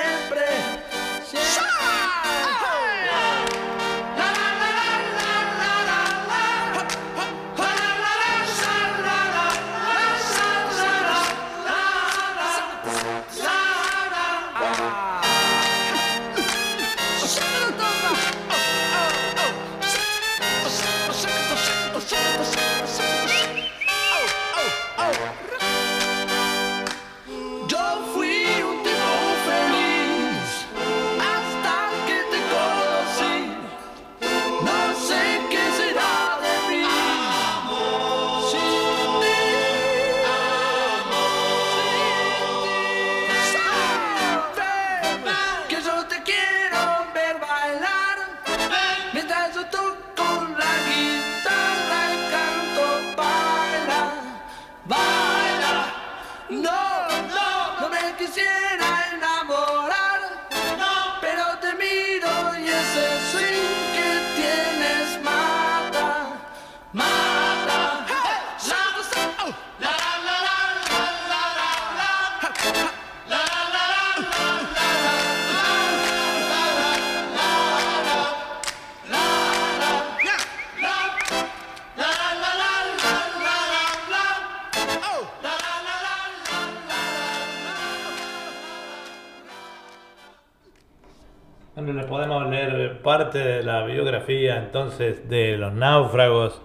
Parte 93.18 93.38
de 93.40 93.62
la 93.64 93.84
biografía 93.84 94.58
entonces 94.58 95.28
de 95.28 95.56
los 95.56 95.72
náufragos. 95.72 96.62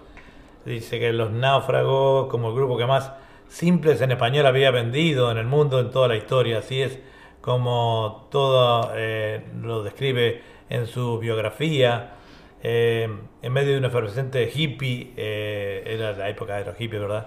Dice 0.64 1.00
que 1.00 1.12
los 1.12 1.32
náufragos, 1.32 2.28
como 2.28 2.50
el 2.50 2.54
grupo 2.54 2.78
que 2.78 2.86
más 2.86 3.12
simples 3.48 4.00
en 4.02 4.12
español 4.12 4.46
había 4.46 4.70
vendido 4.70 5.32
en 5.32 5.38
el 5.38 5.46
mundo 5.46 5.80
en 5.80 5.90
toda 5.90 6.06
la 6.06 6.16
historia, 6.16 6.58
así 6.58 6.80
es 6.80 7.00
como 7.40 8.28
todo 8.30 8.92
eh, 8.94 9.42
lo 9.60 9.82
describe 9.82 10.42
en 10.70 10.86
su 10.86 11.18
biografía. 11.18 12.12
Eh, 12.62 13.08
en 13.42 13.52
medio 13.52 13.72
de 13.72 13.78
un 13.78 13.86
efervescente 13.86 14.48
hippie, 14.54 15.12
eh, 15.16 15.82
era 15.86 16.12
la 16.12 16.28
época 16.28 16.54
de 16.54 16.66
los 16.66 16.76
hippies, 16.76 17.02
¿verdad? 17.02 17.26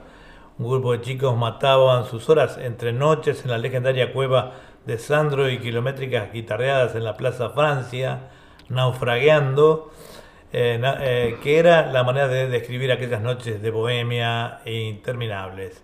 Un 0.58 0.70
grupo 0.70 0.94
de 0.94 1.02
chicos 1.02 1.36
mataban 1.36 2.06
sus 2.06 2.30
horas 2.30 2.58
entre 2.60 2.94
noches 2.94 3.44
en 3.44 3.52
la 3.52 3.58
legendaria 3.58 4.14
cueva 4.14 4.54
de 4.86 4.98
Sandro 4.98 5.50
y 5.50 5.60
kilométricas 5.60 6.32
guitarreadas 6.32 6.96
en 6.96 7.04
la 7.04 7.18
Plaza 7.18 7.50
Francia, 7.50 8.30
naufragueando, 8.70 9.92
eh, 10.54 10.80
eh, 11.02 11.38
que 11.44 11.60
era 11.60 11.92
la 11.92 12.04
manera 12.04 12.28
de 12.28 12.48
describir 12.48 12.92
aquellas 12.92 13.22
noches 13.22 13.62
de 13.62 13.72
bohemia 13.72 14.60
e 14.66 14.74
interminables. 14.74 15.84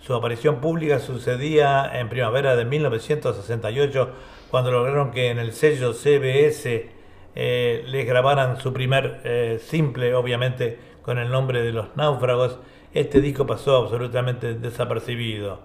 Su 0.00 0.14
aparición 0.14 0.60
pública 0.60 0.98
sucedía 0.98 1.90
en 1.94 2.08
primavera 2.08 2.56
de 2.56 2.64
1968, 2.64 4.10
cuando 4.50 4.70
lograron 4.70 5.12
que 5.12 5.30
en 5.30 5.38
el 5.38 5.52
sello 5.52 5.92
CBS 5.94 6.90
eh, 7.34 7.84
les 7.86 8.06
grabaran 8.06 8.60
su 8.60 8.72
primer 8.72 9.60
simple, 9.60 10.14
obviamente 10.14 10.78
con 11.02 11.18
el 11.18 11.30
nombre 11.30 11.62
de 11.62 11.72
Los 11.72 11.96
Náufragos. 11.96 12.58
Este 12.92 13.20
disco 13.20 13.46
pasó 13.46 13.76
absolutamente 13.76 14.54
desapercibido. 14.54 15.60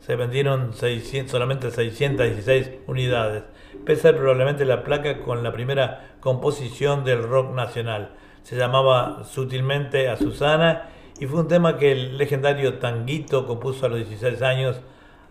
Se 0.00 0.16
vendieron 0.16 0.72
600, 0.72 1.30
solamente 1.30 1.70
616 1.70 2.70
unidades, 2.86 3.44
pese 3.84 4.08
a 4.08 4.10
ser 4.10 4.16
probablemente 4.16 4.64
la 4.64 4.82
placa 4.84 5.20
con 5.20 5.42
la 5.42 5.52
primera 5.52 6.16
composición 6.20 7.04
del 7.04 7.22
rock 7.22 7.52
nacional. 7.54 8.10
Se 8.42 8.56
llamaba 8.56 9.24
Sutilmente 9.24 10.08
a 10.08 10.16
Susana 10.16 10.88
y 11.18 11.26
fue 11.26 11.40
un 11.40 11.48
tema 11.48 11.76
que 11.76 11.92
el 11.92 12.18
legendario 12.18 12.78
Tanguito 12.78 13.46
compuso 13.46 13.86
a 13.86 13.88
los 13.88 13.98
16 13.98 14.42
años 14.42 14.80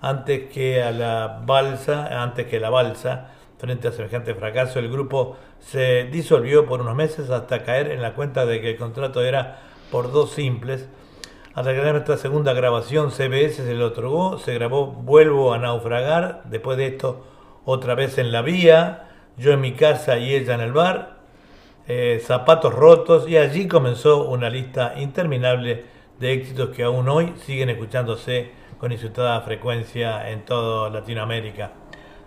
antes 0.02 0.52
que 0.52 0.82
a 0.84 0.92
la 0.92 1.42
balsa, 1.46 2.24
antes 2.24 2.48
que 2.48 2.60
la 2.60 2.70
balsa. 2.70 3.32
Frente 3.58 3.90
a 3.90 3.92
semejante 3.92 4.36
fracaso, 4.36 4.80
el 4.80 4.90
grupo 4.90 5.36
se 5.60 6.06
disolvió 6.06 6.66
por 6.66 6.80
unos 6.80 6.96
meses 6.96 7.30
hasta 7.30 7.64
caer 7.64 7.92
en 7.92 8.02
la 8.02 8.14
cuenta 8.14 8.46
de 8.46 8.62
que 8.62 8.72
el 8.72 8.78
contrato 8.78 9.22
era 9.22 9.60
por 9.92 10.12
dos 10.12 10.32
simples. 10.32 10.88
Al 11.56 11.66
regresar 11.66 11.98
esta 11.98 12.18
segunda 12.18 12.54
grabación, 12.54 13.12
CBS 13.12 13.66
se 13.66 13.74
le 13.74 13.84
otorgó, 13.84 14.38
se 14.38 14.54
grabó 14.54 14.88
Vuelvo 14.88 15.54
a 15.54 15.58
naufragar, 15.58 16.44
después 16.46 16.78
de 16.78 16.88
esto 16.88 17.26
otra 17.70 17.96
vez 17.96 18.18
en 18.18 18.32
la 18.32 18.42
vía, 18.42 19.08
yo 19.38 19.52
en 19.52 19.62
mi 19.62 19.74
casa 19.74 20.18
y 20.18 20.34
ella 20.34 20.56
en 20.56 20.62
el 20.62 20.74
bar, 20.74 21.20
eh, 21.88 22.22
Zapatos 22.24 22.74
rotos 22.74 23.28
y 23.30 23.38
allí 23.38 23.68
comenzó 23.68 24.28
una 24.30 24.50
lista 24.50 24.96
interminable 24.98 25.86
de 26.20 26.34
éxitos 26.34 26.70
que 26.70 26.84
aún 26.84 27.08
hoy 27.08 27.34
siguen 27.46 27.70
escuchándose 27.70 28.52
con 28.80 28.92
insultada 28.92 29.42
frecuencia 29.42 30.30
en 30.30 30.46
toda 30.46 30.90
Latinoamérica. 30.90 31.72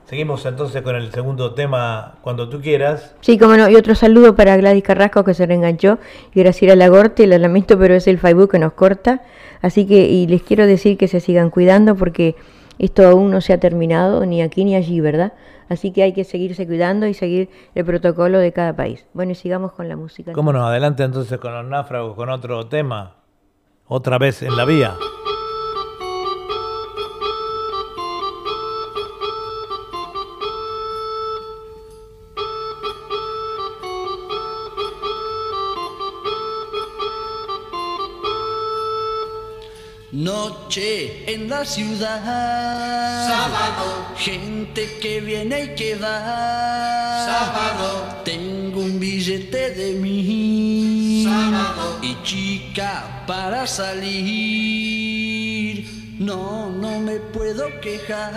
Seguimos 0.04 0.44
entonces 0.46 0.82
con 0.82 0.96
el 0.96 1.10
segundo 1.12 1.54
tema, 1.54 2.18
cuando 2.22 2.48
tú 2.48 2.60
quieras. 2.60 3.14
Sí, 3.20 3.38
como 3.38 3.56
no, 3.56 3.68
y 3.68 3.76
otro 3.76 3.94
saludo 3.94 4.34
para 4.34 4.56
Gladys 4.56 4.82
Carrasco 4.82 5.24
que 5.24 5.32
se 5.32 5.46
reenganchó 5.46 5.98
y 6.34 6.40
Graciela 6.40 6.76
Lagorte, 6.76 7.26
la 7.26 7.38
lamento, 7.38 7.78
pero 7.78 7.94
es 7.94 8.06
el 8.06 8.18
Facebook 8.18 8.50
que 8.50 8.58
nos 8.58 8.74
corta. 8.74 9.22
Así 9.62 9.86
que, 9.86 10.06
y 10.08 10.26
les 10.26 10.42
quiero 10.42 10.66
decir 10.66 10.98
que 10.98 11.08
se 11.08 11.20
sigan 11.20 11.50
cuidando 11.50 11.94
porque 11.94 12.34
esto 12.82 13.06
aún 13.06 13.30
no 13.30 13.40
se 13.40 13.52
ha 13.52 13.60
terminado 13.60 14.26
ni 14.26 14.42
aquí 14.42 14.64
ni 14.64 14.74
allí, 14.74 15.00
¿verdad? 15.00 15.32
Así 15.68 15.92
que 15.92 16.02
hay 16.02 16.12
que 16.12 16.24
seguirse 16.24 16.66
cuidando 16.66 17.06
y 17.06 17.14
seguir 17.14 17.48
el 17.76 17.84
protocolo 17.84 18.38
de 18.38 18.52
cada 18.52 18.74
país. 18.74 19.06
Bueno, 19.14 19.32
y 19.32 19.34
sigamos 19.36 19.72
con 19.72 19.88
la 19.88 19.96
música. 19.96 20.32
¿Cómo 20.32 20.52
no? 20.52 20.66
Adelante 20.66 21.04
entonces 21.04 21.38
con 21.38 21.54
los 21.54 21.64
náufragos, 21.64 22.16
con 22.16 22.28
otro 22.28 22.66
tema. 22.66 23.14
Otra 23.86 24.18
vez 24.18 24.42
en 24.42 24.56
la 24.56 24.64
vía. 24.64 24.94
Noche 40.72 41.24
en 41.26 41.50
la 41.50 41.66
ciudad. 41.66 42.24
Sábado. 43.28 44.06
Gente 44.16 44.98
que 45.02 45.20
viene 45.20 45.64
y 45.64 45.74
que 45.74 45.96
va. 45.96 47.26
Sábado. 47.26 48.22
Tengo 48.24 48.80
un 48.80 48.98
billete 48.98 49.72
de 49.72 49.92
mí. 50.00 51.24
Sábado. 51.28 51.98
Y 52.00 52.16
chica 52.22 53.24
para 53.26 53.66
salir. 53.66 54.24
No, 56.18 56.70
no 56.70 57.00
me 57.00 57.16
puedo 57.16 57.68
quejar. 57.82 58.32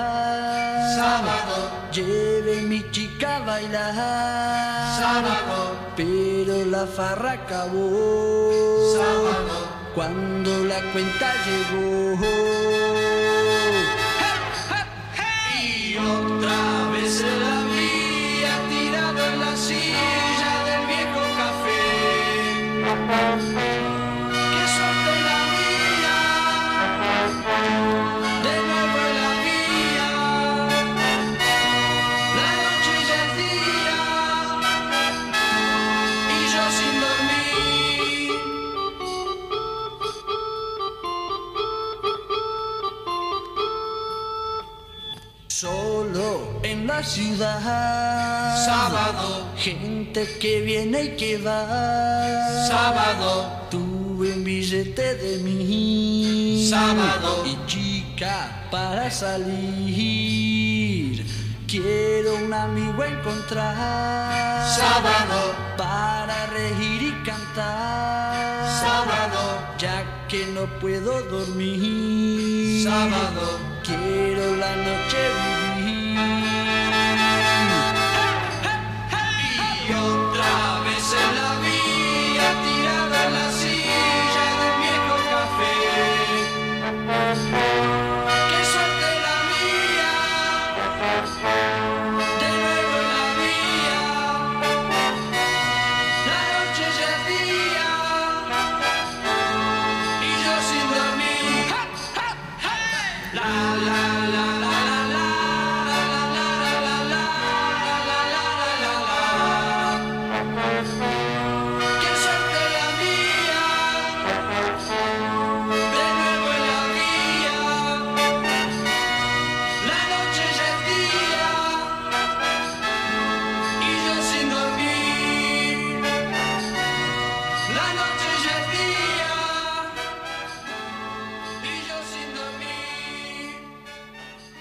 Sábado. 0.98 1.72
Lleve 1.94 2.64
mi 2.64 2.84
chica 2.92 3.38
a 3.38 3.46
bailar. 3.46 3.94
Sábado. 5.00 5.78
Pero 5.96 6.66
la 6.66 6.86
farra 6.86 7.32
acabó. 7.32 8.52
Sábado 8.94 9.65
cuando 9.96 10.66
la 10.66 10.82
cuenta 10.92 11.34
llegó. 11.46 12.20
Y 15.58 15.98
otra 15.98 16.90
vez 16.92 17.14
se 17.14 17.40
la 17.40 17.62
había 17.62 18.54
tirado 18.70 19.26
en 19.26 19.40
la 19.40 19.56
silla 19.56 20.64
del 20.66 20.86
viejo 20.88 21.22
café. 21.38 21.86
La 46.96 47.04
ciudad. 47.04 48.66
Sábado. 48.66 49.52
Gente 49.58 50.26
que 50.40 50.62
viene 50.62 51.04
y 51.04 51.10
que 51.18 51.38
va. 51.38 52.68
Sábado. 52.68 53.30
Tuve 53.70 54.34
un 54.34 54.44
billete 54.44 55.16
de 55.16 55.38
mí. 55.40 56.68
Sábado. 56.70 57.44
Y 57.46 57.58
chica 57.68 58.68
para 58.72 59.12
salir. 59.12 60.46
Quiero 61.68 62.36
un 62.36 62.54
amigo 62.54 63.04
encontrar. 63.04 64.70
Sábado. 64.80 65.54
Para 65.78 66.46
reír 66.58 67.02
y 67.12 67.14
cantar. 67.26 68.70
Sábado. 68.86 69.42
Ya 69.78 70.28
que 70.30 70.46
no 70.56 70.64
puedo 70.80 71.22
dormir. 71.24 72.84
Sábado. 72.84 73.60
Quiero 73.84 74.56
la 74.56 74.76
noche 74.88 75.66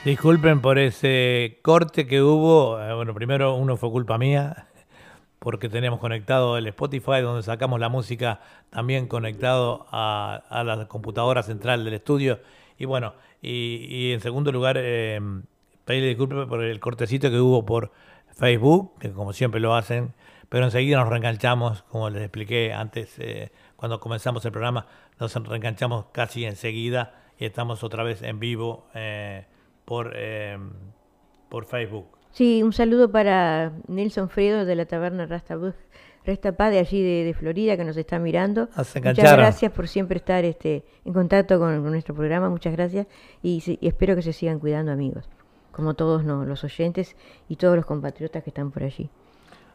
Disculpen 0.04 0.60
por 0.60 0.78
ese 0.78 1.60
corte 1.62 2.06
que 2.06 2.20
hubo. 2.20 2.78
Eh, 2.78 2.92
Bueno, 2.92 3.14
primero 3.14 3.54
uno 3.54 3.78
fue 3.78 3.90
culpa 3.90 4.18
mía, 4.18 4.66
porque 5.38 5.70
teníamos 5.70 5.98
conectado 5.98 6.58
el 6.58 6.66
Spotify, 6.66 7.22
donde 7.22 7.42
sacamos 7.42 7.80
la 7.80 7.88
música, 7.88 8.40
también 8.68 9.06
conectado 9.08 9.86
a, 9.90 10.62
la 10.62 10.88
computadora 10.88 11.42
central 11.42 11.86
del 11.86 11.94
estudio. 11.94 12.40
Y 12.76 12.84
bueno, 12.84 13.14
y, 13.40 13.86
y 13.88 14.12
en 14.12 14.20
segundo 14.20 14.52
lugar, 14.52 14.76
eh, 14.78 15.18
pedirle 15.86 16.08
disculpas 16.08 16.48
por 16.48 16.62
el 16.62 16.80
cortecito 16.80 17.30
que 17.30 17.40
hubo 17.40 17.64
por 17.64 17.90
Facebook, 18.36 18.98
que 18.98 19.10
como 19.10 19.32
siempre 19.32 19.58
lo 19.58 19.74
hacen, 19.74 20.12
pero 20.50 20.66
enseguida 20.66 20.98
nos 20.98 21.08
reenganchamos, 21.08 21.82
como 21.84 22.10
les 22.10 22.22
expliqué 22.22 22.74
antes, 22.74 23.18
eh, 23.18 23.52
cuando 23.76 24.00
comenzamos 24.00 24.44
el 24.44 24.52
programa, 24.52 24.86
nos 25.18 25.34
reenganchamos 25.34 26.06
casi 26.12 26.44
enseguida 26.44 27.14
y 27.38 27.46
estamos 27.46 27.82
otra 27.82 28.02
vez 28.02 28.22
en 28.22 28.38
vivo 28.38 28.86
eh, 28.94 29.46
por, 29.84 30.12
eh, 30.16 30.58
por 31.48 31.64
Facebook. 31.66 32.06
Sí, 32.32 32.62
un 32.62 32.72
saludo 32.72 33.10
para 33.10 33.72
Nelson 33.86 34.28
Fredo 34.28 34.64
de 34.64 34.74
la 34.74 34.86
taberna 34.86 35.26
Rasta- 35.26 35.58
Restapá 36.24 36.70
de 36.70 36.78
allí 36.78 37.02
de, 37.02 37.22
de 37.24 37.34
Florida 37.34 37.76
que 37.76 37.84
nos 37.84 37.96
está 37.96 38.18
mirando. 38.18 38.68
Ah, 38.74 38.82
Muchas 38.94 39.36
gracias 39.36 39.70
por 39.72 39.86
siempre 39.88 40.16
estar 40.16 40.44
este, 40.44 40.82
en 41.04 41.12
contacto 41.12 41.58
con, 41.58 41.82
con 41.82 41.92
nuestro 41.92 42.14
programa, 42.14 42.48
muchas 42.48 42.72
gracias 42.72 43.06
y, 43.42 43.62
y 43.80 43.86
espero 43.86 44.16
que 44.16 44.22
se 44.22 44.32
sigan 44.32 44.58
cuidando 44.58 44.90
amigos, 44.90 45.28
como 45.70 45.94
todos 45.94 46.24
no, 46.24 46.44
los 46.46 46.64
oyentes 46.64 47.14
y 47.48 47.56
todos 47.56 47.76
los 47.76 47.84
compatriotas 47.84 48.42
que 48.42 48.50
están 48.50 48.70
por 48.70 48.82
allí. 48.84 49.10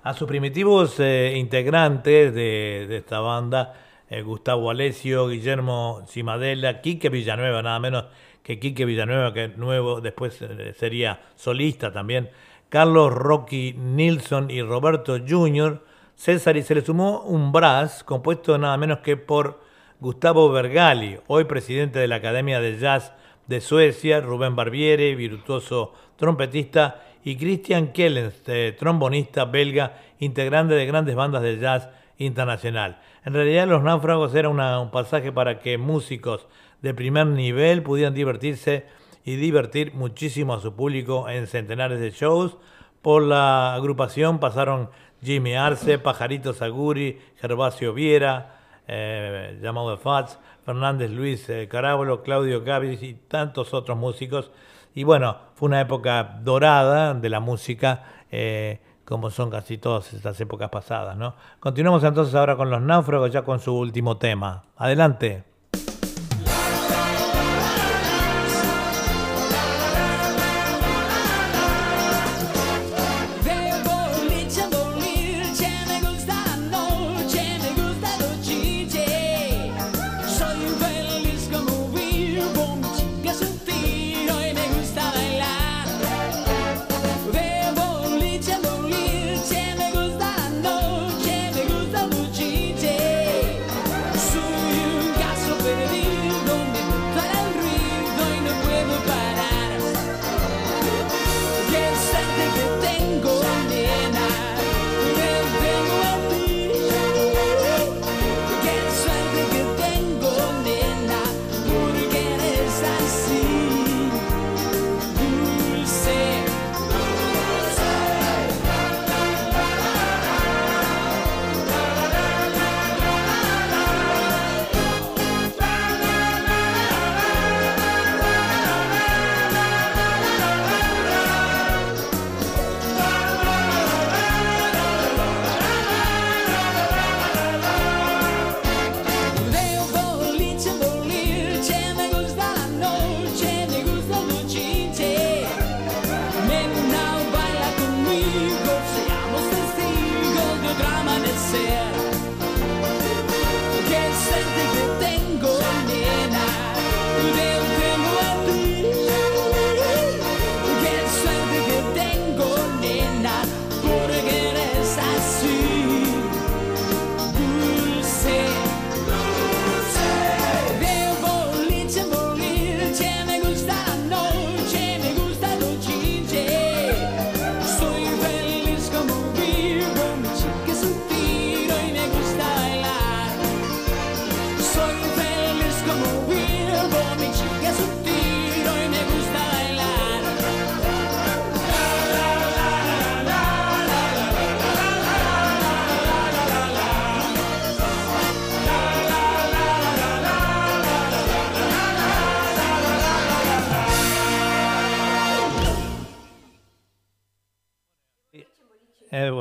A 0.02 0.14
sus 0.14 0.28
primitivos 0.28 1.00
eh, 1.00 1.34
integrantes 1.38 2.34
de, 2.34 2.88
de 2.90 2.98
esta 2.98 3.20
banda, 3.20 3.74
eh, 4.10 4.22
Gustavo 4.24 4.72
Alessio, 4.72 5.28
Guillermo 5.28 6.02
Cimadela, 6.08 6.82
Quique 6.82 7.10
Villanueva, 7.10 7.62
nada 7.62 7.80
menos 7.80 8.06
que 8.44 8.60
Quique 8.60 8.86
Villanueva, 8.86 9.34
que 9.34 9.50
nuevo 9.50 10.02
después 10.02 10.42
eh, 10.42 10.74
sería 10.78 11.22
solista 11.36 11.92
también, 11.92 12.30
Carlos 12.70 13.14
Rocky 13.14 13.74
Nilsson 13.78 14.52
y 14.52 14.62
Roberto 14.62 15.18
Jr., 15.28 15.84
César, 16.16 16.58
y 16.58 16.64
se 16.64 16.76
le 16.76 16.82
sumó 16.82 17.22
un 17.22 17.52
brass 17.52 18.04
compuesto 18.04 18.58
nada 18.58 18.78
menos 18.78 19.00
que 19.00 19.16
por 19.18 19.62
Gustavo 20.00 20.52
Bergali, 20.52 21.18
hoy 21.28 21.46
presidente 21.46 22.00
de 22.00 22.08
la 22.08 22.18
Academia 22.18 22.60
de 22.60 22.78
Jazz 22.78 23.14
de 23.48 23.62
Suecia, 23.62 24.22
Rubén 24.22 24.56
Barbieri, 24.56 25.16
virtuoso 25.16 25.94
trompetista, 26.18 27.04
y 27.24 27.36
Christian 27.36 27.92
Kellens, 27.92 28.44
trombonista 28.78 29.46
belga, 29.46 29.98
integrante 30.20 30.74
de 30.74 30.86
grandes 30.86 31.16
bandas 31.16 31.42
de 31.42 31.58
jazz 31.58 31.90
internacional. 32.18 33.00
En 33.26 33.34
realidad 33.34 33.68
Los 33.68 33.84
Náufragos 33.84 34.34
era 34.36 34.50
un 34.50 34.92
pasaje 34.92 35.32
para 35.32 35.60
que 35.60 35.78
músicos 35.78 36.48
de 36.82 36.94
primer 36.94 37.28
nivel 37.28 37.84
pudieran 37.84 38.14
divertirse 38.14 38.86
y 39.24 39.36
divertir 39.36 39.94
muchísimo 39.94 40.54
a 40.54 40.62
su 40.62 40.74
público 40.74 41.30
en 41.30 41.48
centenares 41.48 42.00
de 42.00 42.12
shows. 42.12 42.58
Por 43.02 43.24
la 43.24 43.74
agrupación 43.74 44.40
pasaron 44.40 44.90
Jimmy 45.22 45.56
Arce, 45.56 46.00
Pajarito 46.00 46.54
Saguri, 46.54 47.20
Gervasio 47.38 47.94
Viera, 47.94 48.60
eh, 48.88 49.60
llamado 49.62 49.98
Fats, 49.98 50.40
Fernández 50.66 51.12
Luis 51.12 51.50
eh, 51.50 51.68
Carábolo, 51.70 52.24
Claudio 52.24 52.64
Gavis 52.64 53.04
y 53.04 53.14
tantos 53.14 53.74
otros 53.74 53.98
músicos. 53.98 54.52
Y 54.96 55.04
bueno, 55.04 55.38
fue 55.56 55.68
una 55.68 55.82
época 55.82 56.40
dorada 56.42 57.14
de 57.14 57.30
la 57.30 57.40
música, 57.40 58.04
eh, 58.32 58.80
como 59.06 59.30
son 59.30 59.50
casi 59.50 59.78
todas 59.78 60.14
estas 60.14 60.40
épocas 60.42 60.70
pasadas. 60.70 61.16
¿no? 61.18 61.36
Continuamos 61.60 62.04
entonces 62.04 62.34
ahora 62.36 62.56
con 62.56 62.70
los 62.70 62.82
náufragos, 62.82 63.32
ya 63.32 63.44
con 63.44 63.60
su 63.60 63.76
último 63.76 64.18
tema. 64.18 64.64
Adelante. 64.78 65.49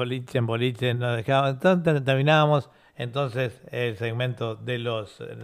Boliche 0.09 0.39
en 0.39 0.47
boliche 0.47 0.95
nos 0.95 1.17
dejaba. 1.17 1.51
Entonces 1.51 2.05
terminábamos 2.05 2.71
entonces 2.97 3.61
el 3.71 3.97
segmento 3.97 4.57
de 4.57 4.79
los 4.79 5.21
eh, 5.21 5.37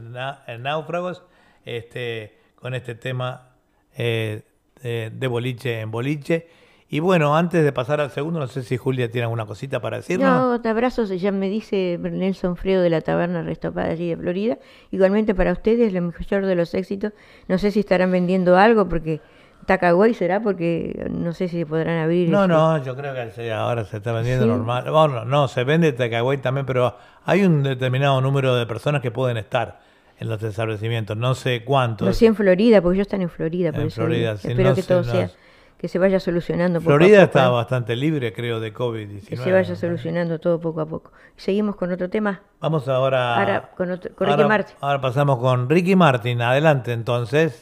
eh, 0.46 0.58
náufragos 0.58 1.22
este, 1.64 2.36
con 2.56 2.74
este 2.74 2.94
tema 2.94 3.50
eh, 3.96 4.42
de, 4.82 5.10
de 5.10 5.26
boliche 5.26 5.80
en 5.80 5.90
boliche. 5.90 6.48
Y 6.88 7.00
bueno, 7.00 7.36
antes 7.36 7.64
de 7.64 7.72
pasar 7.72 8.00
al 8.00 8.10
segundo, 8.10 8.38
no 8.38 8.46
sé 8.46 8.62
si 8.62 8.76
Julia 8.76 9.10
tiene 9.10 9.24
alguna 9.24 9.46
cosita 9.46 9.80
para 9.80 9.96
decirnos. 9.96 10.28
No, 10.28 10.60
te 10.60 10.68
abrazos, 10.68 11.08
ya 11.08 11.32
me 11.32 11.48
dice 11.48 11.98
Nelson 12.00 12.56
Fredo 12.56 12.82
de 12.82 12.90
la 12.90 13.00
taberna 13.00 13.42
Restopada 13.42 13.90
allí 13.90 14.10
de 14.10 14.16
Florida. 14.16 14.58
Igualmente 14.90 15.34
para 15.34 15.52
ustedes, 15.52 15.92
lo 15.92 16.02
mejor 16.02 16.46
de 16.46 16.54
los 16.54 16.72
éxitos. 16.74 17.12
No 17.48 17.58
sé 17.58 17.70
si 17.70 17.80
estarán 17.80 18.12
vendiendo 18.12 18.56
algo 18.56 18.88
porque 18.88 19.20
Tacagüey 19.66 20.14
será 20.14 20.40
porque 20.40 21.06
no 21.10 21.32
sé 21.32 21.48
si 21.48 21.64
podrán 21.64 21.98
abrir. 21.98 22.28
No, 22.28 22.42
este, 22.42 22.48
no, 22.54 22.84
yo 22.84 22.96
creo 22.96 23.14
que 23.14 23.52
ahora 23.52 23.84
se 23.84 23.96
está 23.98 24.12
vendiendo 24.12 24.44
¿Sí? 24.44 24.50
normal. 24.50 24.90
Bueno, 24.90 25.24
no, 25.24 25.48
se 25.48 25.64
vende 25.64 25.92
Tecagüey 25.92 26.38
también, 26.38 26.66
pero 26.66 26.96
hay 27.24 27.44
un 27.44 27.62
determinado 27.62 28.20
número 28.20 28.54
de 28.56 28.66
personas 28.66 29.00
que 29.02 29.10
pueden 29.10 29.36
estar 29.36 29.80
en 30.18 30.28
los 30.28 30.42
establecimientos. 30.42 31.16
No 31.16 31.34
sé 31.34 31.64
cuántos. 31.64 32.06
No 32.06 32.12
sé 32.14 32.26
en 32.26 32.36
Florida, 32.36 32.80
porque 32.82 32.96
ellos 32.96 33.06
están 33.06 33.22
en 33.22 33.30
Florida. 33.30 33.72
Por 33.72 33.80
En 33.80 33.86
eso 33.88 34.02
Florida, 34.02 34.36
sí, 34.36 34.48
Espero 34.48 34.68
no 34.70 34.74
que 34.74 34.82
sé, 34.82 34.88
todo 34.88 35.02
no 35.02 35.12
sea, 35.12 35.30
que 35.78 35.88
se 35.88 35.98
vaya 35.98 36.20
solucionando 36.20 36.78
poco 36.80 36.90
Florida 36.96 37.18
a 37.24 37.26
poco. 37.26 37.38
está 37.38 37.46
¿eh? 37.48 37.50
bastante 37.52 37.96
libre, 37.96 38.32
creo, 38.32 38.60
de 38.60 38.72
COVID-19. 38.72 39.26
Que 39.28 39.36
se 39.36 39.52
vaya 39.52 39.74
solucionando 39.76 40.38
todo 40.38 40.60
poco 40.60 40.80
a 40.80 40.86
poco. 40.86 41.12
Seguimos 41.36 41.76
con 41.76 41.90
otro 41.92 42.08
tema. 42.08 42.40
Vamos 42.60 42.88
ahora, 42.88 43.36
Ahora 43.38 43.70
con 43.76 43.90
otro- 43.90 44.14
con 44.14 44.26
Ricky 44.26 44.34
ahora- 44.42 44.48
Martin. 44.48 44.76
Ahora 44.80 45.00
pasamos 45.00 45.38
con 45.38 45.68
Ricky 45.68 45.96
Martin. 45.96 46.40
Adelante, 46.42 46.92
entonces. 46.92 47.60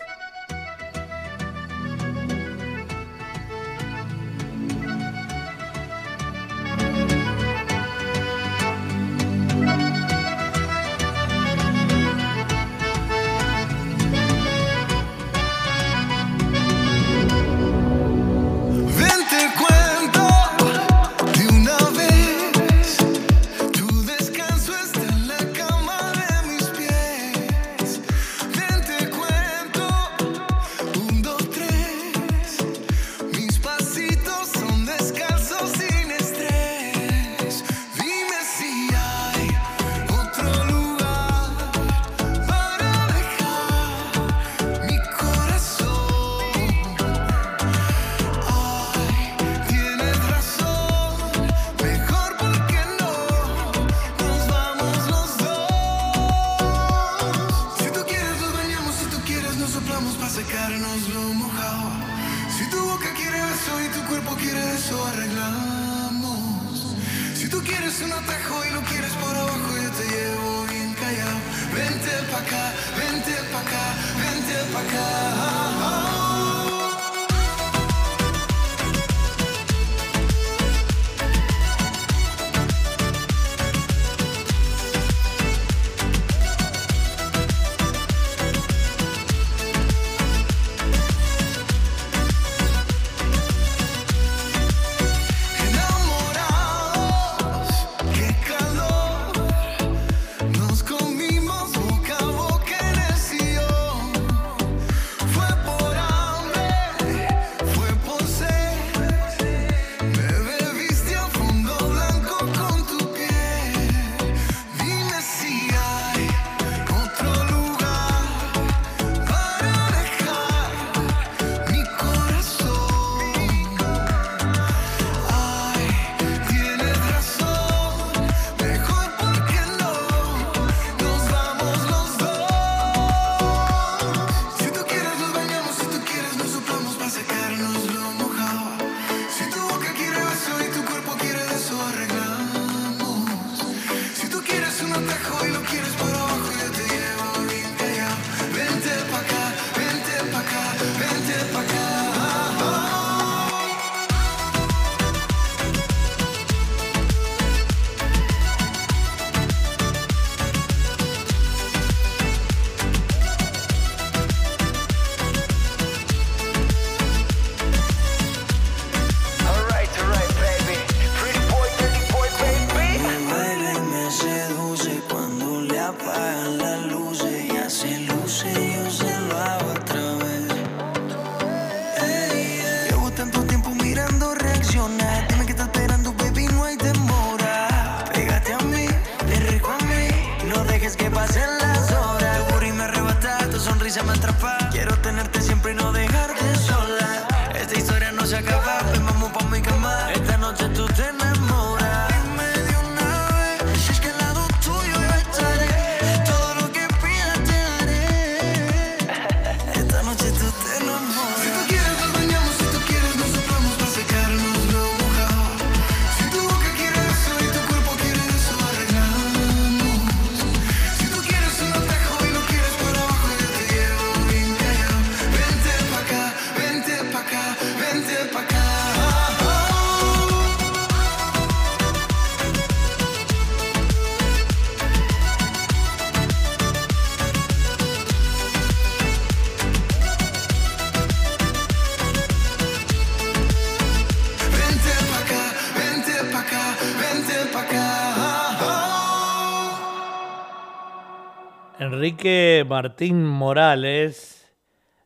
Enrique 252.03 252.67
Martín 252.69 253.25
Morales, 253.25 254.53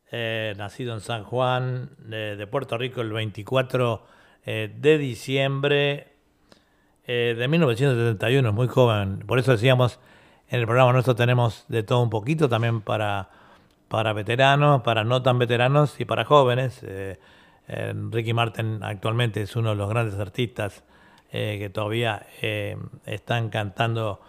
eh, 0.09 0.55
nacido 0.57 0.95
en 0.95 0.99
San 0.99 1.25
Juan 1.25 1.91
de, 1.99 2.47
Puerto 2.47 2.75
Rico 2.75 3.01
el 3.01 3.13
24 3.13 4.01
eh, 4.47 4.75
de 4.75 4.97
diciembre 4.97 6.07
eh, 7.05 7.35
de 7.37 7.47
1971, 7.47 8.49
es 8.49 8.55
muy 8.55 8.67
joven. 8.67 9.19
Por 9.27 9.37
eso 9.37 9.51
decíamos, 9.51 9.99
en 10.49 10.61
el 10.61 10.65
programa 10.65 10.91
nuestro 10.91 11.13
tenemos 11.13 11.65
de 11.67 11.83
todo 11.83 12.01
un 12.01 12.09
poquito, 12.09 12.49
también 12.49 12.81
para, 12.81 13.29
para 13.89 14.13
veteranos, 14.13 14.81
para 14.81 15.03
no 15.03 15.21
tan 15.21 15.37
veteranos 15.37 15.99
y 16.01 16.05
para 16.05 16.25
jóvenes. 16.25 16.83
Ricky 18.09 18.33
Martin 18.33 18.79
actualmente 18.81 19.43
es 19.43 19.55
uno 19.55 19.69
de 19.69 19.75
los 19.75 19.87
grandes 19.87 20.19
artistas 20.19 20.83
que 21.29 21.69
todavía 21.71 22.25
están 23.05 23.49
cantando 23.49 24.19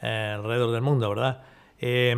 alrededor 0.00 0.72
del 0.72 0.82
mundo, 0.82 1.08
¿verdad? 1.08 1.44
Eh, 1.78 2.14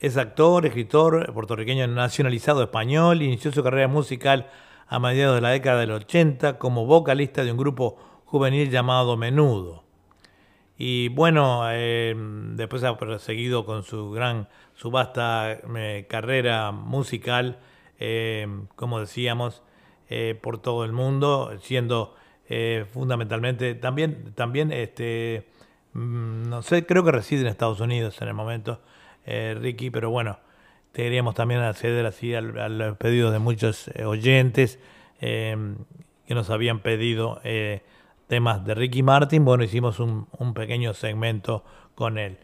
Es 0.00 0.16
actor, 0.16 0.66
escritor 0.66 1.32
puertorriqueño 1.32 1.86
nacionalizado 1.86 2.62
español. 2.62 3.22
Inició 3.22 3.52
su 3.52 3.62
carrera 3.62 3.86
musical 3.86 4.50
a 4.88 4.98
mediados 4.98 5.36
de 5.36 5.40
la 5.40 5.50
década 5.50 5.80
del 5.80 5.92
80 5.92 6.58
como 6.58 6.86
vocalista 6.86 7.44
de 7.44 7.52
un 7.52 7.58
grupo 7.58 7.96
juvenil 8.24 8.68
llamado 8.70 9.16
Menudo. 9.16 9.84
Y 10.76 11.08
bueno, 11.08 11.62
eh, 11.70 12.14
después 12.16 12.82
ha 12.82 12.98
proseguido 12.98 13.64
con 13.64 13.84
su 13.84 14.10
gran, 14.10 14.48
su 14.74 14.90
vasta 14.90 15.52
eh, 15.52 16.06
carrera 16.08 16.72
musical, 16.72 17.60
como 18.74 18.98
decíamos, 18.98 19.62
eh, 20.14 20.38
por 20.40 20.60
todo 20.60 20.84
el 20.84 20.92
mundo, 20.92 21.52
siendo 21.60 22.14
eh, 22.48 22.84
fundamentalmente 22.92 23.74
también, 23.76 24.34
también 24.34 24.72
este, 24.72 25.48
no 25.94 26.62
sé, 26.62 26.86
creo 26.86 27.04
que 27.04 27.12
reside 27.12 27.42
en 27.42 27.46
Estados 27.48 27.80
Unidos 27.80 28.20
en 28.22 28.28
el 28.28 28.34
momento, 28.34 28.80
eh, 29.26 29.56
Ricky, 29.58 29.90
pero 29.90 30.10
bueno, 30.10 30.38
queríamos 30.92 31.34
también 31.34 31.60
acceder 31.60 32.06
así 32.06 32.34
al, 32.34 32.58
al 32.58 32.96
pedido 32.96 33.30
de 33.30 33.38
muchos 33.38 33.88
eh, 33.88 34.04
oyentes 34.04 34.78
eh, 35.20 35.56
que 36.26 36.34
nos 36.34 36.50
habían 36.50 36.80
pedido 36.80 37.40
eh, 37.44 37.82
temas 38.26 38.64
de 38.64 38.74
Ricky 38.74 39.02
Martin. 39.02 39.44
Bueno, 39.44 39.64
hicimos 39.64 40.00
un, 40.00 40.26
un 40.38 40.54
pequeño 40.54 40.94
segmento 40.94 41.64
con 41.94 42.18
él. 42.18 42.38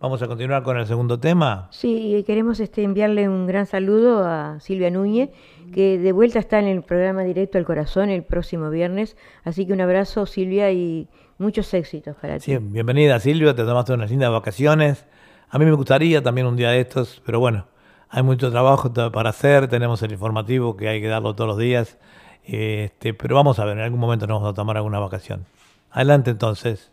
Vamos 0.00 0.20
a 0.20 0.26
continuar 0.26 0.64
con 0.64 0.76
el 0.76 0.86
segundo 0.86 1.20
tema. 1.20 1.68
Sí, 1.70 2.24
queremos 2.26 2.58
este, 2.58 2.82
enviarle 2.82 3.28
un 3.28 3.46
gran 3.46 3.66
saludo 3.66 4.24
a 4.24 4.58
Silvia 4.58 4.90
Núñez, 4.90 5.30
que 5.72 5.96
de 5.96 6.10
vuelta 6.10 6.40
está 6.40 6.58
en 6.58 6.66
el 6.66 6.82
programa 6.82 7.22
Directo 7.22 7.56
al 7.56 7.64
Corazón 7.64 8.10
el 8.10 8.24
próximo 8.24 8.68
viernes. 8.68 9.16
Así 9.44 9.64
que 9.64 9.72
un 9.72 9.80
abrazo, 9.80 10.26
Silvia, 10.26 10.72
y 10.72 11.08
muchos 11.42 11.74
éxitos 11.74 12.16
para 12.16 12.38
ti. 12.38 12.44
Sí, 12.44 12.58
bienvenida 12.58 13.18
Silvia, 13.20 13.54
te 13.54 13.64
tomaste 13.64 13.92
unas 13.92 14.10
lindas 14.10 14.30
vacaciones. 14.30 15.04
A 15.50 15.58
mí 15.58 15.64
me 15.64 15.72
gustaría 15.72 16.22
también 16.22 16.46
un 16.46 16.56
día 16.56 16.70
de 16.70 16.80
estos, 16.80 17.20
pero 17.26 17.40
bueno, 17.40 17.66
hay 18.08 18.22
mucho 18.22 18.50
trabajo 18.50 18.92
para 18.92 19.30
hacer, 19.30 19.68
tenemos 19.68 20.02
el 20.02 20.12
informativo 20.12 20.76
que 20.76 20.88
hay 20.88 21.00
que 21.00 21.08
darlo 21.08 21.34
todos 21.34 21.48
los 21.48 21.58
días, 21.58 21.98
este, 22.44 23.12
pero 23.12 23.34
vamos 23.34 23.58
a 23.58 23.64
ver, 23.64 23.76
en 23.76 23.84
algún 23.84 24.00
momento 24.00 24.26
nos 24.26 24.36
vamos 24.36 24.52
a 24.52 24.54
tomar 24.54 24.76
alguna 24.76 24.98
vacación. 25.00 25.44
Adelante 25.90 26.30
entonces. 26.30 26.91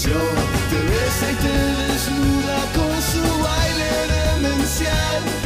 Adicción. 0.00 0.20
Te 0.70 0.76
besa 0.76 1.30
y 1.30 1.34
te 1.34 1.92
desnuda 1.92 2.58
con 2.74 3.02
su 3.02 3.42
baile 3.42 4.40
demencial. 4.40 5.39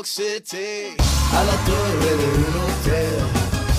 A 0.00 1.42
la 1.42 1.56
torre 1.66 2.16
de 2.16 2.26
un 2.38 2.54
hotel. 2.62 3.18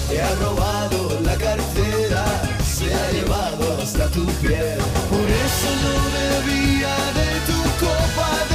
Te 0.10 0.22
ha 0.22 0.36
robado 0.36 1.18
la 1.22 1.38
cartera, 1.38 2.26
se 2.62 2.94
ha 2.94 3.12
llevado 3.12 3.82
hasta 3.82 4.10
tu 4.10 4.26
piel. 4.42 4.80
Por 5.10 5.30
eso 5.46 5.70
no 5.84 5.96
bebía 6.20 6.94
de 7.20 7.30
tu 7.48 7.86
copa 7.86 8.49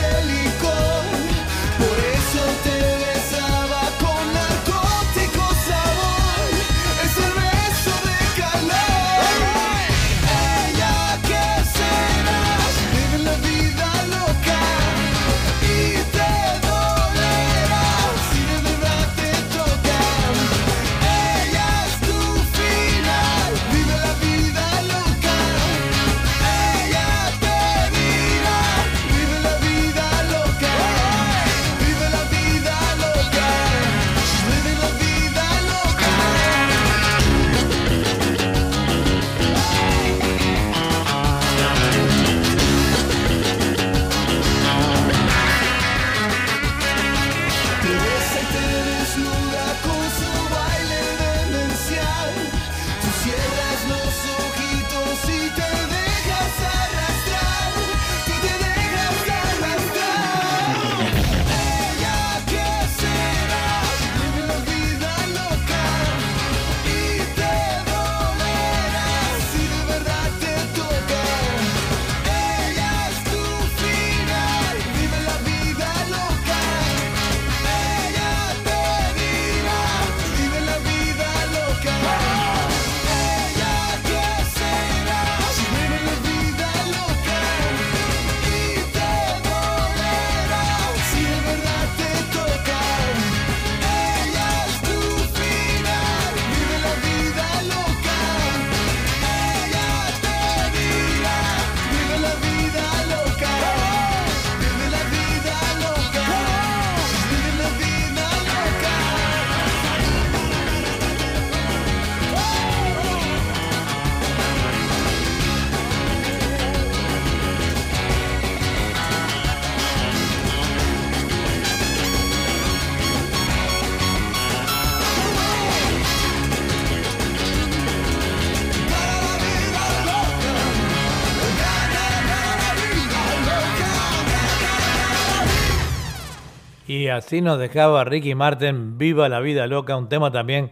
así 137.15 137.41
nos 137.41 137.59
dejaba 137.59 138.05
Ricky 138.05 138.35
Martin, 138.35 138.99
Viva 138.99 139.29
la 139.29 139.41
vida 139.41 139.67
loca, 139.67 139.97
un 139.97 140.09
tema 140.09 140.31
también 140.31 140.71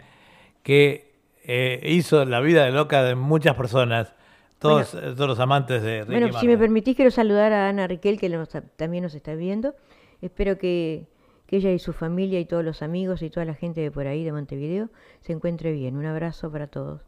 que 0.62 1.12
eh, 1.44 1.80
hizo 1.84 2.24
la 2.24 2.40
vida 2.40 2.68
loca 2.70 3.02
de 3.02 3.14
muchas 3.14 3.54
personas, 3.56 4.14
todos, 4.58 4.94
eh, 4.94 5.14
todos 5.16 5.28
los 5.28 5.40
amantes 5.40 5.82
de 5.82 6.00
Ricky 6.02 6.12
Bueno, 6.12 6.26
si 6.28 6.32
Martin. 6.34 6.50
me 6.50 6.58
permitís, 6.58 6.96
quiero 6.96 7.10
saludar 7.10 7.52
a 7.52 7.68
Ana 7.68 7.86
Riquel, 7.86 8.18
que 8.18 8.28
nos- 8.28 8.48
también 8.76 9.02
nos 9.02 9.14
está 9.14 9.34
viendo. 9.34 9.74
Espero 10.20 10.56
que, 10.58 11.08
que 11.46 11.56
ella 11.56 11.72
y 11.72 11.78
su 11.80 11.92
familia 11.92 12.38
y 12.38 12.44
todos 12.44 12.64
los 12.64 12.80
amigos 12.82 13.22
y 13.22 13.30
toda 13.30 13.44
la 13.44 13.54
gente 13.54 13.80
de 13.80 13.90
por 13.90 14.06
ahí 14.06 14.22
de 14.24 14.30
Montevideo 14.32 14.88
se 15.20 15.32
encuentre 15.32 15.72
bien. 15.72 15.96
Un 15.96 16.06
abrazo 16.06 16.50
para 16.52 16.68
todos. 16.68 17.00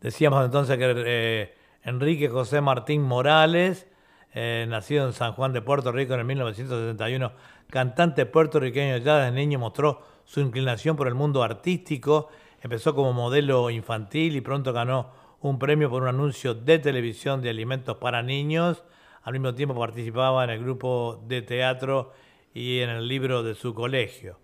Decíamos 0.00 0.44
entonces 0.44 0.78
que 0.78 0.94
eh, 0.96 1.54
Enrique 1.82 2.28
José 2.28 2.60
Martín 2.60 3.02
Morales, 3.02 3.88
eh, 4.34 4.64
nacido 4.68 5.06
en 5.06 5.12
San 5.12 5.32
Juan 5.32 5.52
de 5.52 5.60
Puerto 5.60 5.90
Rico 5.92 6.14
en 6.14 6.20
el 6.20 6.26
1971, 6.26 7.32
cantante 7.72 8.26
puertorriqueño 8.26 8.98
ya 8.98 9.16
desde 9.16 9.32
niño 9.32 9.58
mostró 9.58 10.02
su 10.26 10.40
inclinación 10.40 10.94
por 10.94 11.08
el 11.08 11.14
mundo 11.14 11.42
artístico, 11.42 12.28
empezó 12.60 12.94
como 12.94 13.14
modelo 13.14 13.70
infantil 13.70 14.36
y 14.36 14.42
pronto 14.42 14.74
ganó 14.74 15.10
un 15.40 15.58
premio 15.58 15.88
por 15.88 16.02
un 16.02 16.08
anuncio 16.08 16.54
de 16.54 16.78
televisión 16.78 17.40
de 17.40 17.48
alimentos 17.48 17.96
para 17.96 18.22
niños, 18.22 18.84
al 19.22 19.32
mismo 19.32 19.54
tiempo 19.54 19.74
participaba 19.74 20.44
en 20.44 20.50
el 20.50 20.62
grupo 20.62 21.24
de 21.26 21.40
teatro 21.40 22.12
y 22.52 22.80
en 22.80 22.90
el 22.90 23.08
libro 23.08 23.42
de 23.42 23.54
su 23.54 23.72
colegio. 23.72 24.38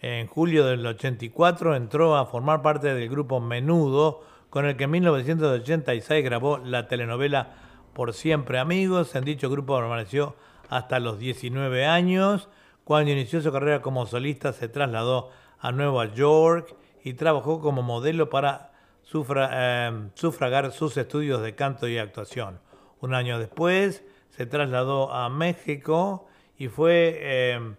En 0.00 0.26
julio 0.26 0.64
del 0.64 0.86
84 0.86 1.76
entró 1.76 2.16
a 2.16 2.24
formar 2.24 2.62
parte 2.62 2.94
del 2.94 3.10
grupo 3.10 3.40
Menudo, 3.40 4.22
con 4.48 4.64
el 4.64 4.78
que 4.78 4.84
en 4.84 4.90
1986 4.92 6.24
grabó 6.24 6.56
la 6.56 6.88
telenovela 6.88 7.56
Por 7.92 8.14
Siempre 8.14 8.58
Amigos. 8.58 9.14
En 9.14 9.24
dicho 9.24 9.50
grupo 9.50 9.76
permaneció 9.76 10.34
hasta 10.68 11.00
los 11.00 11.18
19 11.18 11.86
años. 11.86 12.48
Cuando 12.84 13.10
inició 13.10 13.40
su 13.40 13.52
carrera 13.52 13.80
como 13.80 14.06
solista 14.06 14.52
se 14.52 14.68
trasladó 14.68 15.30
a 15.58 15.72
Nueva 15.72 16.12
York 16.12 16.76
y 17.02 17.14
trabajó 17.14 17.60
como 17.60 17.82
modelo 17.82 18.28
para 18.28 18.72
eh, 19.12 20.08
sufragar 20.14 20.72
sus 20.72 20.96
estudios 20.96 21.42
de 21.42 21.54
canto 21.54 21.88
y 21.88 21.98
actuación. 21.98 22.60
Un 23.00 23.14
año 23.14 23.38
después 23.38 24.04
se 24.30 24.46
trasladó 24.46 25.12
a 25.12 25.28
México 25.28 26.26
y 26.58 26.68
fue 26.68 27.18
eh, 27.20 27.74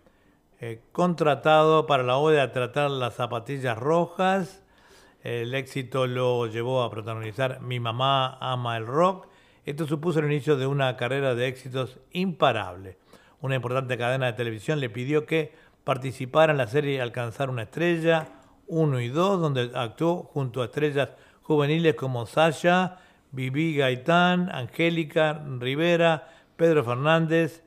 eh, 0.61 0.81
contratado 0.91 1.85
para 1.85 2.03
la 2.03 2.15
obra 2.17 2.47
de 2.47 2.53
tratar 2.53 2.89
las 2.89 3.15
zapatillas 3.15 3.77
rojas. 3.77 4.63
El 5.23 5.53
éxito 5.53 6.07
lo 6.07 6.47
llevó 6.47 6.83
a 6.83 6.89
protagonizar 6.89 7.59
Mi 7.61 7.79
mamá 7.79 8.37
ama 8.39 8.77
el 8.77 8.85
rock. 8.85 9.27
Esto 9.65 9.87
supuso 9.87 10.19
el 10.19 10.25
inicio 10.25 10.57
de 10.57 10.67
una 10.67 10.95
carrera 10.95 11.33
de 11.33 11.47
éxitos 11.47 11.97
imparable. 12.11 12.97
Una 13.41 13.55
importante 13.55 13.97
cadena 13.97 14.27
de 14.27 14.33
televisión 14.33 14.79
le 14.79 14.89
pidió 14.89 15.25
que 15.25 15.53
participara 15.83 16.51
en 16.51 16.57
la 16.57 16.67
serie 16.67 17.01
Alcanzar 17.01 17.49
una 17.49 17.63
estrella 17.63 18.27
1 18.67 19.01
y 19.01 19.09
2, 19.09 19.41
donde 19.41 19.71
actuó 19.73 20.23
junto 20.23 20.61
a 20.61 20.65
estrellas 20.65 21.09
juveniles 21.41 21.95
como 21.95 22.25
Sasha, 22.25 22.97
Vivi 23.31 23.75
Gaitán, 23.75 24.49
Angélica 24.53 25.43
Rivera, 25.59 26.29
Pedro 26.55 26.83
Fernández, 26.83 27.63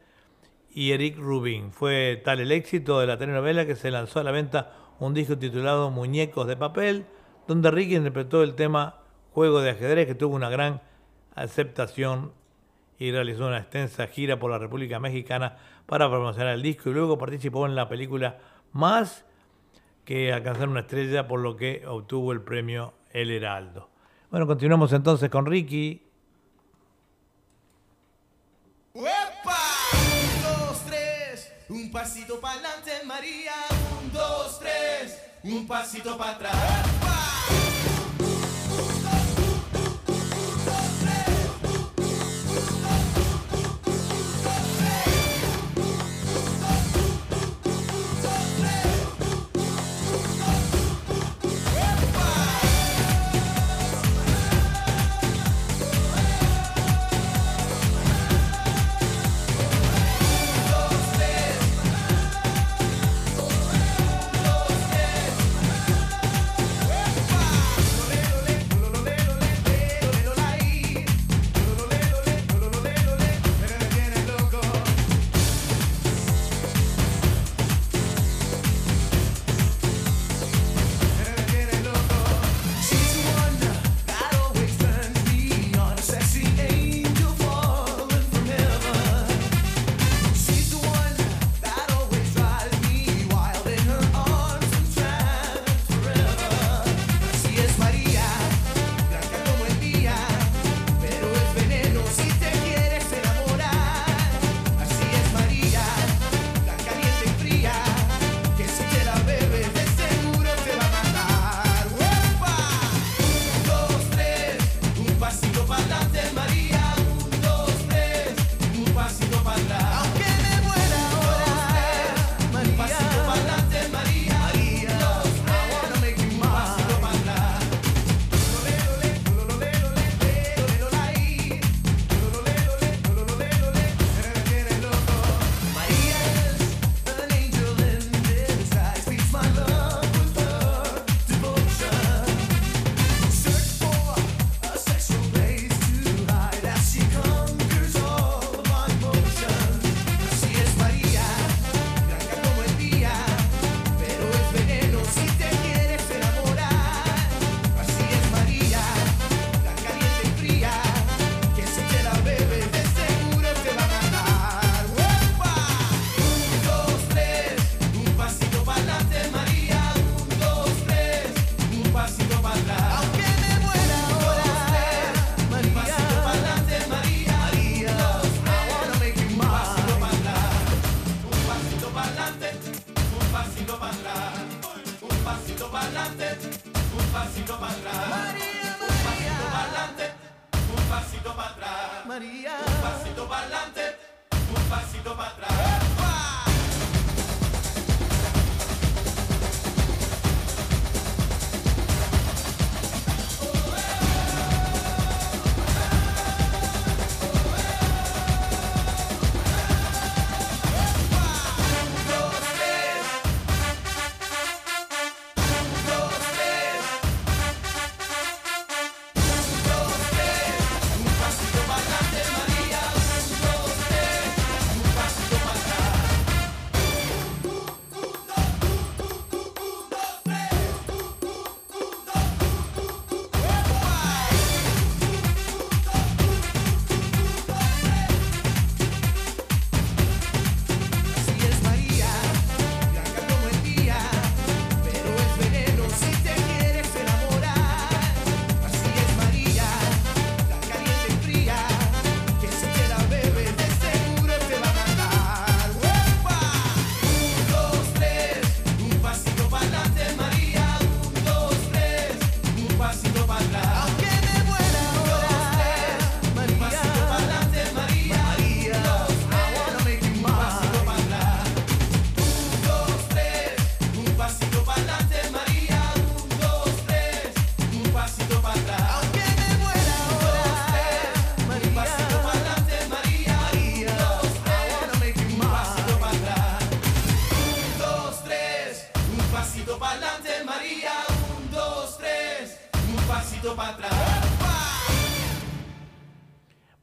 y 0.78 0.92
Eric 0.92 1.18
Rubin. 1.18 1.72
Fue 1.72 2.22
tal 2.24 2.38
el 2.38 2.52
éxito 2.52 3.00
de 3.00 3.08
la 3.08 3.18
telenovela 3.18 3.66
que 3.66 3.74
se 3.74 3.90
lanzó 3.90 4.20
a 4.20 4.22
la 4.22 4.30
venta 4.30 4.72
un 5.00 5.14
disco 5.14 5.36
titulado 5.36 5.90
Muñecos 5.90 6.46
de 6.46 6.56
Papel, 6.56 7.06
donde 7.48 7.70
Ricky 7.72 7.96
interpretó 7.96 8.44
el 8.44 8.54
tema 8.54 8.96
Juego 9.32 9.60
de 9.60 9.70
ajedrez, 9.70 10.06
que 10.06 10.14
tuvo 10.14 10.36
una 10.36 10.50
gran 10.50 10.80
aceptación 11.42 12.32
y 12.98 13.12
realizó 13.12 13.46
una 13.46 13.58
extensa 13.58 14.06
gira 14.08 14.38
por 14.38 14.50
la 14.50 14.58
República 14.58 14.98
Mexicana 14.98 15.56
para 15.86 16.08
promocionar 16.08 16.54
el 16.54 16.62
disco 16.62 16.90
y 16.90 16.94
luego 16.94 17.16
participó 17.16 17.66
en 17.66 17.74
la 17.74 17.88
película 17.88 18.38
Más 18.72 19.24
que 20.04 20.32
alcanzar 20.32 20.68
una 20.68 20.80
estrella, 20.80 21.28
por 21.28 21.40
lo 21.40 21.56
que 21.56 21.86
obtuvo 21.86 22.32
el 22.32 22.40
premio 22.40 22.94
El 23.12 23.30
Heraldo. 23.30 23.90
Bueno, 24.30 24.46
continuamos 24.46 24.92
entonces 24.92 25.28
con 25.28 25.44
Ricky. 25.44 26.02
¡Uepa! 28.94 29.56
Un, 29.92 30.42
dos, 30.42 30.84
tres, 30.86 31.52
un 31.68 31.90
pasito 31.92 32.40
para 32.40 32.54
adelante, 32.54 32.92
María. 33.06 33.52
Un, 34.02 34.12
dos, 34.12 34.58
tres, 34.60 35.22
un 35.44 35.66
pasito 35.66 36.16
para 36.16 36.32
atrás. 36.32 36.97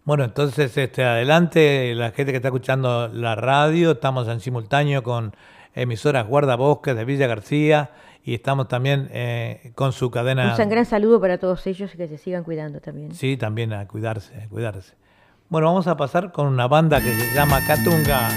Bueno, 0.05 0.23
entonces 0.23 0.79
este, 0.79 1.03
adelante, 1.03 1.93
la 1.97 2.13
gente 2.13 2.31
que 2.31 2.37
está 2.37 2.51
escuchando 2.51 3.09
la 3.09 3.35
radio, 3.35 3.91
estamos 3.93 4.29
en 4.29 4.39
simultáneo 4.39 5.03
con 5.03 5.35
emisoras 5.75 6.27
Guardabosques 6.27 6.95
de 6.97 7.05
Villa 7.05 7.27
García 7.27 7.91
y 8.25 8.35
estamos 8.35 8.69
también 8.69 9.09
eh, 9.13 9.73
con 9.75 9.93
su 9.93 10.11
cadena. 10.11 10.57
Un 10.59 10.69
gran 10.69 10.87
saludo 10.87 11.21
para 11.21 11.39
todos 11.39 11.67
ellos 11.67 11.95
y 11.95 11.97
que 11.97 12.09
se 12.09 12.19
sigan 12.19 12.45
cuidando 12.45 12.81
también. 12.81 13.13
Sí, 13.15 13.37
también 13.37 13.73
a 13.73 13.87
cuidarse, 13.87 14.35
a 14.43 14.49
cuidarse. 14.49 14.95
Bueno, 15.49 15.67
vamos 15.67 15.87
a 15.87 15.97
pasar 15.97 16.33
con 16.33 16.47
una 16.47 16.67
banda 16.67 17.01
que 17.01 17.13
se 17.13 17.35
llama 17.35 17.61
Catunga. 17.67 18.31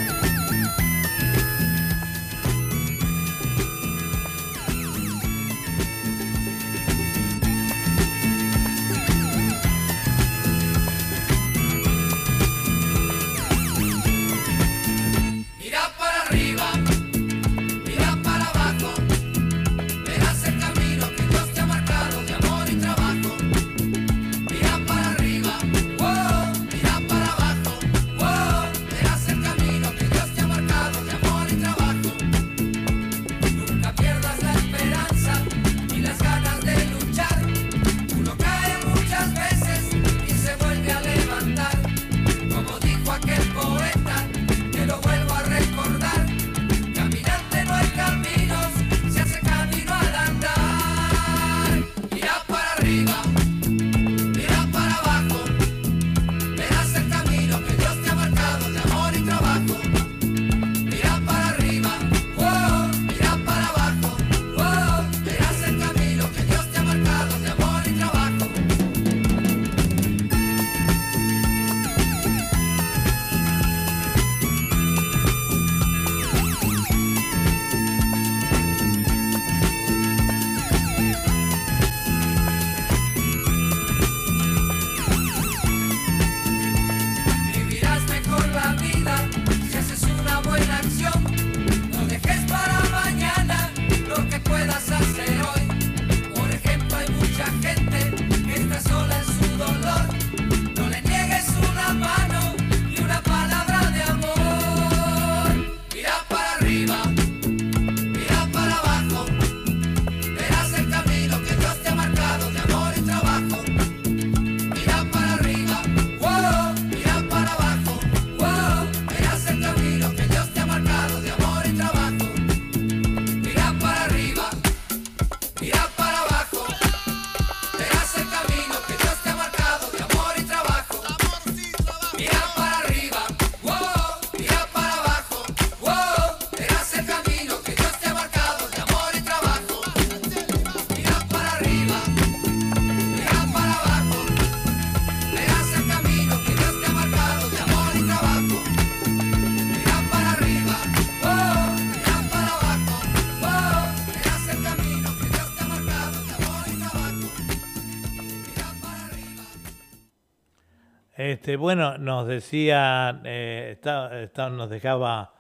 Este, 161.46 161.58
bueno, 161.58 162.00
nos 162.00 162.26
decía, 162.26 163.22
eh, 163.24 163.76
está- 163.76 164.50
nos 164.50 164.68
dejaba 164.68 165.36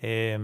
eh, 0.00 0.38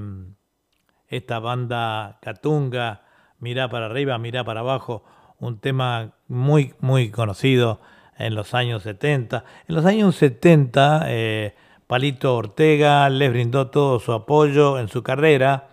esta 1.09 1.39
banda 1.39 2.19
Catunga, 2.21 3.01
Mirá 3.39 3.71
para 3.71 3.87
arriba, 3.87 4.19
mirá 4.19 4.45
para 4.45 4.61
abajo, 4.61 5.05
un 5.39 5.59
tema 5.59 6.13
muy, 6.29 6.75
muy 6.81 7.11
conocido 7.11 7.81
en 8.19 8.35
los 8.35 8.53
años 8.53 8.83
70. 8.83 9.43
En 9.67 9.75
los 9.75 9.87
años 9.87 10.17
70, 10.17 11.05
eh, 11.07 11.55
Palito 11.87 12.37
Ortega 12.37 13.09
les 13.09 13.31
brindó 13.31 13.69
todo 13.69 13.99
su 14.01 14.13
apoyo 14.13 14.79
en 14.79 14.89
su 14.89 15.03
carrera. 15.03 15.69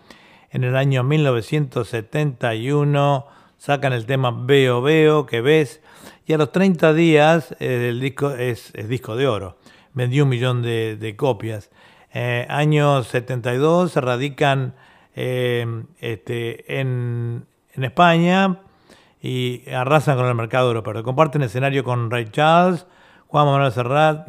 En 0.52 0.64
el 0.64 0.74
año 0.74 1.04
1971 1.04 3.26
sacan 3.58 3.92
el 3.92 4.06
tema 4.06 4.30
Veo, 4.34 4.80
Veo, 4.80 5.26
que 5.26 5.42
ves, 5.42 5.82
y 6.26 6.32
a 6.32 6.38
los 6.38 6.52
30 6.52 6.94
días 6.94 7.54
eh, 7.60 7.88
el 7.90 8.00
disco 8.00 8.30
es, 8.30 8.72
disco 8.88 9.16
de 9.16 9.26
oro. 9.26 9.58
Vendió 9.92 10.24
un 10.24 10.30
millón 10.30 10.62
de, 10.62 10.96
de 10.96 11.16
copias. 11.16 11.70
Eh, 12.12 12.46
año 12.48 13.02
72 13.02 13.92
se 13.92 14.00
radican 14.00 14.74
eh, 15.14 15.84
este, 15.98 16.80
en, 16.80 17.46
en 17.72 17.84
España 17.84 18.60
y 19.20 19.68
arrasan 19.70 20.16
con 20.16 20.26
el 20.26 20.34
mercado 20.34 20.68
europeo. 20.68 21.02
Comparten 21.02 21.42
escenario 21.42 21.84
con 21.84 22.10
Ray 22.10 22.26
Charles, 22.30 22.86
Juan 23.26 23.46
Manuel 23.46 23.72
Serrat, 23.72 24.28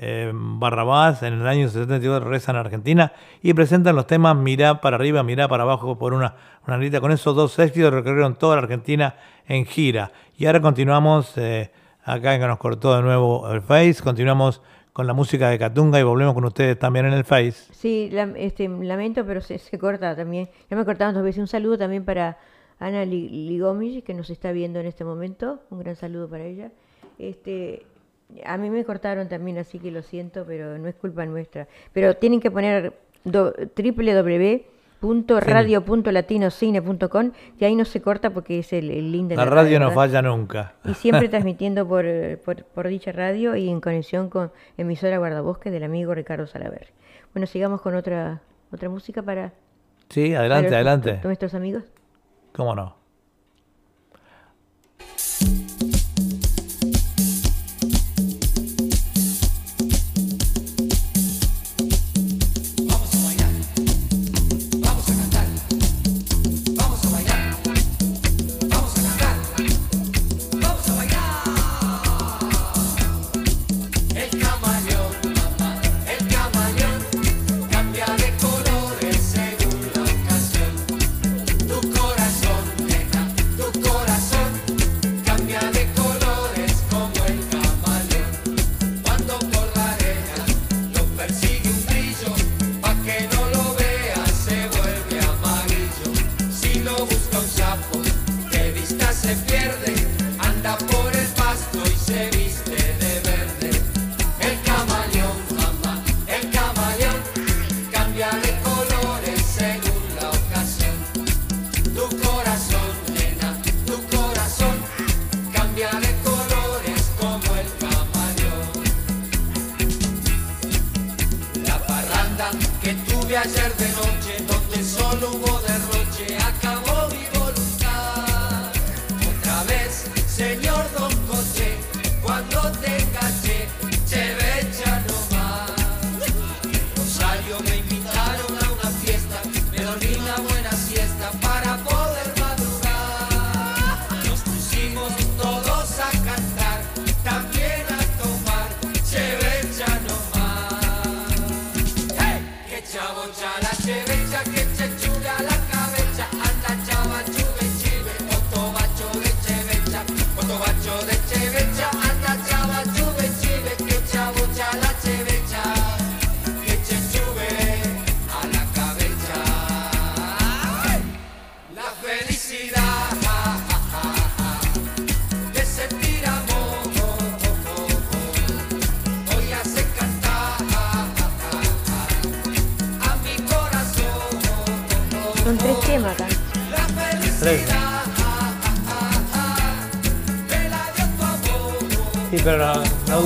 eh, 0.00 0.30
Barrabás, 0.32 1.24
en 1.24 1.34
el 1.34 1.46
año 1.46 1.68
72 1.68 2.22
rezan 2.22 2.54
en 2.54 2.60
Argentina 2.60 3.12
y 3.42 3.52
presentan 3.52 3.96
los 3.96 4.06
temas 4.06 4.36
Mirá 4.36 4.80
para 4.80 4.94
arriba, 4.94 5.24
Mirá 5.24 5.48
para 5.48 5.64
abajo 5.64 5.98
por 5.98 6.14
una, 6.14 6.36
una 6.66 6.78
lista. 6.78 7.00
Con 7.00 7.10
esos 7.10 7.34
dos 7.34 7.58
éxitos 7.58 7.92
recorrieron 7.92 8.36
toda 8.36 8.56
la 8.56 8.62
Argentina 8.62 9.16
en 9.48 9.66
gira. 9.66 10.12
Y 10.38 10.46
ahora 10.46 10.60
continuamos, 10.60 11.36
eh, 11.36 11.70
acá 12.04 12.38
que 12.38 12.46
nos 12.46 12.58
cortó 12.58 12.94
de 12.94 13.02
nuevo 13.02 13.50
el 13.52 13.60
Face, 13.60 14.00
continuamos 14.02 14.62
con 14.92 15.06
la 15.08 15.12
música 15.12 15.50
de 15.50 15.58
Catunga 15.58 15.98
y 15.98 16.04
volvemos 16.04 16.32
con 16.34 16.44
ustedes 16.44 16.78
también 16.78 17.06
en 17.06 17.12
el 17.12 17.24
Face. 17.24 17.72
Sí, 17.72 18.08
lam- 18.12 18.34
este, 18.36 18.68
lamento, 18.68 19.24
pero 19.26 19.40
se, 19.40 19.58
corta 19.78 20.14
también. 20.14 20.48
Ya 20.70 20.76
me 20.76 20.84
cortaron 20.84 21.12
dos 21.14 21.24
veces. 21.24 21.40
Un 21.40 21.48
saludo 21.48 21.76
también 21.76 22.04
para 22.04 22.38
Ana 22.78 23.04
Li- 23.04 23.28
Ligomich, 23.48 24.04
que 24.04 24.14
nos 24.14 24.30
está 24.30 24.52
viendo 24.52 24.78
en 24.78 24.86
este 24.86 25.04
momento. 25.04 25.60
Un 25.70 25.80
gran 25.80 25.96
saludo 25.96 26.28
para 26.28 26.44
ella. 26.44 26.70
Este, 27.18 27.84
a 28.44 28.56
mí 28.58 28.70
me 28.70 28.84
cortaron 28.84 29.28
también, 29.28 29.58
así 29.58 29.80
que 29.80 29.90
lo 29.90 30.02
siento, 30.02 30.44
pero 30.46 30.78
no 30.78 30.86
es 30.86 30.94
culpa 30.94 31.26
nuestra. 31.26 31.66
Pero 31.92 32.14
tienen 32.16 32.38
que 32.38 32.52
poner 32.52 32.92
do- 33.24 33.52
www.radio.latinocine.com, 35.00 37.32
que 37.58 37.66
ahí 37.66 37.76
no 37.76 37.84
se 37.84 38.00
corta 38.00 38.30
porque 38.30 38.60
es 38.60 38.72
el, 38.72 38.90
el 38.90 39.12
link 39.12 39.28
de 39.28 39.36
La 39.36 39.44
la, 39.44 39.50
radio 39.50 39.80
no 39.80 39.90
falla 39.92 40.22
nunca. 40.22 40.74
Y 40.84 40.94
siempre 40.94 41.28
transmitiendo 41.28 41.86
por, 41.86 42.04
eh, 42.06 42.36
por, 42.36 42.64
por 42.64 42.88
dicha 42.88 43.12
radio 43.12 43.56
y 43.56 43.68
en 43.68 43.80
conexión 43.80 44.28
con 44.28 44.52
emisora 44.76 45.18
Guardabosque 45.18 45.70
del 45.70 45.84
amigo 45.84 46.14
Ricardo 46.14 46.46
Salaver. 46.46 46.92
Bueno, 47.34 47.46
sigamos 47.46 47.80
con 47.80 47.94
otra 47.94 48.40
otra 48.70 48.88
música 48.88 49.22
para, 49.22 49.52
Sí, 50.10 50.34
adelante, 50.34 50.68
para 50.68 50.76
adelante. 50.76 51.20
nuestros 51.24 51.54
amigos. 51.54 51.84
¿Cómo 52.52 52.74
no? 52.74 52.96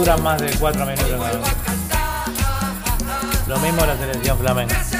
No, 0.04 0.16
no 0.16 0.16
dura 0.16 0.16
más 0.16 0.40
de 0.40 0.50
cuatro 0.58 0.84
minutos. 0.84 1.10
nada 1.10 1.38
más. 1.38 1.52
Lo 3.48 3.58
mismo 3.58 3.84
la 3.84 3.96
selección 3.96 4.38
flamenca. 4.38 4.91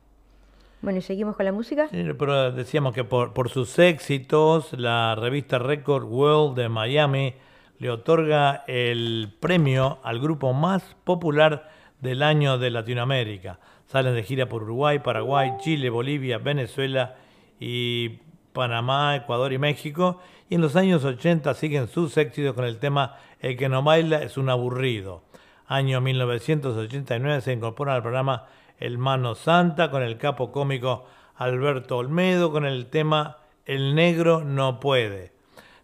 Bueno, 0.81 0.99
y 0.99 1.01
seguimos 1.01 1.37
con 1.37 1.45
la 1.45 1.53
música. 1.53 1.87
Decíamos 1.87 2.93
que 2.93 3.05
por, 3.05 3.33
por 3.33 3.49
sus 3.49 3.79
éxitos, 3.79 4.73
la 4.73 5.15
revista 5.15 5.57
Record 5.57 6.03
World 6.03 6.57
de 6.57 6.67
Miami 6.67 7.35
le 7.79 7.89
otorga 7.89 8.63
el 8.67 9.33
premio 9.39 9.99
al 10.03 10.19
grupo 10.19 10.53
más 10.53 10.95
popular 11.03 11.69
del 11.99 12.23
año 12.23 12.57
de 12.57 12.69
Latinoamérica. 12.69 13.59
Salen 13.87 14.15
de 14.15 14.23
gira 14.23 14.47
por 14.47 14.63
Uruguay, 14.63 14.99
Paraguay, 14.99 15.53
Chile, 15.59 15.89
Bolivia, 15.89 16.37
Venezuela 16.37 17.15
y 17.59 18.19
Panamá, 18.53 19.15
Ecuador 19.15 19.53
y 19.53 19.57
México. 19.57 20.19
Y 20.49 20.55
en 20.55 20.61
los 20.61 20.75
años 20.75 21.03
80 21.03 21.53
siguen 21.53 21.87
sus 21.87 22.17
éxitos 22.17 22.53
con 22.53 22.65
el 22.65 22.77
tema 22.77 23.17
El 23.39 23.57
que 23.57 23.69
no 23.69 23.83
baila 23.83 24.21
es 24.21 24.37
un 24.37 24.49
aburrido. 24.49 25.23
Año 25.67 26.01
1989 26.01 27.41
se 27.41 27.53
incorpora 27.53 27.95
al 27.95 28.01
programa 28.01 28.45
El 28.77 28.97
Mano 28.97 29.35
Santa 29.35 29.89
con 29.89 30.03
el 30.03 30.17
capo 30.17 30.51
cómico 30.51 31.05
Alberto 31.35 31.97
Olmedo 31.97 32.51
con 32.51 32.65
el 32.65 32.87
tema 32.87 33.37
El 33.65 33.95
negro 33.95 34.43
no 34.43 34.79
puede. 34.79 35.32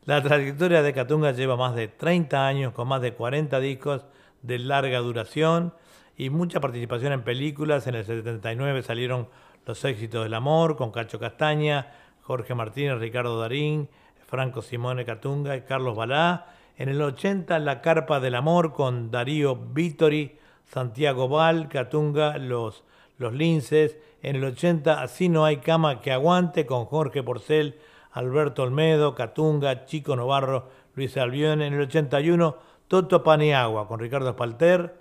La 0.10 0.23
trayectoria 0.23 0.81
de 0.81 0.91
Catunga 0.91 1.34
lleva 1.34 1.56
más 1.56 1.76
de 1.76 1.88
30 1.88 2.48
años 2.48 2.73
con 2.73 2.88
más 2.88 2.99
de 2.99 3.14
40 3.14 3.60
discos 3.60 4.06
de 4.41 4.57
larga 4.57 4.98
duración 4.98 5.72
y 6.18 6.31
mucha 6.31 6.60
participación 6.60 7.14
en 7.14 7.22
películas. 7.22 7.86
En 7.86 7.94
el 7.94 8.03
79 8.03 8.81
salieron 8.81 9.27
Los 9.68 9.86
éxitos 9.86 10.23
del 10.23 10.34
amor 10.34 10.77
con 10.77 10.90
Cacho 10.90 11.19
Castaña, 11.19 11.91
Jorge 12.23 12.56
Martínez, 12.56 12.98
Ricardo 12.98 13.40
Darín, 13.40 13.88
Franco 14.26 14.64
Simone 14.64 15.06
Catunga 15.06 15.56
y 15.56 15.61
Carlos 15.61 15.95
Balá. 15.95 16.56
En 16.80 16.90
el 16.90 16.99
80 16.99 17.60
La 17.60 17.81
Carpa 17.81 18.19
del 18.19 18.34
Amor 18.34 18.73
con 18.73 19.11
Darío 19.11 19.56
Vittori, 19.57 20.40
Santiago 20.65 21.30
Val, 21.30 21.69
Catunga, 21.69 22.40
Los, 22.40 22.84
los 23.19 23.31
Linces. 23.31 23.99
En 24.23 24.38
el 24.38 24.44
80 24.44 25.03
Así 25.03 25.30
no 25.30 25.45
hay 25.45 25.57
cama 25.57 26.02
que 26.02 26.11
aguante 26.11 26.65
con 26.65 26.86
Jorge 26.86 27.22
Porcel, 27.22 27.77
Alberto 28.11 28.64
Olmedo, 28.64 29.15
Catunga, 29.15 29.86
Chico 29.86 30.15
Novarro, 30.15 30.69
Luis 30.95 31.15
Albión. 31.18 31.61
En 31.61 31.73
el 31.73 31.81
81 31.81 32.57
Toto 32.88 33.23
Paniagua 33.23 33.88
con 33.88 33.99
Ricardo 33.99 34.30
Espalter, 34.30 34.95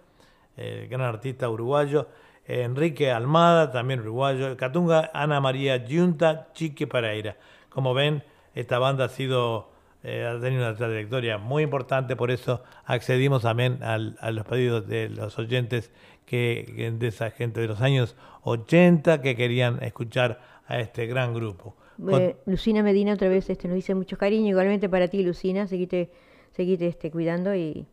el 0.56 0.88
gran 0.88 1.02
artista 1.02 1.48
uruguayo. 1.48 2.08
Enrique 2.46 3.10
Almada, 3.10 3.70
también 3.70 4.00
uruguayo. 4.00 4.56
Catunga, 4.56 5.10
Ana 5.14 5.40
María 5.40 5.76
Yunta, 5.84 6.48
Chique 6.54 6.86
Pereira. 6.86 7.36
Como 7.68 7.92
ven, 7.94 8.22
esta 8.54 8.78
banda 8.78 9.04
ha 9.04 9.08
sido 9.08 9.70
eh, 10.04 10.24
ha 10.26 10.40
tenido 10.40 10.62
una 10.66 10.76
trayectoria 10.76 11.38
muy 11.38 11.64
importante, 11.64 12.14
por 12.14 12.30
eso 12.30 12.62
accedimos 12.84 13.42
también 13.42 13.82
al- 13.82 14.16
a 14.20 14.30
los 14.30 14.46
pedidos 14.46 14.86
de 14.86 15.08
los 15.08 15.36
oyentes 15.40 15.90
que, 16.24 16.92
de 16.96 17.08
esa 17.08 17.30
gente 17.32 17.60
de 17.60 17.66
los 17.66 17.80
años 17.80 18.14
80 18.44 19.20
que 19.22 19.34
querían 19.34 19.82
escuchar 19.82 20.40
a 20.68 20.78
este 20.78 21.06
gran 21.06 21.34
grupo. 21.34 21.76
Eh, 22.10 22.36
Lucina 22.46 22.82
Medina 22.82 23.14
otra 23.14 23.28
vez 23.28 23.50
este, 23.50 23.66
nos 23.68 23.74
dice 23.74 23.94
mucho 23.94 24.16
cariño, 24.18 24.48
igualmente 24.50 24.88
para 24.88 25.08
ti 25.08 25.22
Lucina, 25.22 25.66
seguite, 25.66 26.10
seguite 26.52 26.86
este, 26.86 27.10
cuidando 27.10 27.54
y 27.54 27.86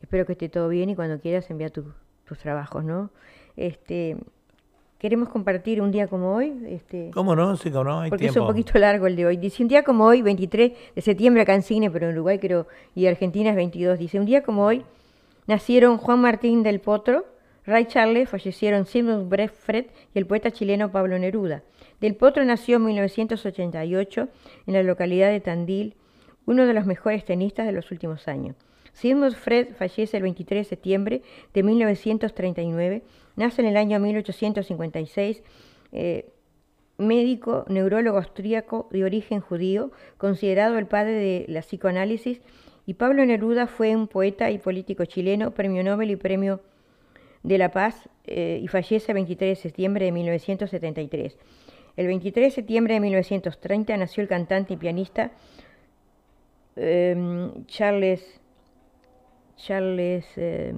espero 0.00 0.24
que 0.24 0.32
esté 0.32 0.48
todo 0.48 0.68
bien 0.68 0.88
y 0.90 0.94
cuando 0.96 1.20
quieras 1.20 1.50
envía 1.50 1.68
tu- 1.70 1.92
tus 2.24 2.38
trabajos, 2.38 2.84
¿no? 2.84 3.10
Este, 3.56 4.16
queremos 4.98 5.28
compartir 5.28 5.82
un 5.82 5.90
día 5.90 6.06
como 6.08 6.34
hoy, 6.34 6.54
este, 6.68 7.10
¿Cómo 7.12 7.36
no? 7.36 7.56
Sí, 7.56 7.70
cómo 7.70 7.84
no, 7.84 8.00
hay 8.00 8.10
porque 8.10 8.26
es 8.26 8.36
un 8.36 8.46
poquito 8.46 8.78
largo 8.78 9.06
el 9.06 9.16
de 9.16 9.26
hoy. 9.26 9.36
Dice 9.36 9.62
un 9.62 9.68
día 9.68 9.82
como 9.82 10.04
hoy, 10.06 10.22
23 10.22 10.72
de 10.94 11.02
septiembre 11.02 11.42
acá 11.42 11.54
en 11.54 11.62
Cine, 11.62 11.90
pero 11.90 12.06
en 12.08 12.12
Uruguay 12.14 12.38
creo, 12.38 12.66
y 12.94 13.06
Argentina 13.06 13.50
es 13.50 13.56
22. 13.56 13.98
Dice 13.98 14.18
un 14.18 14.24
día 14.26 14.42
como 14.42 14.64
hoy 14.64 14.84
nacieron 15.46 15.98
Juan 15.98 16.20
Martín 16.20 16.62
del 16.62 16.80
Potro, 16.80 17.24
Ray 17.70 17.86
Charles, 17.86 18.28
fallecieron 18.28 18.84
Simon 18.84 19.28
Brefred 19.28 19.86
y 20.12 20.18
el 20.18 20.26
poeta 20.26 20.50
chileno 20.50 20.90
Pablo 20.90 21.18
Neruda. 21.18 21.62
Del 22.00 22.16
Potro 22.16 22.44
nació 22.44 22.76
en 22.76 22.86
1988 22.86 24.28
en 24.66 24.74
la 24.74 24.82
localidad 24.82 25.30
de 25.30 25.40
Tandil, 25.40 25.94
uno 26.46 26.66
de 26.66 26.74
los 26.74 26.84
mejores 26.84 27.24
tenistas 27.24 27.66
de 27.66 27.72
los 27.72 27.92
últimos 27.92 28.26
años. 28.26 28.56
Sigmund 28.92 29.34
Fred 29.34 29.74
fallece 29.76 30.16
el 30.16 30.24
23 30.24 30.66
de 30.66 30.68
septiembre 30.68 31.22
de 31.54 31.62
1939, 31.62 33.04
nace 33.36 33.62
en 33.62 33.68
el 33.68 33.76
año 33.76 34.00
1856, 34.00 35.42
eh, 35.92 36.28
médico 36.98 37.64
neurólogo 37.68 38.18
austríaco 38.18 38.88
de 38.90 39.04
origen 39.04 39.40
judío, 39.40 39.92
considerado 40.18 40.76
el 40.76 40.86
padre 40.86 41.12
de 41.12 41.44
la 41.46 41.60
psicoanálisis, 41.60 42.40
y 42.84 42.94
Pablo 42.94 43.24
Neruda 43.24 43.68
fue 43.68 43.94
un 43.94 44.08
poeta 44.08 44.50
y 44.50 44.58
político 44.58 45.04
chileno, 45.04 45.52
premio 45.52 45.84
Nobel 45.84 46.10
y 46.10 46.16
premio 46.16 46.60
de 47.42 47.58
la 47.58 47.70
Paz, 47.70 48.08
eh, 48.24 48.60
y 48.62 48.68
fallece 48.68 49.12
el 49.12 49.14
23 49.14 49.50
de 49.50 49.62
septiembre 49.62 50.04
de 50.04 50.12
1973. 50.12 51.38
El 51.96 52.06
23 52.06 52.46
de 52.46 52.50
septiembre 52.50 52.94
de 52.94 53.00
1930 53.00 53.96
nació 53.96 54.22
el 54.22 54.28
cantante 54.28 54.74
y 54.74 54.76
pianista 54.76 55.32
eh, 56.76 57.50
Charles, 57.66 58.40
Charles 59.56 60.26
eh, 60.36 60.72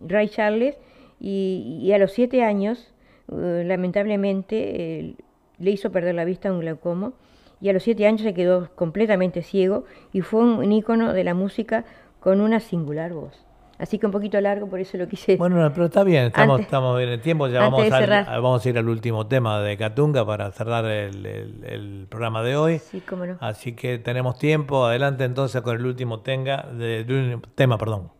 Ray 0.00 0.28
Charles, 0.28 0.76
y, 1.20 1.80
y 1.82 1.92
a 1.92 1.98
los 1.98 2.12
siete 2.12 2.44
años, 2.44 2.92
eh, 3.32 3.64
lamentablemente, 3.66 5.16
le 5.58 5.70
hizo 5.70 5.90
perder 5.90 6.14
la 6.14 6.24
vista 6.24 6.48
a 6.48 6.52
un 6.52 6.60
glaucomo, 6.60 7.14
y 7.60 7.70
a 7.70 7.72
los 7.72 7.82
siete 7.82 8.06
años 8.06 8.20
se 8.20 8.34
quedó 8.34 8.70
completamente 8.76 9.42
ciego 9.42 9.84
y 10.12 10.20
fue 10.20 10.44
un 10.44 10.70
ícono 10.70 11.12
de 11.12 11.24
la 11.24 11.34
música 11.34 11.84
con 12.20 12.40
una 12.40 12.60
singular 12.60 13.12
voz. 13.12 13.47
Así 13.78 13.98
que 13.98 14.06
un 14.06 14.12
poquito 14.12 14.40
largo, 14.40 14.68
por 14.68 14.80
eso 14.80 14.98
lo 14.98 15.06
quise. 15.06 15.36
Bueno, 15.36 15.70
pero 15.72 15.86
está 15.86 16.02
bien, 16.02 16.24
estamos, 16.26 16.54
Antes- 16.56 16.66
estamos 16.66 16.98
bien 16.98 17.10
en 17.10 17.20
tiempo, 17.22 17.46
ya 17.46 17.60
vamos, 17.60 17.80
de 17.88 17.94
al- 17.94 18.42
vamos 18.42 18.66
a 18.66 18.68
ir 18.68 18.76
al 18.78 18.88
último 18.88 19.26
tema 19.28 19.60
de 19.60 19.76
Catunga 19.76 20.26
para 20.26 20.50
cerrar 20.50 20.84
el, 20.84 21.24
el- 21.24 21.64
el 21.64 22.06
programa 22.08 22.42
de 22.42 22.56
hoy. 22.56 22.78
Sí, 22.80 23.00
cómo 23.08 23.24
no. 23.24 23.36
Así 23.40 23.74
que 23.74 23.98
tenemos 23.98 24.36
tiempo, 24.38 24.84
adelante 24.86 25.24
entonces 25.24 25.62
con 25.62 25.76
el 25.76 25.86
último 25.86 26.20
tenga, 26.20 26.62
de, 26.72 27.00
el 27.00 27.12
último 27.12 27.42
tema, 27.54 27.78
perdón. 27.78 28.10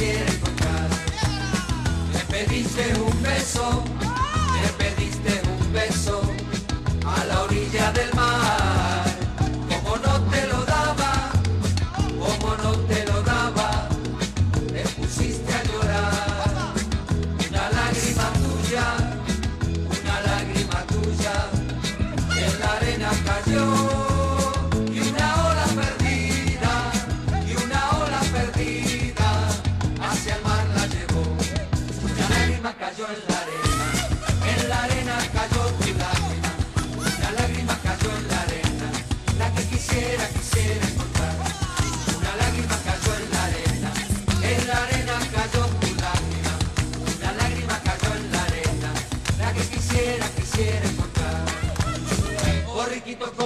Le 0.00 0.14
pediste 2.30 2.94
un 3.04 3.20
beso, 3.20 3.82
le 4.62 4.68
pediste 4.78 5.42
un 5.44 5.72
beso 5.72 6.20
a 7.04 7.24
la 7.24 7.42
orilla 7.42 7.90
del 7.90 8.14
mar. 8.14 8.67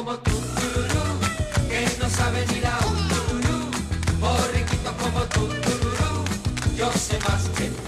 como 0.04 0.16
tú, 0.18 0.30
tururú, 0.30 1.04
que 1.68 1.86
no 2.00 2.10
sabe 2.10 2.44
ni 2.48 2.60
la 2.60 2.76
un 2.88 3.08
tururú. 3.08 3.70
Borriquito 4.18 4.92
como 5.00 5.20
tú, 5.26 5.46
tururú, 5.46 6.24
yo 6.76 6.90
sé 6.92 7.18
más 7.20 7.48
que 7.56 7.68
tú. 7.68 7.81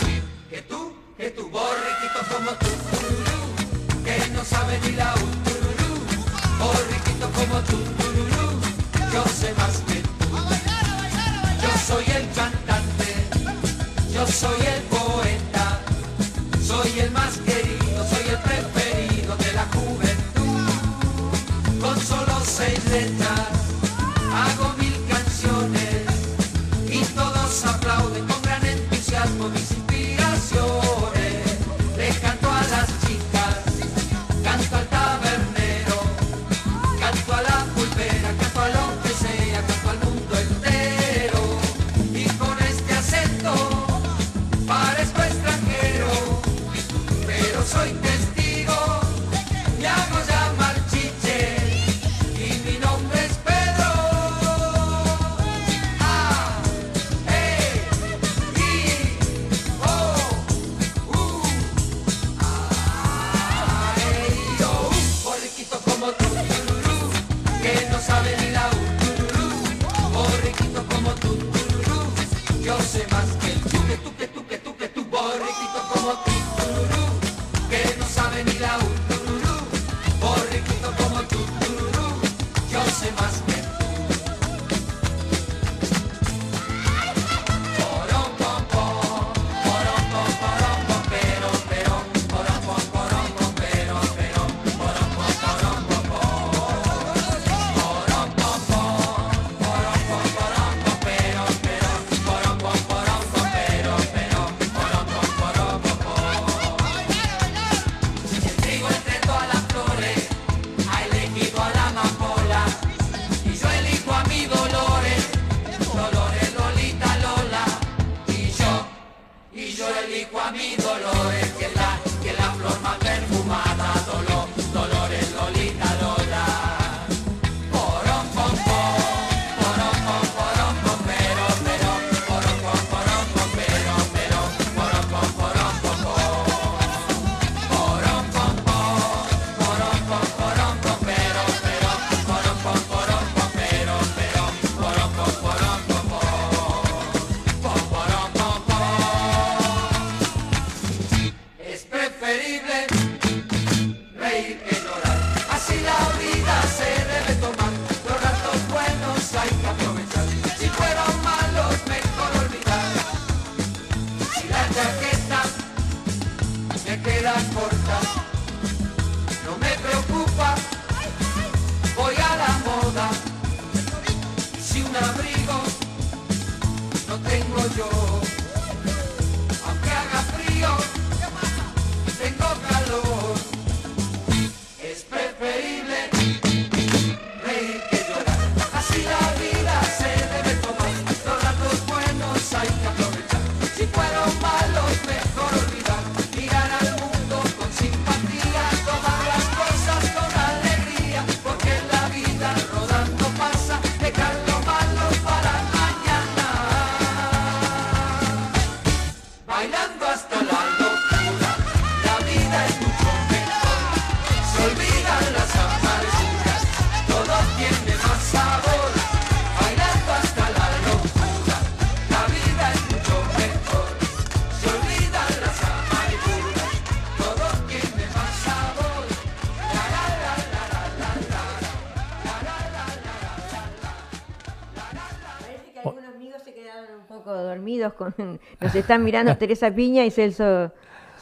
nos 238.60 238.74
están 238.74 239.04
mirando 239.04 239.36
Teresa 239.38 239.70
Piña 239.70 240.04
y 240.04 240.10
Celso, 240.10 240.72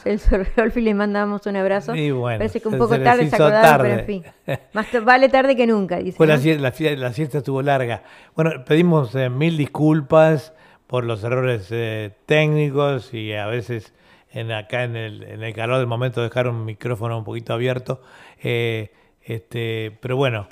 Celso 0.02 0.36
Rolfi, 0.56 0.80
les 0.80 0.94
mandamos 0.94 1.46
un 1.46 1.56
abrazo. 1.56 1.92
Parece 1.92 2.60
que 2.60 2.68
un 2.68 2.78
poco 2.78 2.98
tarde 2.98 3.28
se 3.28 3.36
acordaron, 3.36 3.86
pero 3.86 4.00
en 4.00 4.06
fin. 4.06 4.24
Más 4.72 4.86
vale 5.04 5.28
tarde 5.28 5.56
que 5.56 5.66
nunca, 5.66 5.98
dice. 5.98 6.16
Pues 6.16 6.28
la, 6.28 6.36
la, 6.36 6.96
la, 6.96 7.12
siesta 7.12 7.38
estuvo 7.38 7.62
larga. 7.62 8.02
Bueno, 8.34 8.64
pedimos 8.64 9.14
eh, 9.14 9.28
mil 9.28 9.56
disculpas 9.56 10.52
por 10.86 11.04
los 11.04 11.22
errores 11.24 11.68
eh, 11.70 12.12
técnicos 12.26 13.14
y 13.14 13.32
a 13.32 13.46
veces 13.46 13.94
en 14.30 14.50
acá 14.50 14.84
en 14.84 14.96
el, 14.96 15.22
en 15.22 15.42
el 15.42 15.54
calor 15.54 15.78
del 15.78 15.86
momento 15.86 16.22
dejar 16.22 16.48
un 16.48 16.64
micrófono 16.64 17.18
un 17.18 17.24
poquito 17.24 17.52
abierto. 17.52 18.02
Eh, 18.42 18.92
este, 19.22 19.96
pero 20.00 20.16
bueno, 20.16 20.48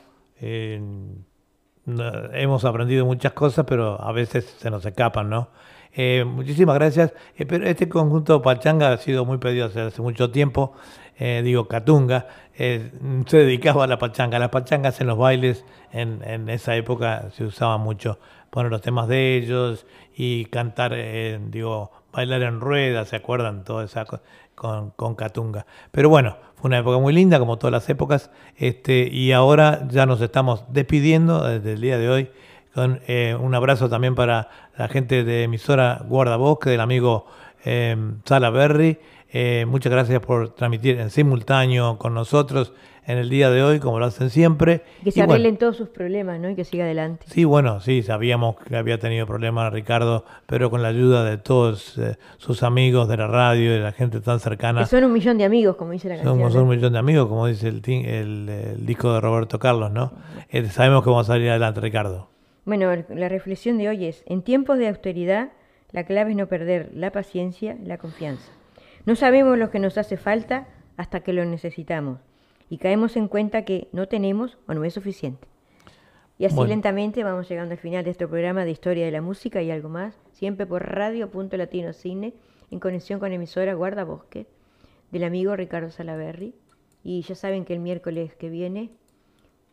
hemos 2.33 2.65
aprendido 2.65 3.05
muchas 3.05 3.33
cosas, 3.33 3.65
pero 3.69 4.01
a 4.01 4.13
veces 4.13 4.45
se 4.59 4.71
nos 4.71 4.87
escapan, 4.87 5.29
¿no? 5.29 5.49
Eh, 5.93 6.25
muchísimas 6.27 6.75
gracias. 6.77 7.13
Eh, 7.37 7.47
pero 7.47 7.67
este 7.67 7.89
conjunto 7.89 8.41
Pachanga 8.43 8.93
ha 8.93 8.97
sido 8.97 9.25
muy 9.25 9.39
pedido 9.39 9.67
hace, 9.67 9.81
hace 9.81 10.03
mucho 10.03 10.31
tiempo. 10.31 10.75
Eh, 11.19 11.43
digo, 11.45 11.69
Catunga 11.69 12.27
eh, 12.55 12.91
se 13.27 13.37
dedicaba 13.37 13.85
a 13.85 13.87
la 13.87 13.99
pachanga. 13.99 14.39
Las 14.39 14.49
pachangas 14.49 15.01
en 15.01 15.07
los 15.07 15.19
bailes 15.19 15.65
en, 15.93 16.23
en 16.25 16.49
esa 16.49 16.77
época 16.77 17.31
se 17.33 17.45
usaban 17.45 17.81
mucho. 17.83 18.19
Poner 18.51 18.71
los 18.71 18.81
temas 18.81 19.07
de 19.07 19.37
ellos 19.37 19.87
y 20.17 20.47
cantar, 20.47 20.93
eh, 20.95 21.39
digo, 21.51 21.91
bailar 22.13 22.43
en 22.43 22.61
ruedas, 22.61 23.09
¿se 23.09 23.17
acuerdan? 23.17 23.65
Toda 23.65 23.85
esa 23.85 24.05
cosa 24.07 24.23
con, 24.55 24.91
con 24.91 25.15
Catunga. 25.15 25.67
Pero 25.91 26.09
bueno, 26.09 26.37
fue 26.57 26.69
una 26.69 26.79
época 26.79 26.99
muy 26.99 27.13
linda, 27.13 27.39
como 27.39 27.59
todas 27.59 27.73
las 27.73 27.89
épocas. 27.89 28.31
Este, 28.57 29.09
y 29.11 29.33
ahora 29.33 29.87
ya 29.89 30.07
nos 30.07 30.21
estamos 30.21 30.65
despidiendo 30.69 31.47
desde 31.47 31.75
el 31.75 31.81
día 31.81 31.99
de 31.99 32.09
hoy. 32.09 32.31
Con, 32.75 33.01
eh, 33.07 33.37
un 33.39 33.55
abrazo 33.55 33.89
también 33.89 34.15
para 34.15 34.49
la 34.77 34.89
gente 34.89 35.25
de 35.25 35.45
emisora 35.45 36.03
Guardabosque, 36.07 36.71
del 36.71 36.81
amigo 36.81 37.27
eh, 37.65 37.97
Sala 38.25 38.51
Berry. 38.51 38.99
Eh, 39.33 39.65
muchas 39.69 39.93
gracias 39.93 40.21
por 40.21 40.51
transmitir 40.51 40.99
en 40.99 41.11
simultáneo 41.11 41.99
con 41.99 42.15
nosotros 42.15 42.73
en 43.07 43.19
el 43.19 43.29
día 43.29 43.51
de 43.51 43.63
hoy, 43.63 43.81
como 43.81 43.99
lo 43.99 44.07
hacen 44.07 44.31
siempre. 44.31 44.83
Que 45.03 45.11
se 45.11 45.21
Y 45.21 45.23
bueno, 45.23 45.35
arreglen 45.35 45.57
todos 45.57 45.77
sus 45.77 45.89
problemas, 45.89 46.39
¿no? 46.39 46.51
Y 46.51 46.55
que 46.55 46.65
siga 46.65 46.85
adelante. 46.85 47.27
Sí, 47.29 47.45
bueno, 47.45 47.81
sí, 47.81 48.03
sabíamos 48.03 48.57
que 48.57 48.77
había 48.77 48.99
tenido 48.99 49.27
problemas 49.27 49.73
Ricardo, 49.73 50.25
pero 50.47 50.71
con 50.71 50.83
la 50.83 50.89
ayuda 50.89 51.25
de 51.25 51.39
todos 51.39 51.99
eh, 51.99 52.17
sus 52.39 52.63
amigos 52.63 53.09
de 53.09 53.17
la 53.17 53.27
radio 53.27 53.71
y 53.71 53.75
de 53.75 53.81
la 53.81 53.93
gente 53.93 54.21
tan 54.21 54.41
cercana. 54.41 54.81
Que 54.81 54.87
son 54.87 55.05
un 55.05 55.13
millón 55.13 55.39
de 55.39 55.45
amigos, 55.45 55.77
como 55.77 55.93
dice 55.93 56.09
la 56.09 56.17
canción. 56.17 56.37
Somos 56.37 56.55
¿no? 56.55 56.63
un 56.63 56.69
millón 56.69 56.93
de 56.93 56.99
amigos, 56.99 57.29
como 57.29 57.47
dice 57.47 57.69
el, 57.69 57.83
el, 57.87 58.49
el 58.49 58.87
disco 58.87 59.13
de 59.13 59.21
Roberto 59.21 59.59
Carlos, 59.59 59.91
¿no? 59.91 60.13
Eh, 60.49 60.67
sabemos 60.69 61.03
que 61.03 61.11
vamos 61.11 61.29
a 61.29 61.33
salir 61.35 61.51
adelante, 61.51 61.81
Ricardo. 61.81 62.30
Bueno, 62.65 62.91
la 63.09 63.29
reflexión 63.29 63.79
de 63.79 63.89
hoy 63.89 64.07
es, 64.07 64.23
en 64.27 64.43
tiempos 64.43 64.79
de 64.79 64.89
austeridad, 64.89 65.53
la 65.93 66.05
clave 66.05 66.31
es 66.31 66.37
no 66.37 66.47
perder 66.47 66.91
la 66.95 67.11
paciencia, 67.11 67.77
la 67.83 67.99
confianza. 67.99 68.53
No 69.07 69.17
sabemos 69.17 69.59
lo 69.59 69.71
que 69.71 69.79
nos 69.79 69.99
hace 69.99 70.17
falta 70.17 70.67
hasta 70.97 71.21
que 71.21 71.33
lo 71.33 71.45
necesitamos 71.45 72.19
y 72.69 72.79
caemos 72.79 73.17
en 73.17 73.29
cuenta 73.29 73.65
que 73.65 73.89
no 73.93 74.07
tenemos 74.07 74.59
o 74.69 74.75
no 74.75 74.85
es 74.85 74.95
suficiente. 74.95 75.49
Y 76.39 76.45
así 76.47 76.55
Bueno. 76.55 76.71
lentamente 76.71 77.25
vamos 77.25 77.49
llegando 77.49 77.73
al 77.73 77.79
final 77.79 78.05
de 78.05 78.13
este 78.13 78.27
programa 78.27 78.65
de 78.65 78.71
Historia 78.71 79.05
de 79.05 79.11
la 79.11 79.21
Música 79.21 79.61
y 79.61 79.71
algo 79.71 79.89
más, 79.89 80.19
siempre 80.33 80.67
por 80.67 80.87
Radio 80.87 81.31
Punto 81.31 81.57
Latino 81.57 81.93
Cine, 81.93 82.33
en 82.71 82.79
conexión 82.81 83.19
con 83.21 83.33
emisora 83.33 83.75
Guardabosque, 83.75 84.47
del 85.11 85.25
amigo 85.25 85.57
Ricardo 85.57 85.91
Salaberry. 85.91 86.55
Y 87.03 87.23
ya 87.23 87.35
saben 87.35 87.65
que 87.65 87.75
el 87.75 87.81
miércoles 87.81 88.37
que 88.37 88.49
viene 88.49 88.91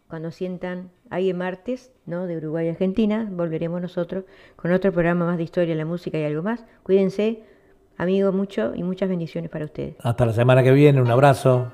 cuando 0.07 0.31
sientan 0.31 0.89
ahí 1.09 1.29
en 1.29 1.38
martes, 1.38 1.91
¿no? 2.05 2.27
De 2.27 2.38
Uruguay 2.38 2.67
y 2.67 2.69
Argentina, 2.69 3.27
volveremos 3.29 3.81
nosotros 3.81 4.23
con 4.55 4.71
otro 4.71 4.91
programa 4.91 5.25
más 5.25 5.38
de 5.38 5.43
historia, 5.43 5.75
la 5.75 5.85
música 5.85 6.17
y 6.17 6.23
algo 6.23 6.43
más. 6.43 6.63
Cuídense, 6.84 7.43
amigos, 7.97 8.34
mucho 8.34 8.73
y 8.75 8.84
muchas 8.84 9.09
bendiciones 9.09 9.49
para 9.49 9.65
ustedes. 9.65 9.95
Hasta 10.01 10.25
la 10.25 10.34
semana 10.34 10.63
que 10.63 10.71
viene, 10.71 11.01
un 11.01 11.11
abrazo. 11.11 11.71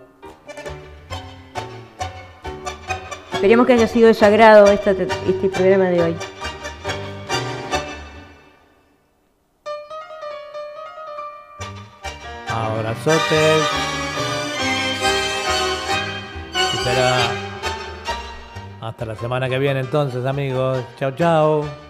Esperemos 3.34 3.68
que 3.68 3.74
haya 3.74 3.88
sido 3.88 4.08
de 4.08 4.14
su 4.14 4.24
agrado 4.26 4.68
esta- 4.68 4.92
este 4.92 5.50
programa 5.50 5.90
de 5.90 6.02
hoy. 6.02 6.16
Abrazotes. 12.48 13.64
Y 16.74 16.78
será 16.84 17.43
hasta 18.88 19.06
la 19.06 19.16
semana 19.16 19.50
que 19.50 19.60
viene 19.60 19.80
entonces, 19.80 20.26
amigos. 20.26 20.84
Chao, 20.98 21.12
chao. 21.12 21.83